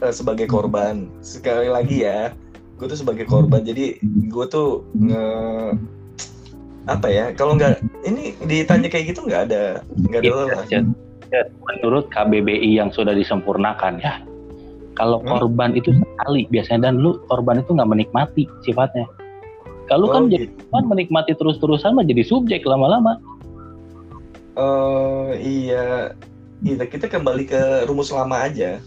eh, 0.00 0.14
sebagai 0.14 0.46
korban. 0.46 1.10
Sekali 1.18 1.66
lagi 1.66 2.06
ya, 2.06 2.30
gue 2.78 2.86
tuh 2.86 2.96
sebagai 2.96 3.26
korban. 3.26 3.66
Jadi 3.66 3.98
gue 4.30 4.46
tuh 4.46 4.86
nge 4.94 5.26
apa 6.86 7.08
ya? 7.08 7.34
Kalau 7.34 7.58
nggak 7.58 7.82
ini 8.04 8.38
ditanya 8.44 8.86
kayak 8.86 9.10
gitu 9.10 9.26
nggak 9.26 9.50
ada 9.50 9.82
nggak 10.06 10.20
ada 10.20 10.28
Iya, 10.28 10.34
lelah. 10.46 10.64
Jet. 10.70 10.84
Jet, 11.32 11.48
Menurut 11.66 12.06
KBBI 12.08 12.78
yang 12.78 12.94
sudah 12.94 13.10
disempurnakan 13.10 13.98
ya, 13.98 14.22
kalau 14.94 15.18
Hmm? 15.18 15.34
korban 15.34 15.74
itu 15.74 15.90
sekali 15.90 16.46
biasanya 16.46 16.92
dan 16.92 17.02
lu 17.02 17.18
korban 17.26 17.58
itu 17.58 17.74
nggak 17.74 17.90
menikmati 17.90 18.46
sifatnya. 18.62 19.08
Kalau 19.84 20.08
Oh, 20.08 20.12
kan 20.14 20.30
jadi 20.30 20.46
korban 20.48 20.84
menikmati 20.86 21.34
terus-terusan 21.34 21.92
mah 21.92 22.06
jadi 22.06 22.22
subjek 22.22 22.62
lama-lama. 22.64 23.18
Eh 24.54 25.30
iya, 25.42 26.14
kita 26.62 26.86
kita 26.86 27.06
kembali 27.10 27.44
ke 27.50 27.90
rumus 27.90 28.14
lama 28.14 28.46
aja. 28.46 28.78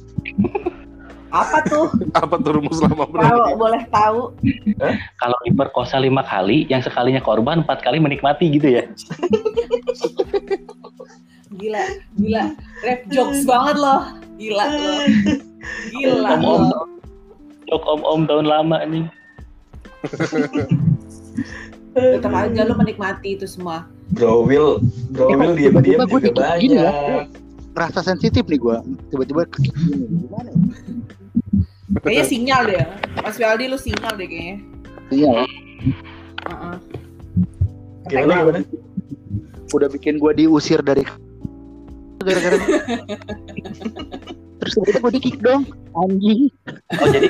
Apa 1.27 1.59
tuh? 1.67 1.91
Apa 2.15 2.39
tuh 2.39 2.55
rumus 2.55 2.79
lama? 2.79 3.03
Kalau 3.03 3.59
boleh 3.59 3.83
tahu. 3.91 4.31
Kalau 5.19 5.37
diperkosa 5.43 5.99
lima 5.99 6.23
kali, 6.23 6.63
yang 6.71 6.79
sekalinya 6.79 7.19
korban 7.19 7.67
empat 7.67 7.83
kali 7.83 7.99
menikmati 7.99 8.47
gitu 8.47 8.79
ya. 8.79 8.87
Gila, 11.57 11.83
gila. 12.15 12.55
Rap 12.85 13.01
jokes 13.11 13.43
banget 13.43 13.75
loh. 13.75 14.01
Gila 14.39 14.65
loh. 14.71 15.03
Gila 15.91 16.29
Om-om, 16.39 16.63
loh. 16.71 16.85
jok 17.67 17.83
om-om 17.83 18.21
tahun 18.23 18.47
lama 18.47 18.77
nih. 18.87 19.05
Tetap 21.91 22.31
aja 22.31 22.61
lu 22.63 22.73
menikmati 22.77 23.35
itu 23.35 23.43
semua. 23.49 23.89
Bro 24.09 24.45
Will, 24.45 24.79
Bro 25.09 25.27
Eh, 25.27 25.35
Will 25.35 25.53
diam-diam 25.53 25.99
juga 26.01 26.19
dikit 26.21 26.33
gini 26.57 26.75
ya. 26.75 26.89
banyak. 26.89 27.25
Ngerasa 27.71 27.99
sensitif 28.01 28.43
nih 28.43 28.57
gue. 28.57 28.77
Tiba-tiba. 29.09 29.41
Gimana 29.45 30.49
ya? 30.49 30.57
Kayaknya 31.99 32.25
sinyal 32.25 32.61
deh. 32.65 32.83
Mas 33.17 33.35
Waldi 33.35 33.65
lu 33.65 33.77
sinyal 33.77 34.13
deh 34.15 34.25
kayaknya. 34.25 34.55
Iya, 35.07 35.33
Heeh. 36.43 36.75
Gimana 38.07 38.33
gimana? 38.41 38.59
udah 39.67 39.89
bikin 39.89 40.15
gue 40.15 40.31
diusir 40.33 40.79
dari 40.79 41.03
gara-gara 42.17 42.55
terus 44.67 44.75
tiba-tiba 44.75 44.99
gue 44.99 45.11
di-kick 45.15 45.37
dong 45.39 45.63
anjing 45.95 46.51
Oh 46.93 47.07
jadi 47.07 47.27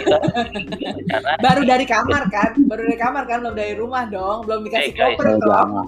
Baru 1.39 1.61
dari 1.63 1.85
kamar 1.85 2.27
kan? 2.27 2.51
Baru 2.65 2.81
dari 2.83 2.97
kamar 2.97 3.23
kan 3.25 3.39
belum 3.39 3.55
dari 3.55 3.73
rumah 3.73 4.05
dong, 4.07 4.43
belum 4.43 4.65
dikasih 4.65 4.91
guys. 4.91 5.15
koper 5.15 5.37
toh. 5.37 5.85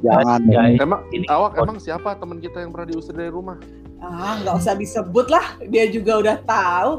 jangan 0.00 0.40
jangan 0.40 0.40
guys, 0.46 0.78
Emang 0.80 1.00
Ini- 1.10 1.28
awak 1.28 1.52
emang 1.56 1.76
siapa 1.76 2.14
teman 2.16 2.38
kita 2.38 2.58
yang 2.58 2.70
pernah 2.70 2.88
diusir 2.88 3.12
dari 3.12 3.28
rumah? 3.28 3.58
Ah, 3.98 4.36
nggak 4.38 4.54
usah 4.54 4.74
disebut 4.74 5.26
lah. 5.26 5.44
Dia 5.66 5.88
juga 5.88 6.20
udah 6.20 6.36
tahu. 6.44 6.90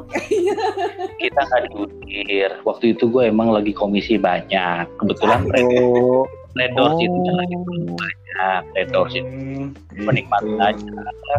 kita 1.18 1.40
nggak 1.40 1.62
diusir. 1.68 2.50
Waktu 2.62 2.86
itu 2.92 3.06
gue 3.08 3.24
emang 3.24 3.50
lagi 3.50 3.72
komisi 3.72 4.18
banyak. 4.18 4.90
Kebetulan 4.98 5.46
oh 5.46 6.26
red 6.56 6.72
doors 6.74 6.98
itu 6.98 7.18
lagi 7.32 7.56
banyak. 7.94 8.62
Red 8.74 8.90
doors 8.90 9.14
itu 9.14 9.28
Hmm, 9.28 9.72
menikmati 10.02 10.50
gitu. 10.50 10.60
aja. 10.60 11.36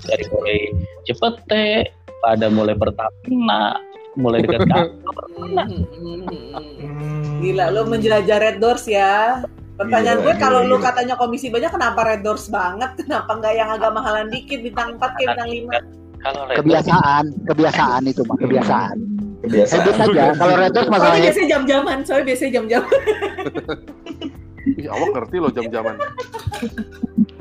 Dari 0.00 0.24
mulai 0.32 0.58
Cepete, 1.04 1.92
pada 2.20 2.46
mulai 2.48 2.74
Pertamina, 2.74 3.76
mulai 4.16 4.40
dekat 4.40 4.64
kantor. 4.72 5.24
Hmm. 5.36 5.68
Gila, 7.42 7.74
lu 7.74 7.82
menjelajah 7.86 8.38
Red 8.38 8.56
Doors 8.62 8.86
ya. 8.86 9.42
Pertanyaan 9.76 10.20
Gila, 10.22 10.26
gue 10.30 10.34
kalau 10.38 10.60
gila, 10.62 10.70
lu 10.70 10.76
katanya 10.78 11.14
komisi 11.16 11.50
banyak 11.50 11.68
kenapa 11.68 12.00
Red 12.06 12.22
Doors 12.22 12.46
banget? 12.48 12.94
Kenapa 12.96 13.30
nggak 13.36 13.54
yang 13.56 13.68
agak 13.72 13.90
mahalan 13.92 14.30
dikit 14.30 14.62
bintang 14.62 14.96
4 14.96 15.16
kayak 15.18 15.28
bintang 15.36 15.50
5? 15.50 16.00
Kalau 16.22 16.46
red 16.46 16.54
doors 16.54 16.62
kebiasaan 16.62 17.24
kebiasaan 17.50 18.02
itu 18.06 18.22
mah 18.22 18.38
kebiasaan 18.38 18.96
Kebiasaan. 19.42 19.82
habit 19.82 19.96
aja 20.06 20.24
kalau 20.38 20.54
red 20.54 20.70
doors 20.70 20.86
Soalnya 20.86 20.94
masalahnya 20.94 21.24
biasanya 21.26 21.48
jam-jaman, 21.50 21.96
soalnya 22.06 22.26
biasanya 22.30 22.52
jam-jaman. 22.54 22.98
Ih, 24.78 24.86
awak 24.86 25.08
ngerti 25.18 25.36
loh 25.42 25.50
jam-jaman. 25.50 25.94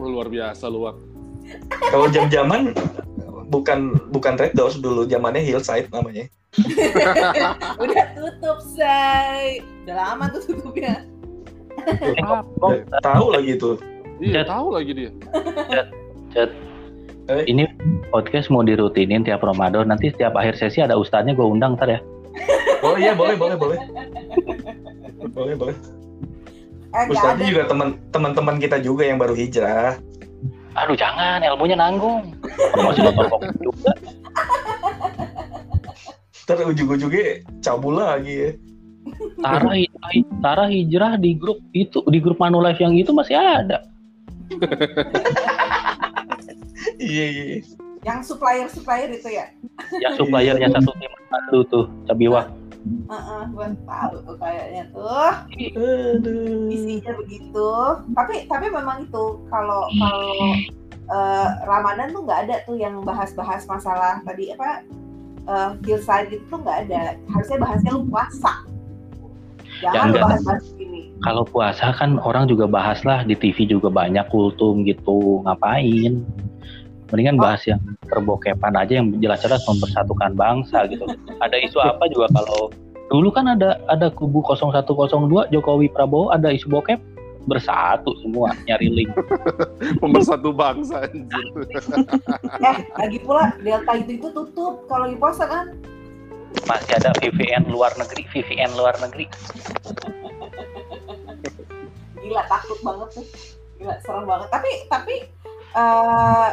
Luar 0.02 0.28
biasa 0.34 0.66
lu, 0.66 0.90
Wak. 0.90 0.98
Kalau 1.92 2.08
jam-jaman 2.10 2.72
bukan 3.52 3.96
bukan 4.16 4.34
Red 4.40 4.56
Doors 4.56 4.80
dulu, 4.80 5.04
zamannya 5.06 5.44
Hillside 5.44 5.92
namanya. 5.92 6.26
Udah 7.84 8.04
tutup, 8.16 8.60
say. 8.76 9.64
Udah 9.84 9.96
lama 9.96 10.32
tuh 10.32 10.42
tutupnya. 10.52 11.04
Oh, 12.60 12.76
tahu 13.04 13.26
lagi 13.32 13.56
tuh. 13.60 13.76
Iya, 14.22 14.46
tahu 14.46 14.76
lagi 14.76 14.92
dia. 14.94 15.12
ini 17.48 17.64
podcast 18.12 18.52
mau 18.52 18.62
dirutinin 18.62 19.24
tiap 19.24 19.42
Ramadan. 19.44 19.88
Nanti 19.88 20.12
setiap 20.12 20.36
akhir 20.36 20.60
sesi 20.60 20.84
ada 20.84 21.00
ustadznya 21.00 21.34
gue 21.34 21.48
undang 21.48 21.80
ntar 21.80 21.90
ya. 21.90 22.00
Oh 22.82 22.98
iya, 22.98 23.16
boleh 23.16 23.36
boleh 23.40 23.56
boleh. 23.56 23.78
Boleh 25.32 25.56
boleh. 25.56 25.76
Eh, 26.92 27.06
Ustaznya 27.08 27.48
juga 27.48 27.64
teman 27.72 27.96
teman-teman 28.12 28.56
kita 28.60 28.84
juga 28.84 29.08
yang 29.08 29.16
baru 29.16 29.32
hijrah. 29.32 29.96
Aduh 30.76 30.96
jangan, 30.96 31.44
ilmunya 31.44 31.76
nanggung. 31.76 32.32
Promosi 32.72 33.00
motor 33.04 33.26
kopi 33.28 33.48
juga. 33.60 33.92
Ntar 36.48 36.68
ujung-ujungnya 36.68 37.44
cabul 37.64 38.00
lagi 38.00 38.34
ya. 38.34 38.52
Tara 39.42 39.72
hijrah, 39.74 40.12
Tara 40.44 40.66
hijrah 40.70 41.14
di 41.18 41.32
grup 41.36 41.60
itu, 41.74 42.00
di 42.08 42.20
grup 42.22 42.38
Manulife 42.38 42.80
yang 42.80 42.96
itu 42.96 43.12
masih 43.12 43.36
ada. 43.36 43.84
Iya 46.98 47.26
iya. 47.30 47.44
iya. 47.46 47.60
Yang 48.02 48.34
supplier-supplier 48.34 49.14
itu 49.14 49.30
ya? 49.30 49.54
Yang 50.02 50.26
suppliernya 50.26 50.74
satu 50.74 50.92
tim 50.98 51.14
satu 51.30 51.58
tuh, 51.70 51.86
Cabiwa. 52.10 52.50
Heeh, 52.82 53.42
gue 53.54 53.68
tahu 53.86 54.16
tuh 54.26 54.36
kayaknya 54.42 54.84
tuh. 54.90 55.32
Aduh. 55.78 56.74
isinya 56.74 57.14
begitu 57.20 57.70
tapi 58.18 58.50
tapi 58.50 58.66
memang 58.74 59.06
itu 59.06 59.26
kalau 59.48 59.86
kalau 59.92 60.34
eh, 61.12 61.48
Ramadan 61.68 62.10
tuh 62.10 62.22
nggak 62.26 62.40
ada 62.50 62.56
tuh 62.66 62.80
yang 62.80 63.04
bahas-bahas 63.04 63.68
masalah 63.68 64.24
tadi 64.26 64.56
apa 64.56 64.82
hillside 65.84 66.32
itu 66.32 66.44
tuh 66.48 66.62
nggak 66.62 66.88
ada 66.88 67.18
harusnya 67.34 67.58
bahasnya 67.60 67.92
lu 67.98 68.04
puasa 68.08 68.54
Ya, 69.82 69.90
jangan 69.98 69.98
lu 69.98 70.14
enggak. 70.14 70.26
bahas-bahas 70.30 70.66
ini 70.78 71.02
Kalau 71.22 71.44
puasa 71.46 71.86
kan 71.98 72.22
orang 72.22 72.46
juga 72.46 72.66
bahas 72.70 73.02
lah 73.02 73.26
di 73.26 73.34
TV 73.34 73.66
juga 73.66 73.90
banyak 73.90 74.26
kultum 74.30 74.86
gitu, 74.86 75.42
ngapain? 75.46 76.22
Mendingan 77.12 77.36
bahas 77.36 77.62
yang 77.68 77.80
terbokepan 78.08 78.74
aja 78.80 79.04
yang 79.04 79.12
jelas-jelas 79.20 79.60
mempersatukan 79.68 80.32
bangsa 80.40 80.88
gitu. 80.88 81.04
Ada 81.44 81.60
isu 81.60 81.78
apa 81.84 82.08
juga 82.08 82.32
kalau 82.32 82.72
dulu 83.12 83.28
kan 83.36 83.52
ada 83.52 83.76
ada 83.92 84.08
kubu 84.08 84.40
0102 84.48 85.52
Jokowi 85.52 85.92
Prabowo 85.92 86.32
ada 86.32 86.56
isu 86.56 86.72
bokep 86.72 87.04
bersatu 87.50 88.16
semua 88.24 88.56
nyari 88.64 88.88
link. 88.88 89.12
Pemersatu 90.02 90.56
bangsa 90.56 91.10
anjir. 91.10 91.46
Eh, 92.62 92.78
lagi 92.96 93.18
pula 93.26 93.58
Delta 93.60 93.98
itu 93.98 94.22
itu 94.22 94.28
tutup 94.32 94.86
kalau 94.86 95.10
lagi 95.10 95.18
puasa 95.18 95.44
kan. 95.50 95.74
Masih 96.70 96.94
ada 97.00 97.12
VPN 97.20 97.68
luar 97.68 97.92
negeri, 97.98 98.24
VPN 98.30 98.72
luar 98.78 98.94
negeri. 99.02 99.26
Gila 102.22 102.44
takut 102.46 102.80
banget 102.86 103.10
tuh. 103.18 103.26
Gila 103.82 103.96
serem 104.06 104.24
banget. 104.30 104.48
Tapi 104.54 104.72
tapi 104.88 105.16
eh 105.72 106.50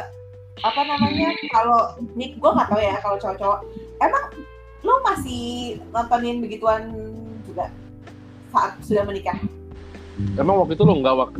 apa 0.63 0.81
namanya 0.85 1.29
kalau 1.51 1.95
Nick 2.15 2.35
gue 2.39 2.51
nggak 2.51 2.69
tahu 2.69 2.81
ya 2.81 2.95
kalau 2.99 3.17
cowok-cowok. 3.21 3.59
Emang 3.99 4.23
lo 4.83 4.95
masih 5.03 5.77
nontonin 5.91 6.39
begituan 6.39 6.91
juga 7.43 7.67
saat 8.51 8.79
sudah 8.83 9.03
menikah? 9.03 9.37
Emang 10.35 10.63
waktu 10.63 10.75
itu 10.75 10.83
lo 10.83 10.99
nggak 10.99 11.15
waktu 11.15 11.39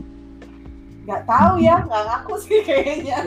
nggak 1.09 1.25
tahu 1.25 1.53
ya 1.57 1.75
nggak 1.89 2.03
ngaku 2.05 2.33
sih 2.37 2.59
kayaknya. 2.61 3.17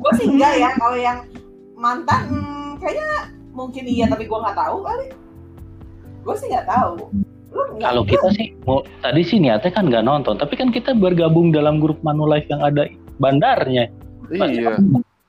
Gue 0.00 0.12
sih 0.16 0.26
enggak 0.32 0.54
ya 0.56 0.70
kalau 0.80 0.96
yang 0.96 1.18
mantan 1.76 2.32
hmm, 2.32 2.80
kayaknya 2.80 3.28
mungkin 3.52 3.84
iya 3.84 4.08
tapi 4.08 4.24
gue 4.24 4.38
nggak 4.40 4.56
tahu 4.56 4.80
kali. 4.80 5.06
Gue 6.24 6.34
sih 6.40 6.48
nggak 6.48 6.64
tahu. 6.64 7.12
Kalau 7.82 8.06
kita 8.06 8.30
sih, 8.30 8.54
mau, 8.62 8.86
tadi 9.02 9.26
sih 9.26 9.42
niatnya 9.42 9.74
kan 9.74 9.90
nggak 9.90 10.06
nonton, 10.06 10.38
tapi 10.38 10.54
kan 10.54 10.70
kita 10.70 10.94
bergabung 10.94 11.50
dalam 11.50 11.82
grup 11.82 11.98
Manulife 12.06 12.46
yang 12.46 12.62
ada 12.62 12.86
bandarnya. 13.18 13.90
Iya. 14.30 14.78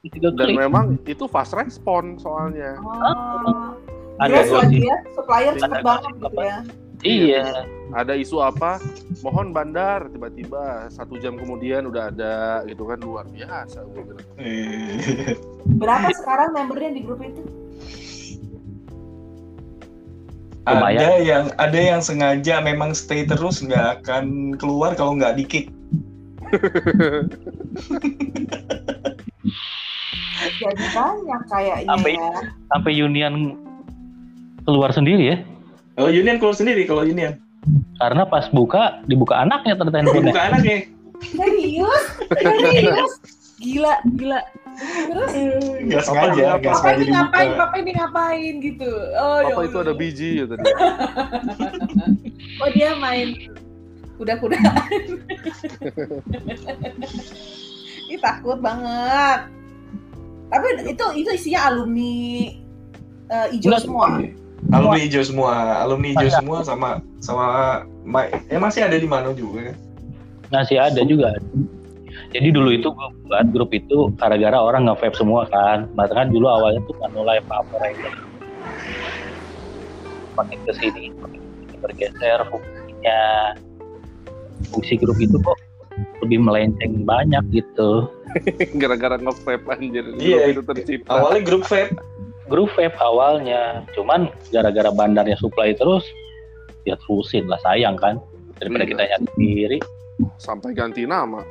Dan 0.01 0.33
klik. 0.33 0.57
memang 0.57 0.97
itu 1.05 1.29
fast 1.29 1.53
respon 1.53 2.17
soalnya. 2.17 2.73
Oh. 2.81 3.77
Ada 4.21 4.45
ya, 4.69 4.97
supplier 5.17 5.53
cepet 5.57 5.81
Ada 5.81 5.85
banget 5.85 6.13
gitu 6.17 6.27
apa? 6.29 6.41
ya. 6.41 6.57
Iya. 7.01 7.45
Ada 7.91 8.13
isu 8.15 8.37
apa? 8.39 8.77
Mohon 9.25 9.47
bandar 9.51 10.05
tiba-tiba 10.13 10.87
satu 10.93 11.17
jam 11.17 11.35
kemudian 11.37 11.89
udah 11.89 12.13
ada 12.13 12.61
gitu 12.69 12.85
kan 12.85 13.01
luar 13.01 13.25
biasa 13.29 13.81
gue 13.89 14.01
bilang. 14.05 14.27
Eh, 14.37 15.33
Berapa 15.81 16.13
sekarang 16.13 16.53
membernya 16.53 16.91
di 16.93 17.01
grup 17.01 17.21
itu? 17.25 17.41
Lumayan. 20.61 21.01
ada 21.01 21.09
yang 21.25 21.45
ada 21.57 21.79
yang 21.81 22.01
sengaja 22.05 22.61
memang 22.61 22.93
stay 22.93 23.25
terus 23.25 23.65
nggak 23.65 24.05
akan 24.05 24.53
keluar 24.61 24.93
kalau 24.93 25.17
nggak 25.17 25.41
di 25.41 25.45
kick. 25.49 25.65
Jadi 30.61 30.85
banyak 30.93 31.41
kayaknya 31.49 31.89
Sampai- 31.89 32.15
ya. 32.15 32.29
Sampai 32.69 32.91
Union 32.93 33.33
keluar 34.61 34.93
sendiri 34.93 35.23
ya. 35.25 35.37
Kalau 35.93 36.09
Union 36.09 36.37
keluar 36.37 36.53
sendiri 36.53 36.85
kalau 36.85 37.01
Union. 37.01 37.33
Karena 37.97 38.23
pas 38.25 38.49
buka, 38.49 39.01
dibuka 39.05 39.37
anaknya 39.37 39.73
ternyata 39.75 39.97
handphonenya. 39.99 40.33
Buka 40.33 40.41
anaknya. 40.47 40.77
Serius? 41.21 42.03
Serius? 42.33 43.13
Gila, 43.61 43.93
gila. 44.17 44.41
Terus 44.81 45.31
Nggak 45.83 46.01
sengaja, 46.01 46.41
nggak 46.57 46.63
papa 46.63 46.77
sengaja 46.79 46.97
ini 46.97 47.11
ngapain? 47.11 47.49
Papa 47.53 47.75
ini 47.77 47.91
ngapain 47.93 48.53
gitu? 48.57 48.89
Oh, 49.13 49.39
ya 49.43 49.53
Apa 49.53 49.61
itu 49.61 49.77
Allah. 49.77 49.85
ada 49.85 49.93
biji 49.93 50.29
ya 50.41 50.45
tadi? 50.47 50.63
Oh 52.61 52.69
dia 52.69 52.93
main 52.95 53.33
kuda-kudaan. 54.17 54.61
Ini 58.05 58.17
takut 58.19 58.59
banget. 58.59 59.39
Tapi 60.51 60.67
itu 60.85 61.05
itu 61.15 61.29
isinya 61.31 61.71
alumni 61.71 62.13
eh, 63.31 63.47
hijau 63.55 63.71
Enggak, 63.71 63.83
semua. 63.87 64.07
Alumni 64.69 64.99
hijau 65.01 65.23
semua, 65.23 65.53
alumni 65.81 66.07
hijau 66.11 66.27
Banyak. 66.27 66.37
semua 66.43 66.57
sama 66.61 66.89
sama 67.17 67.45
ma- 68.03 68.27
eh 68.29 68.59
masih 68.59 68.85
ada 68.85 68.93
di 68.93 69.07
mana 69.07 69.31
juga 69.33 69.71
kan? 69.71 69.77
Masih 70.51 70.77
ada 70.77 71.01
juga. 71.01 71.31
Jadi 72.31 72.47
dulu 72.51 72.69
itu 72.69 72.87
gue 72.87 73.07
buat 73.25 73.47
grup 73.49 73.71
itu 73.71 74.11
gara-gara 74.15 74.55
orang 74.55 74.85
nge-vape 74.85 75.15
semua 75.15 75.47
kan. 75.47 75.87
Maka 75.95 76.11
kan 76.13 76.27
dulu 76.29 76.45
awalnya 76.45 76.83
tuh 76.83 76.95
Manulife 76.99 77.47
Operator. 77.47 78.13
Makin 80.35 80.59
ke 80.63 80.73
sini, 80.75 81.03
makin 81.17 81.39
ke 81.39 81.51
sini 81.55 81.75
bergeser 81.79 82.39
fungsinya. 82.47 83.21
Fungsi 84.71 84.93
grup 84.95 85.17
itu 85.17 85.35
kok 85.39 85.57
lebih 86.21 86.39
melenceng 86.41 87.03
banyak 87.03 87.43
gitu. 87.51 88.07
Gara-gara 88.81 89.17
nge-vape 89.19 89.65
anjir. 89.67 90.05
Iya, 90.17 90.55
itu 90.55 90.61
tercipta. 90.63 91.17
Awalnya 91.19 91.41
grup 91.43 91.63
vape. 91.67 91.93
Grup 92.47 92.69
vape 92.75 92.95
awalnya, 92.99 93.83
cuman 93.95 94.27
gara-gara 94.51 94.91
bandarnya 94.91 95.35
supply 95.39 95.71
terus, 95.75 96.03
ya 96.83 96.95
terusin 97.07 97.47
lah 97.47 97.59
sayang 97.63 97.95
kan. 97.95 98.19
Daripada 98.59 98.83
Iya. 98.85 98.91
kita 98.93 99.01
nyari 99.07 99.27
sendiri. 99.35 99.79
sampai 100.37 100.77
ganti 100.77 101.01
nama. 101.09 101.41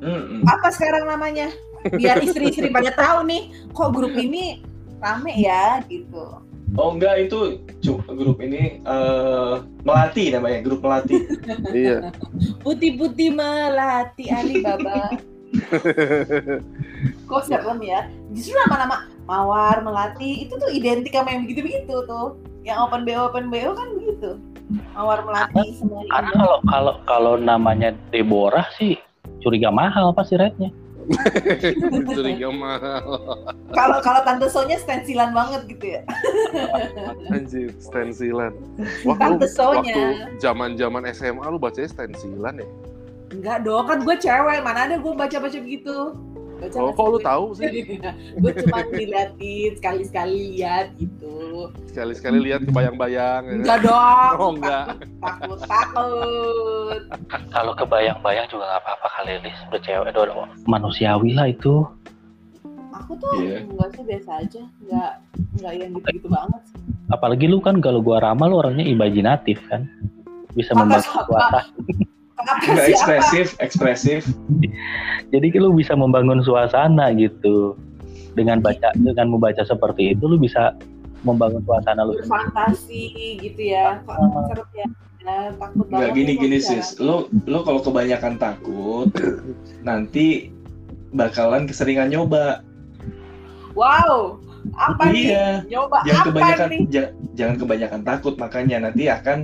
Mm-mm. 0.00 0.40
Apa 0.48 0.72
sekarang 0.72 1.04
namanya? 1.04 1.52
Biar 1.92 2.24
istri-istri 2.24 2.72
pada 2.72 2.88
tahu 2.96 3.28
nih, 3.28 3.52
kok 3.76 3.92
grup 3.92 4.16
ini 4.16 4.64
rame 4.96 5.36
ya 5.36 5.84
gitu. 5.92 6.40
Oh 6.76 6.92
enggak 6.92 7.30
itu 7.30 7.64
grup 8.12 8.42
ini 8.44 8.82
eh 8.84 9.54
melati 9.86 10.34
namanya 10.34 10.58
grup 10.60 10.84
melati. 10.84 11.24
iya. 11.72 12.12
Putih-putih 12.60 13.32
melati 13.32 14.28
Alibaba. 14.28 15.16
Kok 17.28 17.42
serem 17.48 17.80
ya? 17.80 18.04
Justru 18.36 18.52
nama-nama 18.66 19.08
Mawar, 19.28 19.84
Melati 19.84 20.48
itu 20.48 20.56
tuh 20.56 20.72
identik 20.72 21.12
sama 21.12 21.32
yang 21.32 21.44
begitu-begitu 21.48 22.04
tuh. 22.04 22.36
Yang 22.64 22.78
open 22.84 23.04
BO 23.08 23.20
open 23.32 23.46
BO 23.48 23.70
kan 23.76 23.88
begitu. 23.96 24.30
Mawar 24.92 25.24
Melati 25.24 25.72
semua 25.76 26.04
Karena 26.12 26.32
kalau 26.36 26.58
kalau 26.68 26.94
kalau 27.08 27.34
namanya 27.40 27.96
Deborah 28.12 28.68
sih 28.76 28.96
curiga 29.40 29.72
mahal 29.72 30.12
pasti 30.12 30.36
rate-nya. 30.36 30.68
Curiga 32.14 32.48
mahal. 32.62 33.06
Kalau 33.72 33.98
kalau 34.04 34.20
Tante 34.24 34.48
Sonya 34.52 34.76
stensilan 34.76 35.32
banget 35.32 35.62
gitu 35.68 35.98
ya. 35.98 36.02
Anjir, 37.34 37.72
stensilan. 37.80 38.52
Wah, 39.08 39.16
lu 39.16 39.20
Tante 39.20 39.46
Sonya. 39.48 39.80
waktu 39.80 40.02
zaman-zaman 40.40 41.02
SMA 41.12 41.44
lu 41.48 41.58
bacanya 41.60 41.88
stensilan 41.88 42.60
ya? 42.60 42.68
Enggak 43.28 43.58
dong, 43.64 43.84
kan 43.84 43.98
gue 44.04 44.16
cewek. 44.16 44.58
Mana 44.64 44.88
ada 44.88 44.96
gue 44.96 45.12
baca-baca 45.12 45.58
begitu. 45.60 46.16
Oh, 46.58 46.90
kok 46.90 47.06
lu 47.06 47.18
tahu 47.20 47.44
sih? 47.54 47.98
gue 48.42 48.52
cuma 48.66 48.82
diliatin 48.90 49.78
sekali-sekali 49.78 50.58
lihat 50.58 50.90
gitu. 50.98 51.70
Sekali-sekali 51.86 52.38
lihat 52.42 52.66
kebayang-bayang. 52.66 53.42
ya? 53.46 53.54
Enggak 53.54 53.78
dong. 53.86 54.32
Oh, 54.36 54.50
enggak. 54.52 54.86
Takut, 55.22 55.58
takut. 55.62 57.00
Kalau 57.48 57.72
kebayang-bayang 57.74 58.46
juga 58.48 58.64
nggak 58.66 58.82
apa-apa 58.82 59.08
kali 59.14 59.38
Lis. 59.40 59.58
Udah 59.70 59.80
cewek, 59.80 60.10
udah 60.10 60.46
manusiawi 60.66 61.30
lah 61.32 61.46
itu. 61.46 61.86
Aku 62.90 63.14
tuh 63.16 63.30
Iya. 63.38 63.62
enggak 63.62 63.88
sih 63.94 64.02
biasa 64.02 64.30
aja. 64.42 64.62
Enggak 64.82 65.10
enggak 65.54 65.72
yang 65.78 65.90
gitu-gitu 65.94 66.28
banget. 66.28 66.62
sih. 66.66 66.78
Apalagi 67.08 67.46
lu 67.46 67.62
kan 67.62 67.78
kalau 67.78 68.02
gua 68.02 68.18
ramal 68.18 68.50
lu 68.50 68.58
orangnya 68.58 68.82
imajinatif 68.82 69.62
kan. 69.70 69.86
Bisa 70.52 70.74
Kata 70.74 70.80
membantu 70.82 71.10
sih 72.38 72.70
apa? 72.70 72.86
ekspresif, 72.88 73.46
ekspresif. 73.58 74.22
Jadi 75.28 75.46
lu 75.58 75.74
bisa 75.74 75.92
membangun 75.92 76.40
suasana 76.40 77.10
gitu. 77.14 77.74
Dengan 78.32 78.62
baca 78.62 78.94
dengan 78.94 79.34
membaca 79.34 79.66
seperti 79.66 80.14
itu 80.14 80.22
lu 80.24 80.38
bisa 80.38 80.78
membangun 81.26 81.58
suasana 81.66 82.06
lu. 82.06 82.14
berfantasi 82.22 83.02
gitu 83.42 83.60
ya. 83.74 83.98
Serem 84.06 84.68
ya? 84.72 84.86
Takut 85.58 85.84
banget. 85.90 85.98
Enggak 85.98 86.10
gini 86.14 86.32
nih 86.32 86.36
gini 86.38 86.58
kalau 86.62 86.78
sis. 86.78 86.88
Lo 86.96 87.16
lo 87.44 87.66
kalau 87.66 87.80
kebanyakan 87.82 88.38
takut 88.38 89.10
nanti 89.82 90.54
bakalan 91.10 91.66
keseringan 91.66 92.08
nyoba. 92.08 92.62
Wow, 93.74 94.38
apa 94.74 95.10
nih? 95.10 95.30
Iya. 95.34 95.46
Nyoba 95.68 95.96
Jangan 96.02 96.18
apa 96.18 96.28
kebanyakan 96.32 96.68
nih? 96.70 96.80
ja- 96.90 97.12
jangan 97.34 97.56
kebanyakan 97.58 98.02
takut 98.02 98.34
makanya 98.38 98.76
nanti 98.88 99.06
akan 99.06 99.38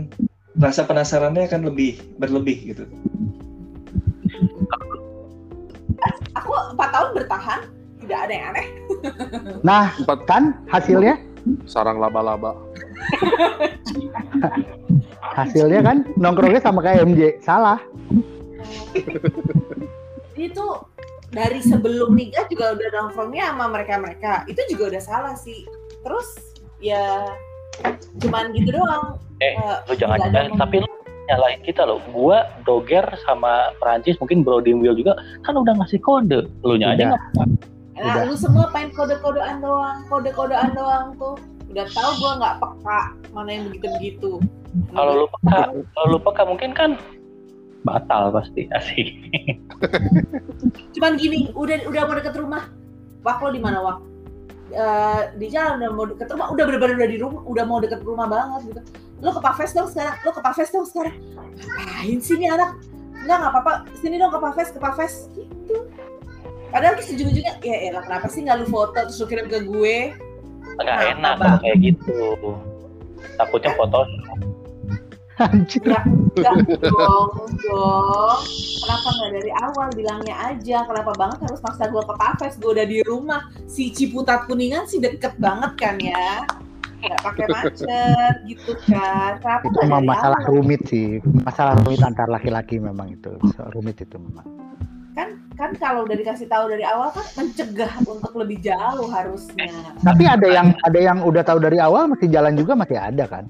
rasa 0.58 0.86
penasarannya 0.86 1.50
akan 1.50 1.62
lebih 1.66 1.98
berlebih 2.18 2.74
gitu. 2.74 2.84
Aku 6.34 6.50
empat 6.74 6.88
tahun 6.90 7.10
bertahan, 7.14 7.60
tidak 8.04 8.18
ada 8.28 8.32
yang 8.32 8.46
aneh. 8.54 8.66
Nah, 9.62 9.94
Empat 9.96 10.20
kan 10.26 10.42
hasilnya 10.70 11.18
sarang 11.64 11.98
laba-laba. 11.98 12.54
hasilnya 15.34 15.80
kan 15.82 15.96
nongkrongnya 16.14 16.62
sama 16.62 16.80
kayak 16.84 17.06
MJ. 17.06 17.42
Salah. 17.42 17.80
Itu 20.38 20.66
dari 21.34 21.58
sebelum 21.62 22.14
nikah 22.14 22.46
juga 22.46 22.78
udah 22.78 22.88
nongkrongnya 22.94 23.50
sama 23.50 23.66
mereka-mereka. 23.74 24.46
Itu 24.46 24.62
juga 24.70 24.94
udah 24.94 25.02
salah 25.02 25.34
sih. 25.34 25.66
Terus 26.04 26.28
ya 26.78 27.26
cuman 28.18 28.44
gitu 28.52 28.70
doang. 28.72 29.18
Eh, 29.38 29.52
Eh, 29.52 29.76
Lu 29.84 29.94
jangan 29.94 30.18
jangan 30.24 30.54
tapi 30.56 30.78
lu 30.78 30.88
nyalahin 31.24 31.60
kita 31.60 31.82
loh. 31.82 31.98
Gua 32.08 32.44
Doger 32.62 33.02
sama 33.22 33.72
Prancis 33.76 34.16
mungkin 34.18 34.42
Bro 34.42 34.60
Dimwil 34.60 34.94
juga 34.94 35.16
kan 35.42 35.54
udah 35.54 35.74
ngasih 35.74 35.98
kode. 35.98 36.46
Lu 36.60 36.74
nya 36.74 36.92
aja 36.92 37.16
Nah, 37.94 38.10
Udah. 38.10 38.26
lu 38.26 38.34
semua 38.34 38.66
main 38.68 38.90
kode-kodean 38.90 39.62
doang, 39.62 40.02
kode-kodean 40.06 40.74
doang 40.74 41.14
tuh. 41.14 41.38
Udah 41.68 41.86
tahu 41.88 42.10
gua 42.18 42.30
nggak 42.36 42.54
peka 42.58 43.00
mana 43.30 43.50
yang 43.50 43.64
begitu-begitu. 43.68 44.30
kalau 44.90 45.12
lu 45.16 45.26
peka 45.30 45.58
kalau 45.70 46.06
lu 46.08 46.18
peka 46.18 46.42
mungkin 46.42 46.70
kan 46.74 46.90
batal 47.82 48.30
pasti 48.30 48.66
asik. 48.76 49.08
Cuman 50.94 51.14
gini, 51.14 51.50
udah 51.52 51.84
udah 51.84 52.02
mau 52.02 52.14
deket 52.14 52.34
rumah. 52.34 52.66
Wak 53.22 53.40
lo 53.40 53.50
di 53.50 53.60
mana 53.60 53.78
Wak? 53.80 53.98
Eh, 54.74 55.20
di 55.38 55.46
jalan 55.54 55.78
udah 55.78 55.90
mau 55.94 56.04
deket 56.10 56.26
rumah, 56.34 56.50
udah 56.50 56.64
bener-bener 56.66 56.96
udah 56.98 57.10
di 57.14 57.18
rumah, 57.22 57.40
udah 57.46 57.64
mau 57.64 57.78
deket 57.78 58.00
rumah 58.02 58.26
banget 58.26 58.60
gitu. 58.74 58.80
Lo 59.22 59.30
ke 59.30 59.40
Pafes 59.40 59.70
dong 59.70 59.86
sekarang, 59.86 60.18
lo 60.26 60.30
ke 60.34 60.42
Pafes 60.42 60.68
dong 60.74 60.82
sekarang. 60.82 61.14
Ngapain 61.54 62.18
sih 62.18 62.34
nih 62.34 62.50
anak? 62.50 62.82
Enggak, 63.22 63.36
nggak 63.38 63.52
apa-apa. 63.54 63.72
Sini 64.02 64.18
dong 64.18 64.34
ke 64.34 64.40
Pafes, 64.42 64.74
ke 64.74 64.78
Pafes. 64.82 65.30
Gitu. 65.38 65.76
Padahal 66.74 66.98
terus 66.98 67.14
ujung-ujungnya, 67.14 67.54
ya 67.62 67.76
elah 67.86 68.02
kenapa 68.02 68.26
sih 68.26 68.42
nggak 68.42 68.56
lu 68.58 68.66
foto 68.66 68.98
terus 68.98 69.18
lu 69.22 69.26
kirim 69.30 69.46
ke 69.46 69.62
gue? 69.62 69.96
Nggak 70.74 70.98
Kenapa, 71.22 71.42
enak 71.46 71.58
kayak 71.62 71.78
gitu. 71.78 72.18
Takutnya 73.38 73.70
foto 73.78 74.02
Anjir. 75.42 75.82
Enggak, 75.82 76.04
enggak 76.06 76.54
dong, 76.94 77.30
dong. 77.58 78.38
Kenapa 78.84 79.08
nggak 79.10 79.30
dari 79.34 79.52
awal 79.58 79.86
bilangnya 79.94 80.34
aja? 80.54 80.86
Kenapa 80.86 81.12
banget 81.18 81.38
harus 81.42 81.60
maksa 81.62 81.90
gue 81.90 82.02
ke 82.02 82.14
Pafes? 82.14 82.54
Gue 82.62 82.70
udah 82.78 82.86
di 82.86 82.98
rumah. 83.02 83.50
Si 83.66 83.90
Ciputat 83.90 84.46
Kuningan 84.46 84.86
sih 84.86 85.02
deket 85.02 85.34
banget 85.42 85.74
kan 85.74 85.98
ya. 85.98 86.46
Nggak 87.02 87.20
pakai 87.20 87.46
macet 87.50 88.34
gitu 88.46 88.72
kan. 88.86 89.42
Kenapa 89.42 89.66
Itu 89.66 89.78
memang 89.82 90.06
masalah 90.06 90.40
awal? 90.46 90.50
rumit 90.54 90.80
sih. 90.86 91.18
Masalah 91.42 91.74
rumit 91.82 92.00
antar 92.00 92.30
laki-laki 92.30 92.78
memang 92.78 93.10
itu. 93.10 93.34
Rumit 93.74 94.06
itu 94.06 94.16
memang. 94.16 94.46
Kan 95.14 95.38
kan 95.54 95.70
kalau 95.78 96.02
udah 96.06 96.18
dikasih 96.18 96.50
tahu 96.50 96.66
dari 96.70 96.82
awal 96.82 97.10
kan 97.14 97.26
mencegah 97.38 97.90
untuk 98.06 98.34
lebih 98.34 98.58
jauh 98.62 99.06
harusnya. 99.10 99.70
Tapi 100.02 100.26
ada 100.26 100.46
yang 100.46 100.74
ada 100.82 100.98
yang 100.98 101.18
udah 101.22 101.42
tahu 101.42 101.58
dari 101.62 101.78
awal 101.78 102.06
masih 102.10 102.30
jalan 102.30 102.54
juga 102.54 102.74
masih 102.78 102.98
ada 102.98 103.26
kan. 103.26 103.46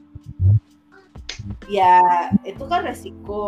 Ya 1.68 2.28
itu 2.44 2.64
kan 2.68 2.84
resiko 2.84 3.44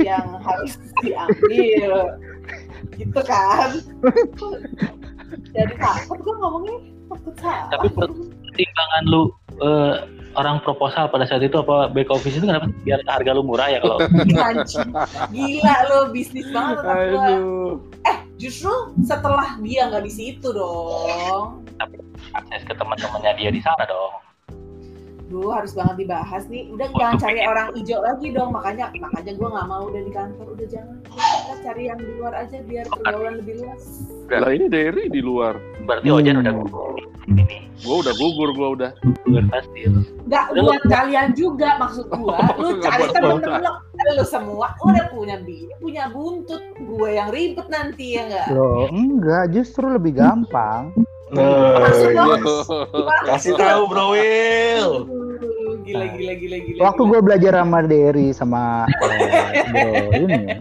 yang 0.00 0.36
harus 0.46 0.76
diambil. 1.00 2.18
Gitu 2.96 3.20
kan. 3.24 3.80
Jadi 5.52 5.74
takut 5.80 6.18
gue 6.20 6.34
ngomongnya 6.36 6.76
takut 7.08 7.34
salah. 7.40 7.68
Tapi 7.72 7.86
pertimbangan 7.92 9.04
lu 9.08 9.22
eh, 9.60 9.94
orang 10.36 10.60
proposal 10.64 11.08
pada 11.12 11.28
saat 11.28 11.44
itu 11.44 11.56
apa 11.60 11.92
back 11.92 12.08
office 12.08 12.36
itu 12.36 12.44
kenapa 12.48 12.68
biar 12.84 13.00
harga 13.08 13.30
lu 13.36 13.44
murah 13.44 13.68
ya 13.68 13.80
kalau. 13.84 13.98
Gila 15.32 15.76
lo 15.88 15.98
bisnis 16.12 16.48
banget. 16.52 16.84
Aduh. 16.84 17.80
Eh 18.08 18.16
justru 18.40 18.72
setelah 19.04 19.56
dia 19.60 19.88
nggak 19.88 20.04
di 20.04 20.12
situ 20.12 20.48
dong. 20.52 21.64
akses 22.32 22.62
ke 22.64 22.74
teman-temannya 22.78 23.32
dia 23.36 23.50
di 23.50 23.60
sana 23.60 23.84
dong. 23.84 24.12
Duh 25.32 25.48
harus 25.48 25.72
banget 25.72 26.04
dibahas 26.04 26.44
nih. 26.52 26.68
Udah 26.68 26.92
jangan 26.92 27.16
cari 27.16 27.40
orang 27.40 27.72
hijau 27.72 28.04
lagi 28.04 28.28
dong. 28.30 28.52
Makanya 28.52 28.92
makanya 29.00 29.32
gue 29.32 29.48
nggak 29.48 29.66
mau 29.66 29.82
udah 29.88 30.02
di 30.04 30.12
kantor. 30.12 30.46
Udah 30.52 30.66
jangan. 30.68 30.96
Kita 31.08 31.54
cari 31.64 31.82
yang 31.88 31.98
di 31.98 32.10
luar 32.20 32.32
aja 32.36 32.56
biar 32.60 32.84
pergaulan 32.84 33.34
lebih 33.40 33.54
luas. 33.64 33.82
Lah 34.28 34.50
ini 34.52 34.66
Derry 34.68 35.08
di 35.08 35.24
luar. 35.24 35.56
Berarti 35.88 36.08
Hmm. 36.12 36.18
Ojan 36.20 36.36
udah 36.44 36.52
gugur. 36.52 37.00
Ini 37.32 37.72
Gua 37.82 37.96
udah 37.98 38.14
gugur 38.14 38.48
gua 38.54 38.68
udah. 38.76 38.90
gugur 39.02 39.44
pasti. 39.48 39.80
Nggak 40.28 40.44
Udah, 40.52 40.62
buat 40.62 40.82
kalian 40.86 41.28
juga 41.32 41.68
maksud 41.80 42.06
gua. 42.12 42.36
Lu 42.60 42.78
Nggak 42.78 42.92
cari 42.92 43.04
temen-temen 43.10 43.60
lo. 43.64 43.72
Lu 44.12 44.24
semua 44.26 44.68
udah 44.84 45.04
punya 45.08 45.36
bini, 45.40 45.72
punya 45.80 46.10
buntut. 46.12 46.60
Gue 46.76 47.16
yang 47.16 47.30
ribet 47.32 47.66
nanti 47.72 48.18
ya 48.18 48.28
nggak. 48.28 48.46
Loh, 48.52 48.86
enggak, 48.90 49.50
justru 49.50 49.86
lebih 49.88 50.18
gampang. 50.18 50.92
Nah, 51.32 51.88
kasih 53.26 53.54
tahu 53.54 53.82
Bro 53.88 54.06
Will. 54.12 54.90
Gila 55.82 56.06
gila 56.12 56.32
gila 56.36 56.56
gila. 56.60 56.78
Waktu 56.82 57.02
gue 57.02 57.20
belajar 57.20 57.52
sama 57.56 57.78
Derry 57.82 58.28
sama 58.30 58.62
eh, 59.02 59.66
bro 59.66 59.92
ini 60.14 60.40
ya, 60.46 60.58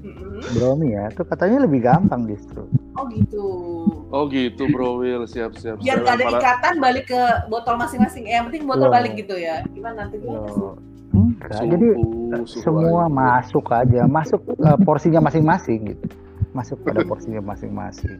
Mm-mm. 0.00 0.40
bro 0.54 0.70
Mi 0.74 0.86
ya, 0.90 1.12
tuh 1.12 1.22
katanya 1.24 1.62
lebih 1.62 1.84
gampang 1.84 2.24
justru. 2.24 2.64
Oh 2.94 3.04
gitu. 3.06 3.44
Oh 4.10 4.24
gitu 4.26 4.66
Bro 4.68 4.98
Will, 4.98 5.22
siap 5.24 5.54
siap. 5.54 5.78
biar 5.78 6.00
nggak 6.00 6.16
ada 6.16 6.26
ikatan 6.28 6.74
balik 6.78 7.06
ke 7.06 7.22
botol 7.46 7.76
masing-masing 7.76 8.26
Eh, 8.26 8.34
yang 8.34 8.48
penting 8.48 8.66
botol 8.66 8.86
Loh. 8.86 8.92
balik 8.92 9.14
gitu 9.14 9.34
ya 9.34 9.62
gimana 9.70 10.06
nanti 10.06 10.18
gimana 10.18 10.48
sih 10.48 10.58
Loh, 10.58 10.74
enggak, 11.10 11.62
jadi 11.66 11.88
Suhu, 12.42 12.62
semua 12.62 13.06
air. 13.06 13.12
masuk 13.12 13.66
aja, 13.68 14.02
masuk 14.06 14.40
eh, 14.48 14.78
porsinya 14.82 15.20
masing-masing 15.20 15.94
gitu, 15.94 16.06
masuk 16.50 16.78
pada 16.82 17.02
porsinya 17.10 17.38
masing-masing. 17.40 18.18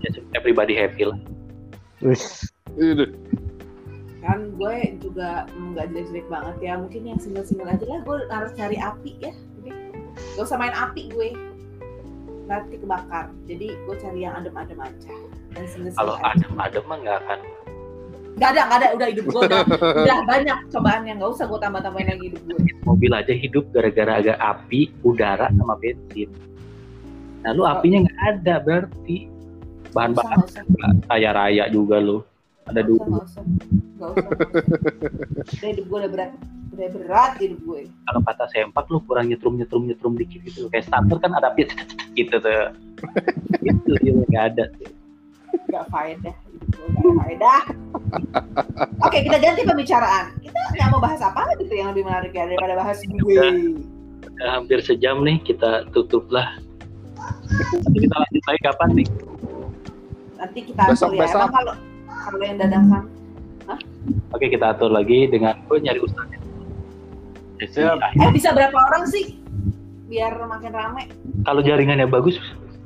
Ya, 0.00 0.10
everybody 0.32 0.72
happy 0.74 1.04
lah. 1.08 1.18
Aduh. 2.76 3.10
kan 4.20 4.52
gue 4.52 5.00
juga 5.00 5.48
mm, 5.56 5.72
nggak 5.76 5.86
jelek-jelek 5.92 6.26
banget 6.28 6.56
ya. 6.60 6.72
Mungkin 6.76 7.02
yang 7.08 7.18
single-single 7.20 7.68
aja 7.68 7.84
lah. 7.88 8.00
Gue 8.04 8.16
harus 8.28 8.52
cari 8.52 8.76
api 8.76 9.16
ya. 9.20 9.32
Jadi 9.32 9.70
gak 10.36 10.44
usah 10.44 10.60
main 10.60 10.76
api 10.76 11.08
gue. 11.12 11.32
Nanti 12.44 12.76
kebakar. 12.80 13.32
Jadi 13.48 13.66
gue 13.74 13.96
cari 13.96 14.20
yang 14.24 14.36
adem-adem 14.36 14.80
aja. 14.80 15.12
Dan 15.56 15.64
Kalau 15.96 16.14
adem-adem 16.20 16.84
mah 16.86 16.98
nggak 17.00 17.18
akan. 17.26 17.40
nggak 18.38 18.50
ada 18.56 18.60
nggak 18.68 18.78
ada. 18.80 18.88
Udah 18.96 19.08
hidup 19.08 19.24
gue 19.28 19.40
udah, 19.50 19.62
udah 20.04 20.18
banyak 20.28 20.58
cobaan 20.72 21.02
yang 21.08 21.16
nggak 21.18 21.32
usah 21.34 21.44
gue 21.48 21.60
tambah-tambahin 21.60 22.08
lagi 22.12 22.24
hidup 22.32 22.42
gue. 22.44 22.58
Mobil 22.86 23.12
aja 23.12 23.32
hidup 23.34 23.64
gara-gara 23.72 24.12
agak 24.20 24.38
api, 24.38 24.92
udara 25.04 25.48
sama 25.56 25.74
bensin. 25.80 26.28
Nah 27.40 27.50
lu 27.52 27.62
apinya 27.64 28.04
nggak 28.04 28.20
ada 28.36 28.54
berarti. 28.60 29.28
Bahan 29.90 30.14
Nggak 30.14 30.22
bakar 30.22 30.38
usah, 30.46 30.62
nggak 30.62 30.90
usah. 30.94 31.06
kaya 31.10 31.30
raya 31.34 31.64
juga 31.68 31.96
lu. 31.98 32.18
Ada 32.64 32.80
dulu. 32.84 33.02
nggak 33.02 33.24
usah. 33.26 33.42
Nggak 33.42 34.10
usah. 34.12 34.28
Udah 35.50 35.68
hidup 35.68 35.84
gue 35.84 35.98
udah 35.98 36.10
berat. 36.12 36.30
Udah 36.70 36.88
berat 36.94 37.32
hidup 37.42 37.60
gue. 37.66 37.80
Kalau 37.90 38.20
kata 38.22 38.44
sempak 38.48 38.84
lu 38.86 38.98
kurang 39.02 39.26
nyetrum 39.26 39.54
nyetrum 39.58 39.84
nyetrum 39.84 40.14
dikit 40.14 40.40
gitu. 40.46 40.70
Kayak 40.70 40.86
starter 40.86 41.18
kan 41.18 41.32
ada 41.34 41.50
api 41.50 41.66
gitu 42.18 42.36
tuh. 42.38 42.70
itu 43.64 43.92
dia 43.98 44.12
nggak 44.14 44.44
ada. 44.54 44.64
Gak 45.66 45.84
faedah. 45.90 46.34
Gak 46.78 47.14
faedah. 47.18 47.62
Oke, 49.02 49.26
kita 49.26 49.38
ganti 49.42 49.62
pembicaraan. 49.66 50.30
Kita 50.38 50.58
nggak 50.76 50.88
mau 50.94 51.02
bahas 51.02 51.18
apa 51.18 51.50
gitu 51.58 51.74
yang 51.74 51.90
lebih 51.90 52.06
menarik 52.06 52.30
ya 52.30 52.46
daripada 52.46 52.78
bahas 52.78 53.02
gue. 53.02 53.18
Udah 54.38 54.48
hampir 54.54 54.78
sejam 54.86 55.26
nih 55.26 55.42
kita 55.42 55.90
tutup 55.90 56.30
lah. 56.30 56.54
Nanti 57.72 57.98
kita 58.00 58.16
lanjut 58.16 58.42
lagi 58.46 58.60
kapan 58.62 58.88
nih? 58.94 59.08
Nanti 60.40 60.60
kita 60.64 60.80
atur 60.86 60.92
Besok, 60.94 61.10
ya. 61.12 61.20
besok. 61.24 61.40
Emang 61.40 61.52
kalau 61.52 61.74
kalau 62.08 62.38
yang 62.44 62.58
dadakan 62.58 63.04
Oke 64.34 64.46
kita 64.50 64.74
atur 64.74 64.90
lagi 64.90 65.30
dengan 65.30 65.54
gue 65.68 65.78
nyari 65.78 66.00
ustaznya. 66.02 66.38
Eh 67.60 68.30
bisa 68.32 68.50
berapa 68.50 68.72
orang 68.72 69.04
sih? 69.06 69.36
Biar 70.10 70.34
makin 70.42 70.72
rame. 70.74 71.06
Kalau 71.46 71.62
jaringannya 71.62 72.08
bagus, 72.10 72.34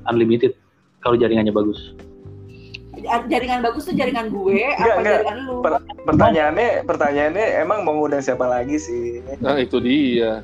unlimited. 0.05 0.53
Kalau 1.01 1.17
jaringannya 1.17 1.55
bagus. 1.55 1.95
Jaringan 3.05 3.61
bagus 3.61 3.85
tuh 3.85 3.93
jaringan 3.93 4.33
gue 4.33 4.65
Enggak, 4.65 4.81
apa 4.81 5.01
enggak. 5.01 5.13
jaringan 5.21 5.39
lu? 5.45 5.55
Per- 5.61 5.85
pertanyaannya, 6.09 6.69
pertanyaannya 6.89 7.47
emang 7.61 7.85
mau 7.85 7.93
ngundang 8.01 8.25
siapa 8.25 8.49
lagi 8.49 8.81
sih? 8.81 9.21
Nah 9.45 9.61
itu 9.61 9.77
dia. 9.83 10.41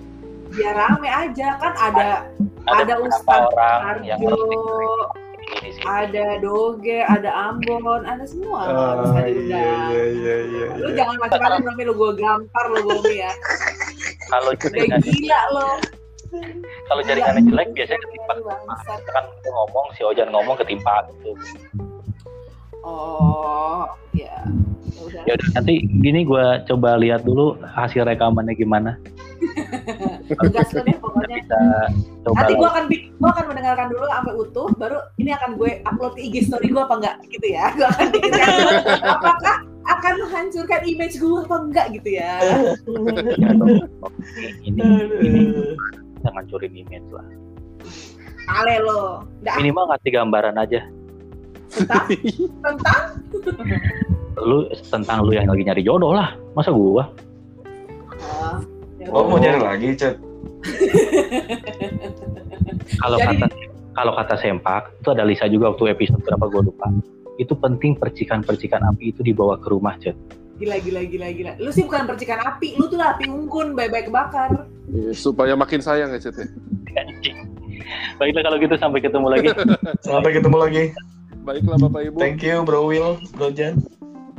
Biar 0.51 0.75
rame 0.75 1.09
aja 1.09 1.49
kan 1.57 1.73
ada 1.73 2.09
Ada 2.63 2.83
beberapa 2.85 3.07
Ustadz 3.07 3.55
orang 3.55 3.99
yang 4.03 4.19
Arjo, 4.19 4.37
sih. 5.65 5.83
ada 5.83 6.27
Doge, 6.39 7.01
ada 7.03 7.31
Ambon, 7.49 8.03
ada 8.05 8.23
semua 8.23 8.61
Oh, 8.63 8.93
ada 9.09 9.25
iya, 9.25 9.33
diundang. 9.33 9.89
iya, 9.89 10.05
iya, 10.07 10.37
iya, 10.45 10.67
Lu 10.77 10.89
iya. 10.89 10.97
jangan 10.97 11.17
macam-macam 11.19 11.61
Romi 11.65 11.83
lu 11.85 11.95
gue 11.95 12.11
gampar 12.17 12.65
lu 12.69 12.79
gue 12.85 13.15
ya. 13.17 13.33
Kalau 14.29 14.51
jaringan 14.55 15.01
gila 15.01 15.41
lo. 15.51 15.69
kalau 16.87 17.03
jaringannya 17.03 17.43
jelek 17.43 17.69
biasanya 17.75 18.01
ketimpa. 18.01 18.33
Kan 19.09 19.25
ngomong 19.45 19.87
si 19.93 20.03
Ojan 20.03 20.31
ngomong 20.31 20.55
ketimpa 20.57 21.03
gitu. 21.11 21.35
Oh, 22.81 23.85
ya. 24.13 24.47
Ya 24.87 25.01
udah. 25.03 25.23
Ya 25.27 25.33
udah 25.35 25.49
nanti 25.53 25.75
gini 26.01 26.23
gue 26.23 26.45
coba 26.65 26.95
lihat 26.97 27.23
dulu 27.23 27.59
hasil 27.67 28.05
rekamannya 28.05 28.55
gimana. 28.55 28.95
Gas 30.31 30.71
deh 30.71 30.97
pokoknya. 31.03 31.37
Kita 31.43 31.61
coba 32.23 32.37
Nanti 32.39 32.53
gue 32.55 32.69
akan 32.69 32.85
gua 33.19 33.31
akan 33.35 33.45
mendengarkan 33.51 33.87
dulu 33.91 34.05
sampai 34.07 34.35
utuh, 34.39 34.69
baru 34.79 34.99
ini 35.19 35.31
akan 35.35 35.51
gue 35.59 35.71
upload 35.83 36.13
ke 36.15 36.21
IG 36.31 36.47
story 36.47 36.71
gue 36.71 36.83
apa 36.83 36.95
enggak 36.99 37.17
gitu 37.27 37.47
ya. 37.51 37.65
Gue 37.75 37.87
akan 37.91 38.07
caption, 38.15 38.75
apakah 39.03 39.57
akan 39.91 40.13
menghancurkan 40.23 40.81
image 40.87 41.17
gue 41.19 41.41
apa 41.43 41.57
enggak 41.59 41.87
gitu 41.99 42.11
ya. 42.15 42.33
Ya 42.39 43.51
ini 44.63 44.83
ini 45.27 45.43
jangan 46.23 46.47
hancurin 46.47 46.73
image 46.79 47.11
lah. 47.11 47.27
Ale 48.51 48.83
lo. 48.83 49.27
Minimal 49.43 49.91
ngasih 49.91 50.11
gambaran 50.15 50.57
aja. 50.59 50.81
tentang 51.71 52.07
tentang 52.67 53.03
Lu 54.43 54.67
tentang 54.91 55.23
lu 55.23 55.35
yang 55.35 55.47
lagi 55.47 55.63
nyari 55.63 55.83
jodoh 55.87 56.15
lah. 56.15 56.35
Masa 56.55 56.75
gua? 56.75 57.11
Ah, 58.21 58.59
Oh, 59.09 59.25
mau 59.25 59.41
nyari 59.41 59.61
lagi, 59.65 59.89
Cet? 59.97 60.21
Kalau 63.01 63.17
Jadi- 63.17 63.41
kata 63.41 63.47
kalau 63.91 64.13
kata 64.15 64.35
sempak 64.39 64.93
itu 65.01 65.09
ada 65.13 65.25
Lisa 65.25 65.49
juga 65.49 65.73
waktu 65.73 65.97
episode 65.97 66.21
berapa 66.21 66.45
gua 66.53 66.63
lupa. 66.69 66.89
Itu 67.41 67.57
penting 67.57 67.97
percikan-percikan 67.97 68.85
api 68.85 69.17
itu 69.17 69.25
dibawa 69.25 69.57
ke 69.57 69.73
rumah, 69.73 69.97
Cet. 69.97 70.17
Gila 70.61 70.77
gila 70.85 71.01
gila 71.09 71.29
gila. 71.33 71.53
Lu 71.57 71.73
sih 71.73 71.89
bukan 71.89 72.05
percikan 72.05 72.45
api, 72.45 72.77
lu 72.77 72.85
tuh 72.93 73.01
lah 73.01 73.17
api 73.17 73.25
unggun 73.33 73.73
baik-baik 73.73 74.13
kebakar. 74.13 74.69
Iya, 74.93 75.17
supaya 75.17 75.57
makin 75.57 75.81
sayang 75.81 76.13
ya 76.13 76.21
Cet 76.21 76.37
ya. 76.37 76.47
Anjing. 77.01 77.49
Baiklah 78.21 78.43
kalau 78.45 78.57
gitu 78.61 78.77
sampai 78.77 79.01
ketemu 79.01 79.27
lagi. 79.33 79.49
Sampai 80.05 80.31
ketemu 80.37 80.57
lagi. 80.61 80.85
Baiklah 81.41 81.81
Bapak 81.81 82.01
Ibu. 82.13 82.17
Thank 82.21 82.45
you 82.45 82.61
Bro 82.69 82.93
Will, 82.93 83.17
Bro 83.33 83.57
Jan. 83.57 83.81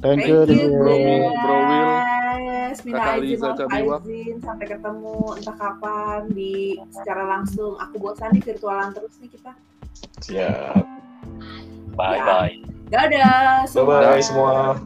Thank 0.05 0.29
you. 0.29 0.45
thank 0.45 0.61
you. 0.61 0.77
Bro 0.77 0.93
Will, 1.01 1.33
Bro 1.33 1.57
Will. 1.65 2.20
Guys, 2.31 2.79
minta 2.87 3.03
Kakak 3.03 3.27
izin, 3.27 3.43
Liza 3.43 3.97
izin 4.07 4.37
sampai 4.39 4.65
ketemu 4.71 5.17
entah 5.35 5.55
kapan 5.59 6.21
di 6.31 6.79
secara 6.87 7.27
langsung. 7.27 7.75
Aku 7.75 7.99
bosan 7.99 8.31
nih 8.31 8.43
virtualan 8.43 8.95
terus 8.95 9.19
nih 9.19 9.29
kita. 9.35 9.51
Siap. 10.23 10.85
Bye 11.99 12.21
bye. 12.23 12.55
Dadah 12.87 13.67
Bye 13.67 13.83
bye 13.83 14.23
semua. 14.23 14.79